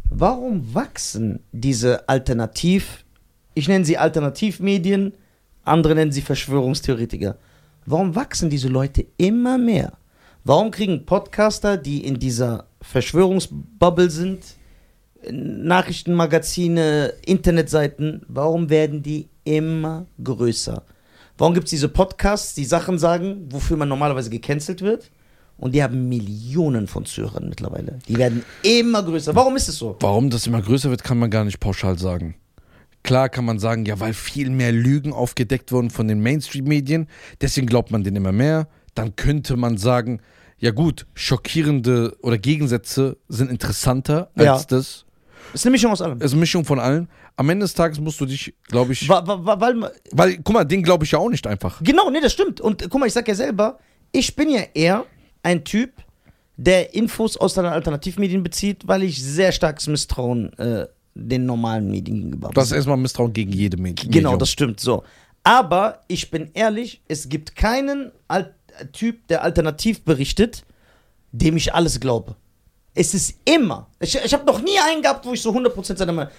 Warum 0.09 0.73
wachsen 0.73 1.39
diese 1.51 2.07
Alternativ, 2.07 3.03
ich 3.55 3.67
nenne 3.67 3.83
sie 3.83 3.97
Alternativmedien, 3.97 5.13
andere 5.65 5.95
nennen 5.95 6.11
sie 6.11 6.21
Verschwörungstheoretiker. 6.21 7.37
Warum 7.85 8.15
wachsen 8.15 8.49
diese 8.49 8.69
Leute 8.69 9.05
immer 9.17 9.57
mehr? 9.57 9.93
Warum 10.47 10.69
kriegen 10.69 11.08
Podcaster, 11.08 11.75
die 11.75 12.05
in 12.05 12.19
dieser 12.19 12.67
Verschwörungsbubble 12.79 14.12
sind, 14.12 14.43
Nachrichtenmagazine, 15.27 17.13
Internetseiten, 17.25 18.21
warum 18.27 18.69
werden 18.69 19.01
die 19.01 19.27
immer 19.43 20.05
größer? 20.23 20.84
Warum 21.39 21.55
gibt 21.55 21.63
es 21.63 21.71
diese 21.71 21.89
Podcasts, 21.89 22.53
die 22.53 22.63
Sachen 22.63 22.99
sagen, 22.99 23.47
wofür 23.49 23.75
man 23.75 23.89
normalerweise 23.89 24.29
gecancelt 24.29 24.84
wird? 24.84 25.10
Und 25.58 25.73
die 25.73 25.81
haben 25.81 26.08
Millionen 26.10 26.86
von 26.86 27.05
Zuhörern 27.05 27.49
mittlerweile. 27.49 27.97
Die 28.08 28.15
werden 28.15 28.45
immer 28.62 29.01
größer. 29.01 29.34
Warum 29.34 29.55
ist 29.55 29.67
es 29.67 29.77
so? 29.77 29.97
Warum 29.99 30.29
das 30.29 30.45
immer 30.45 30.62
größer 30.62 30.91
wird, 30.91 31.03
kann 31.03 31.17
man 31.17 31.31
gar 31.31 31.43
nicht 31.43 31.60
pauschal 31.60 31.97
sagen. 31.97 32.36
Klar 33.01 33.29
kann 33.29 33.45
man 33.45 33.58
sagen, 33.58 33.84
ja, 33.88 33.99
weil 33.99 34.13
viel 34.13 34.51
mehr 34.51 34.71
Lügen 34.71 35.12
aufgedeckt 35.12 35.71
wurden 35.71 35.89
von 35.89 36.08
den 36.08 36.21
Mainstream-Medien, 36.21 37.08
deswegen 37.41 37.65
glaubt 37.65 37.89
man 37.89 38.03
denen 38.03 38.17
immer 38.17 38.31
mehr. 38.31 38.67
Dann 38.95 39.15
könnte 39.15 39.55
man 39.58 39.77
sagen, 39.77 40.21
ja 40.58 40.71
gut, 40.71 41.05
schockierende 41.13 42.15
oder 42.21 42.38
Gegensätze 42.38 43.17
sind 43.27 43.51
interessanter 43.51 44.29
als 44.36 44.45
Ja. 44.45 44.65
das. 44.69 45.05
Es 45.53 45.62
ist 45.62 45.65
eine 45.65 45.71
Mischung 45.73 45.91
aus 45.91 46.01
allem. 46.01 46.17
Es 46.19 46.25
ist 46.25 46.31
eine 46.34 46.39
Mischung 46.39 46.65
von 46.65 46.79
allen. 46.79 47.08
Am 47.38 47.49
Ende 47.49 47.65
des 47.65 47.73
Tages 47.73 47.99
musst 47.99 48.19
du 48.19 48.25
dich, 48.25 48.53
glaube 48.67 48.93
ich, 48.93 49.08
wa- 49.08 49.21
weil, 49.25 49.91
weil, 50.12 50.38
guck 50.38 50.53
mal, 50.53 50.63
den 50.63 50.81
glaube 50.81 51.03
ich 51.05 51.12
ja 51.12 51.19
auch 51.19 51.29
nicht 51.29 51.45
einfach. 51.45 51.81
Genau, 51.84 52.10
nee, 52.10 52.21
das 52.21 52.34
stimmt. 52.34 52.62
Und 52.62 52.81
guck 52.89 52.99
mal, 52.99 53.05
ich 53.05 53.13
sag 53.13 53.27
ja 53.27 53.36
selber, 53.36 53.77
ich 54.12 54.36
bin 54.36 54.49
ja 54.49 54.62
eher 54.73 55.05
ein 55.43 55.63
Typ, 55.63 55.91
der 56.58 56.93
Infos 56.95 57.36
aus 57.36 57.53
den 57.53 57.65
Alternativmedien 57.65 58.41
bezieht, 58.41 58.88
weil 58.88 59.03
ich 59.03 59.21
sehr 59.21 59.51
starkes 59.51 59.88
Misstrauen 59.88 60.53
äh, 60.58 60.88
den 61.13 61.45
normalen 61.45 61.91
Medien 61.91 62.17
gegenüber 62.21 62.47
habe. 62.47 62.55
Das 62.55 62.67
ist 62.67 62.71
erstmal 62.71 62.95
Misstrauen 62.97 63.34
gegen 63.34 63.51
jede 63.51 63.75
Medien. 63.77 64.10
Genau, 64.10 64.38
das 64.38 64.49
stimmt 64.49 64.79
so. 64.79 65.03
Aber 65.43 65.99
ich 66.08 66.31
bin 66.31 66.49
ehrlich, 66.53 67.01
es 67.10 67.27
gibt 67.29 67.55
keinen 67.58 68.12
Al 68.29 68.55
Typ, 68.93 69.27
der 69.27 69.43
alternativ 69.43 70.03
berichtet, 70.03 70.63
dem 71.31 71.57
ich 71.57 71.73
alles 71.73 71.99
glaube. 71.99 72.35
Es 72.93 73.13
ist 73.13 73.35
immer, 73.45 73.88
ich, 73.99 74.15
ich 74.23 74.33
habe 74.33 74.45
noch 74.45 74.61
nie 74.61 74.77
einen 74.89 75.01
gehabt, 75.01 75.25
wo 75.25 75.33
ich 75.33 75.41
so 75.41 75.51
100% 75.51 75.97
seiner 75.97 76.13
Meinung 76.13 76.31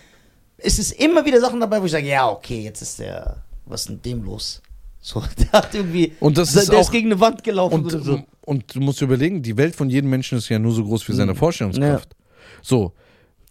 Es 0.57 0.79
ist 0.79 0.93
immer 0.93 1.25
wieder 1.25 1.41
Sachen 1.41 1.61
dabei, 1.61 1.81
wo 1.83 1.85
ich 1.87 1.93
sage, 1.93 2.07
ja, 2.07 2.29
okay, 2.29 2.63
jetzt 2.63 2.81
ist 2.81 2.99
der, 2.99 3.43
was 3.67 3.83
ist 3.83 3.89
denn 3.91 4.03
dem 4.03 4.23
los? 4.25 4.63
So, 5.01 5.23
der 5.39 5.53
hat 5.53 5.75
irgendwie, 5.75 6.13
Und 6.21 6.39
das 6.39 6.53
der, 6.53 6.63
ist 6.63 6.71
der 6.71 6.79
auch- 6.79 6.83
ist 6.83 6.91
gegen 6.93 7.09
eine 7.13 7.21
Wand 7.21 7.45
gelaufen 7.45 7.75
Und, 7.75 7.87
oder 7.87 8.01
so. 8.01 8.23
und 8.47 8.75
du 8.75 8.81
musst 8.81 9.01
dir 9.01 9.05
überlegen, 9.05 9.43
die 9.43 9.57
Welt 9.57 9.77
von 9.77 9.91
jedem 9.91 10.09
Menschen 10.11 10.39
ist 10.39 10.49
ja 10.49 10.59
nur 10.59 10.73
so 10.73 10.83
groß 10.85 11.07
wie 11.09 11.13
seine 11.13 11.33
Mhm. 11.33 11.37
Vorstellungskraft. 11.37 12.17
So. 12.63 12.93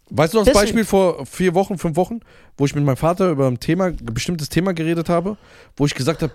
Weißt 0.09 0.33
du 0.33 0.37
das 0.39 0.45
Deswegen- 0.45 0.61
Beispiel 0.65 0.85
vor 0.85 1.25
vier 1.25 1.53
Wochen, 1.53 1.77
fünf 1.77 1.95
Wochen, 1.95 2.19
wo 2.57 2.65
ich 2.65 2.75
mit 2.75 2.83
meinem 2.83 2.97
Vater 2.97 3.29
über 3.29 3.47
ein 3.47 3.59
Thema, 3.59 3.85
ein 3.85 3.97
bestimmtes 4.01 4.49
Thema 4.49 4.73
geredet 4.73 5.09
habe, 5.09 5.37
wo 5.77 5.85
ich 5.85 5.93
gesagt 5.95 6.21
habe, 6.23 6.31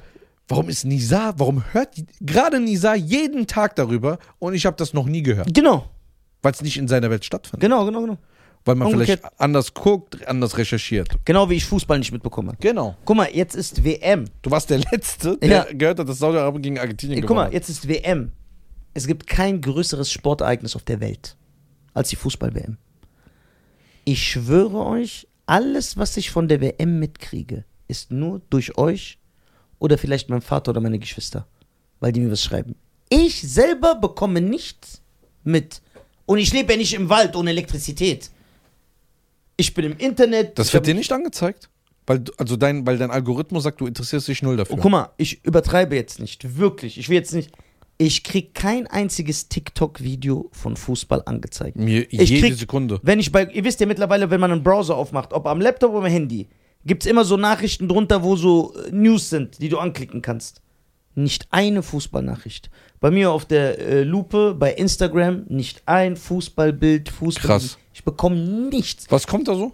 warum 0.50 0.68
ist 0.68 0.84
Nisa, 0.84 1.32
warum 1.36 1.62
hört 1.72 1.96
die- 1.96 2.06
gerade 2.20 2.60
Nisa 2.60 2.94
jeden 2.94 3.46
Tag 3.46 3.76
darüber 3.76 4.18
und 4.38 4.54
ich 4.54 4.66
habe 4.66 4.76
das 4.76 4.92
noch 4.92 5.06
nie 5.06 5.22
gehört, 5.22 5.52
Genau, 5.54 5.86
weil 6.42 6.52
es 6.52 6.62
nicht 6.62 6.76
in 6.76 6.88
seiner 6.88 7.10
Welt 7.10 7.24
stattfindet. 7.24 7.60
genau, 7.60 7.84
genau, 7.84 8.00
genau. 8.02 8.18
Weil 8.66 8.74
man 8.74 8.88
Umgekehrt. 8.92 9.20
vielleicht 9.20 9.40
anders 9.40 9.72
guckt, 9.72 10.26
anders 10.28 10.58
recherchiert. 10.58 11.08
Genau 11.24 11.48
wie 11.48 11.54
ich 11.54 11.64
Fußball 11.64 11.98
nicht 11.98 12.12
mitbekomme. 12.12 12.52
Genau. 12.60 12.94
Guck 13.06 13.16
mal, 13.16 13.28
jetzt 13.32 13.54
ist 13.56 13.82
WM. 13.84 14.26
Du 14.42 14.50
warst 14.50 14.68
der 14.68 14.78
Letzte, 14.92 15.38
der 15.38 15.48
Ja. 15.48 15.66
gehört 15.72 15.98
hat, 15.98 16.06
dass 16.06 16.18
Saudi-Arabien 16.18 16.60
gegen 16.62 16.78
Argentinien 16.78 17.20
Ey, 17.20 17.26
guck 17.26 17.36
mal, 17.36 17.46
hat. 17.46 17.54
jetzt 17.54 17.70
ist 17.70 17.88
WM. 17.88 18.32
Es 18.92 19.06
gibt 19.06 19.26
kein 19.26 19.62
größeres 19.62 20.12
Sportereignis 20.12 20.76
auf 20.76 20.82
der 20.82 21.00
Welt 21.00 21.36
als 21.94 22.10
die 22.10 22.16
Fußball-WM. 22.16 22.76
Ich 24.04 24.28
schwöre 24.28 24.84
euch, 24.84 25.26
alles, 25.46 25.96
was 25.96 26.16
ich 26.18 26.30
von 26.30 26.46
der 26.48 26.60
WM 26.60 26.98
mitkriege, 26.98 27.64
ist 27.88 28.10
nur 28.10 28.40
durch 28.50 28.76
euch 28.76 29.18
oder 29.80 29.98
vielleicht 29.98 30.28
mein 30.30 30.40
Vater 30.42 30.70
oder 30.70 30.80
meine 30.80 31.00
Geschwister, 31.00 31.46
weil 31.98 32.12
die 32.12 32.20
mir 32.20 32.30
was 32.30 32.44
schreiben. 32.44 32.76
Ich 33.08 33.42
selber 33.42 33.96
bekomme 33.96 34.40
nichts 34.40 35.02
mit. 35.42 35.82
Und 36.26 36.38
ich 36.38 36.52
lebe 36.52 36.72
ja 36.72 36.78
nicht 36.78 36.94
im 36.94 37.08
Wald 37.08 37.34
ohne 37.34 37.50
Elektrizität. 37.50 38.30
Ich 39.56 39.74
bin 39.74 39.84
im 39.86 39.96
Internet. 39.98 40.58
Das 40.58 40.72
wird 40.72 40.86
dir 40.86 40.94
nicht 40.94 41.10
angezeigt? 41.12 41.68
Weil, 42.06 42.20
du- 42.20 42.32
also 42.38 42.56
dein, 42.56 42.86
weil 42.86 42.98
dein 42.98 43.10
Algorithmus 43.10 43.64
sagt, 43.64 43.80
du 43.80 43.86
interessierst 43.86 44.28
dich 44.28 44.42
null 44.42 44.56
dafür. 44.56 44.76
Oh, 44.78 44.80
guck 44.80 44.90
mal, 44.90 45.10
ich 45.16 45.44
übertreibe 45.44 45.96
jetzt 45.96 46.18
nicht. 46.20 46.56
Wirklich. 46.56 46.98
Ich 46.98 47.08
will 47.08 47.16
jetzt 47.16 47.34
nicht. 47.34 47.50
Ich 47.98 48.24
krieg 48.24 48.54
kein 48.54 48.86
einziges 48.86 49.48
TikTok-Video 49.48 50.48
von 50.52 50.76
Fußball 50.76 51.22
angezeigt. 51.26 51.76
Mir 51.76 52.06
Ich 52.10 52.30
jede 52.30 52.48
krieg- 52.48 52.58
Sekunde. 52.58 52.98
Wenn 53.02 53.18
ich 53.20 53.30
bei, 53.30 53.44
ihr 53.46 53.62
wisst 53.64 53.80
ja 53.80 53.86
mittlerweile, 53.86 54.30
wenn 54.30 54.40
man 54.40 54.50
einen 54.52 54.62
Browser 54.62 54.96
aufmacht, 54.96 55.32
ob 55.34 55.46
am 55.46 55.60
Laptop 55.60 55.90
oder 55.92 56.06
am 56.06 56.10
Handy, 56.10 56.48
gibt's 56.84 57.06
immer 57.06 57.24
so 57.24 57.36
Nachrichten 57.36 57.88
drunter, 57.88 58.22
wo 58.22 58.36
so 58.36 58.74
äh, 58.74 58.90
News 58.90 59.30
sind, 59.30 59.60
die 59.60 59.68
du 59.68 59.78
anklicken 59.78 60.22
kannst. 60.22 60.62
Nicht 61.14 61.48
eine 61.50 61.82
Fußballnachricht. 61.82 62.70
Bei 63.00 63.10
mir 63.10 63.32
auf 63.32 63.44
der 63.44 63.78
äh, 63.78 64.02
Lupe, 64.02 64.54
bei 64.54 64.72
Instagram, 64.72 65.44
nicht 65.48 65.82
ein 65.86 66.16
Fußballbild, 66.16 67.08
Fußball. 67.08 67.58
Krass. 67.58 67.78
Ich 67.92 68.04
bekomme 68.04 68.36
nichts. 68.36 69.06
Was 69.10 69.26
kommt 69.26 69.48
da 69.48 69.54
so? 69.54 69.72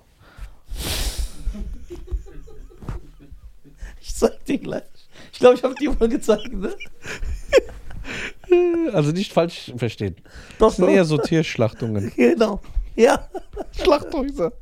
Ich 4.01 4.15
zeig 4.15 4.45
dir 4.47 4.59
gleich. 4.59 4.83
Ich 5.33 5.39
glaube, 5.39 5.57
ich 5.57 5.63
habe 5.63 5.75
dir 5.75 5.93
mal 5.93 6.09
gezeigt, 6.09 6.53
ne? 6.53 6.75
Also 8.93 9.11
nicht 9.11 9.33
falsch 9.33 9.73
verstehen. 9.77 10.17
Das 10.59 10.77
sind 10.77 10.89
eher 10.89 11.05
so 11.05 11.19
Tierschlachtungen. 11.19 12.13
Genau. 12.17 12.61
Ja. 12.95 13.29
Schlachthäuser. 13.83 14.53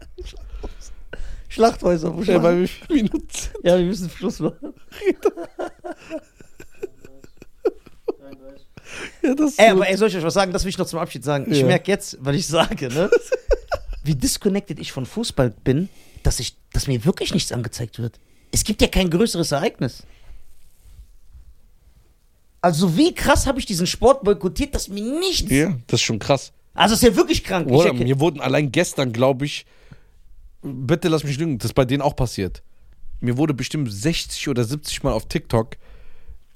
Schlachthäuser. 1.54 2.16
Wo 2.16 2.22
Ja, 2.22 2.38
bei 2.38 2.60
wie 2.62 2.66
vielen 2.66 3.04
Minuten 3.04 3.28
ja, 3.62 3.78
wir 3.78 3.84
müssen 3.84 4.10
Schluss 4.10 4.40
machen. 4.40 4.74
33. 8.18 8.66
Ja, 9.22 9.34
das 9.34 9.58
Ey, 9.58 9.66
so- 9.68 9.72
aber 9.76 9.88
ey, 9.88 9.96
soll 9.96 10.08
ich 10.08 10.16
euch 10.16 10.22
was 10.24 10.34
sagen? 10.34 10.52
Das 10.52 10.64
will 10.64 10.70
ich 10.70 10.78
noch 10.78 10.86
zum 10.86 10.98
Abschied 10.98 11.24
sagen. 11.24 11.50
Ich 11.50 11.60
Ja. 11.60 11.66
merke 11.66 11.90
jetzt, 11.90 12.16
weil 12.20 12.34
ich 12.34 12.46
sage, 12.46 12.88
ne? 12.88 13.10
wie 14.04 14.14
disconnected 14.14 14.78
ich 14.78 14.92
von 14.92 15.06
Fußball 15.06 15.50
bin, 15.50 15.88
dass, 16.22 16.40
ich, 16.40 16.56
dass 16.72 16.86
mir 16.86 17.04
wirklich 17.04 17.32
nichts 17.32 17.52
angezeigt 17.52 17.98
wird. 17.98 18.18
Es 18.50 18.64
gibt 18.64 18.82
ja 18.82 18.88
kein 18.88 19.08
größeres 19.10 19.52
Ereignis. 19.52 20.02
Also 22.60 22.96
wie 22.96 23.14
krass 23.14 23.46
habe 23.46 23.58
ich 23.58 23.66
diesen 23.66 23.86
Sport 23.86 24.24
boykottiert, 24.24 24.74
dass 24.74 24.88
mir 24.88 25.02
nichts... 25.20 25.50
ja, 25.50 25.74
das 25.86 26.00
ist 26.00 26.04
schon 26.04 26.18
krass. 26.18 26.52
Also 26.74 26.94
es 26.94 27.02
ist 27.02 27.08
ja 27.08 27.16
wirklich 27.16 27.44
krank. 27.44 27.70
Oder 27.70 27.92
mir 27.92 28.18
wurden 28.20 28.40
allein 28.40 28.72
gestern, 28.72 29.12
glaube 29.12 29.44
ich, 29.44 29.64
bitte 30.64 31.08
lass 31.08 31.22
mich 31.24 31.38
lügen, 31.38 31.58
das 31.58 31.66
ist 31.66 31.74
bei 31.74 31.84
denen 31.84 32.02
auch 32.02 32.16
passiert. 32.16 32.62
Mir 33.20 33.36
wurde 33.36 33.54
bestimmt 33.54 33.92
60 33.92 34.48
oder 34.48 34.64
70 34.64 35.02
Mal 35.02 35.12
auf 35.12 35.26
TikTok 35.28 35.76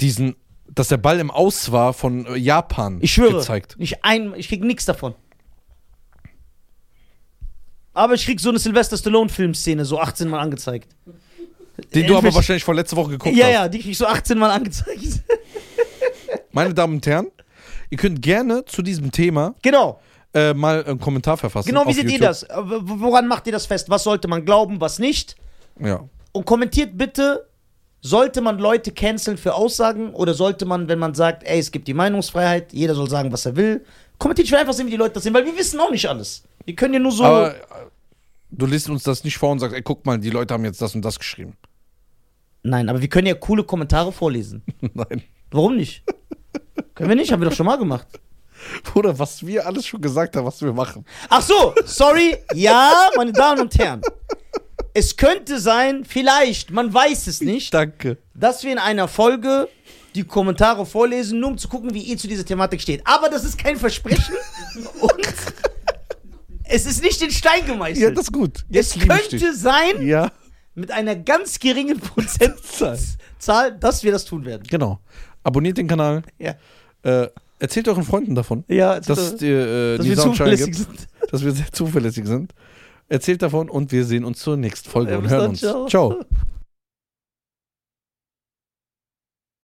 diesen, 0.01 0.35
dass 0.69 0.89
der 0.89 0.97
Ball 0.97 1.21
im 1.21 1.31
Aus 1.31 1.71
war 1.73 1.93
von 1.93 2.27
äh, 2.27 2.37
Japan 2.37 2.99
ich 3.01 3.13
schwöre, 3.13 3.35
gezeigt. 3.39 3.79
nicht 3.79 4.05
ein, 4.05 4.35
ich 4.37 4.49
krieg 4.49 4.63
nichts 4.63 4.85
davon. 4.85 5.15
Aber 7.95 8.15
ich 8.15 8.25
krieg 8.25 8.39
so 8.41 8.51
eine 8.51 8.59
Sylvester 8.59 8.97
Stallone-Filmszene 8.97 9.85
so 9.85 9.99
18 9.99 10.29
Mal 10.29 10.41
angezeigt. 10.41 10.95
Den 11.07 11.13
du 11.93 11.99
aber 11.99 12.03
Irgendwelche- 12.15 12.35
wahrscheinlich 12.37 12.65
von 12.65 12.77
letzter 12.77 12.97
Woche 12.97 13.11
geguckt 13.13 13.35
Ja, 13.37 13.47
hast. 13.47 13.53
ja, 13.53 13.69
die 13.69 13.79
krieg 13.79 13.91
ich 13.93 13.99
so 13.99 14.07
18 14.07 14.39
Mal 14.39 14.51
angezeigt. 14.51 15.23
Meine 16.53 16.75
Damen 16.75 16.95
und 16.97 17.07
Herren, 17.07 17.29
ihr 17.91 17.99
könnt 17.99 18.21
gerne 18.23 18.65
zu 18.65 18.83
diesem 18.83 19.11
Thema 19.13 19.55
genau. 19.63 20.01
Äh, 20.35 20.55
mal 20.55 20.85
einen 20.85 20.99
Kommentar 21.01 21.37
verfassen. 21.37 21.69
Genau, 21.69 21.87
wie 21.87 21.93
seht 21.93 22.05
ihr 22.05 22.13
YouTube. 22.13 22.29
das? 22.29 22.43
Äh, 22.45 22.57
Woran 22.57 23.27
macht 23.27 23.47
ihr 23.47 23.53
das 23.53 23.67
fest? 23.67 23.89
Was 23.91 24.05
sollte 24.05 24.29
man 24.29 24.45
glauben, 24.45 24.81
was 24.81 24.99
nicht? 24.99 25.37
Ja. 25.81 26.09
Und 26.33 26.45
kommentiert 26.45 26.99
bitte, 26.99 27.49
sollte 28.01 28.41
man 28.41 28.59
Leute 28.59 28.93
canceln 28.93 29.39
für 29.39 29.55
Aussagen 29.55 30.15
oder 30.15 30.35
sollte 30.35 30.67
man, 30.67 30.89
wenn 30.89 30.99
man 30.99 31.15
sagt, 31.15 31.45
ey, 31.45 31.59
es 31.59 31.71
gibt 31.71 31.89
die 31.89 31.95
Meinungsfreiheit, 31.95 32.73
jeder 32.73 32.95
soll 32.95 33.09
sagen, 33.09 33.33
was 33.33 33.47
er 33.47 33.57
will, 33.57 33.85
kommentiert, 34.19 34.47
ich 34.47 34.53
will 34.53 34.59
einfach 34.59 34.75
sehen, 34.75 34.87
wie 34.87 34.93
die 34.93 34.97
Leute 34.97 35.15
das 35.15 35.23
sehen, 35.25 35.35
weil 35.35 35.45
wir 35.45 35.57
wissen 35.57 35.81
auch 35.81 35.91
nicht 35.91 36.07
alles. 36.09 36.45
Wir 36.65 36.75
können 36.75 36.95
ja 36.95 37.01
nur 37.01 37.13
so. 37.13 37.25
Aber 37.25 37.55
äh, 37.55 37.59
Du 38.51 38.67
liest 38.67 38.89
uns 38.89 39.03
das 39.03 39.25
nicht 39.25 39.37
vor 39.37 39.51
und 39.51 39.59
sagst, 39.59 39.77
ey, 39.77 39.83
guck 39.83 40.07
mal, 40.07 40.19
die 40.19 40.31
Leute 40.31 40.55
haben 40.55 40.65
jetzt 40.65 40.81
das 40.81 40.95
und 40.95 41.05
das 41.05 41.19
geschrieben. 41.19 41.55
Nein, 42.63 42.89
aber 42.89 43.01
wir 43.01 43.09
können 43.09 43.27
ja 43.27 43.35
coole 43.35 43.63
Kommentare 43.65 44.11
vorlesen. 44.13 44.63
Nein. 44.95 45.23
Warum 45.51 45.77
nicht? 45.77 46.03
können 46.95 47.09
wir 47.09 47.17
nicht, 47.17 47.31
haben 47.31 47.41
wir 47.41 47.49
doch 47.49 47.57
schon 47.57 47.67
mal 47.67 47.77
gemacht. 47.77 48.07
Bruder, 48.85 49.19
was 49.19 49.47
wir 49.47 49.67
alles 49.67 49.87
schon 49.87 50.01
gesagt 50.01 50.37
haben, 50.37 50.47
was 50.47 50.61
wir 50.63 50.73
machen. 50.73 51.05
Ach 51.29 51.43
so, 51.43 51.75
sorry. 51.85 52.37
Ja, 52.55 53.11
meine 53.17 53.33
Damen 53.33 53.63
und 53.63 53.79
Herren. 53.79 54.03
Es 54.95 55.17
könnte 55.17 55.61
sein, 55.61 56.05
vielleicht, 56.05 56.71
man 56.71 56.93
weiß 56.93 57.27
es 57.29 57.41
nicht, 57.41 57.73
Danke. 57.75 58.19
dass 58.35 58.65
wir 58.65 58.73
in 58.73 58.79
einer 58.79 59.07
Folge 59.07 59.69
die 60.15 60.25
Kommentare 60.25 60.87
vorlesen, 60.87 61.39
nur 61.41 61.51
um 61.51 61.59
zu 61.59 61.69
gucken, 61.69 61.95
wie 61.95 62.03
ihr 62.03 62.17
zu 62.19 62.27
dieser 62.27 62.45
Thematik 62.45 62.81
steht. 62.81 63.03
Aber 63.07 63.29
das 63.29 63.45
ist 63.45 63.59
kein 63.59 63.77
Versprechen 63.77 64.35
und 65.01 65.27
es 66.65 66.87
ist 66.87 67.03
nicht 67.03 67.23
in 67.23 67.31
Stein 67.31 67.61
Ja, 67.67 67.73
gemeißelt. 67.73 68.17
das 68.17 68.25
ist 68.25 68.33
gut. 68.33 68.59
es 68.59 68.65
Jetzt 68.71 68.97
ich 68.97 69.07
könnte 69.09 69.55
sein, 69.55 70.05
Ja, 70.07 70.33
mit 70.75 70.91
einer 70.91 71.15
ganz 71.15 71.59
geringen 71.61 72.01
Prozentzahl, 72.01 73.73
dass 73.79 74.03
wir 74.03 74.13
das 74.13 74.25
tun 74.25 74.45
werden. 74.45 74.65
genau. 74.69 74.99
Abonniert 75.45 75.79
den 75.79 75.87
Kanal. 75.87 76.23
Ja, 76.39 76.55
Äh, 77.03 77.29
erzählt 77.59 77.89
euren 77.89 78.05
Freunden 78.05 78.35
davon, 78.35 78.65
ja 78.69 79.01
dass 79.01 79.37
die, 79.37 79.47
äh, 79.49 79.97
dass 79.97 80.05
die 80.05 80.11
wir 80.11 80.17
zuverlässig 80.19 80.67
gibt, 80.67 80.77
sind. 80.77 81.07
dass 81.31 81.45
wir 81.45 81.53
sehr 81.53 81.71
zuverlässig 81.73 82.27
sind. 82.27 82.53
Erzählt 83.09 83.41
davon 83.43 83.71
und 83.71 83.91
wir 83.91 84.05
sehen 84.05 84.25
uns 84.25 84.41
zur 84.41 84.57
nächsten 84.57 84.91
Folge 84.91 85.13
Ja, 85.13 85.19
und 85.19 85.29
hören 85.31 85.41
dann, 85.41 85.51
uns. 85.51 85.61
ciao. 85.61 85.87
Ciao. 85.87 86.21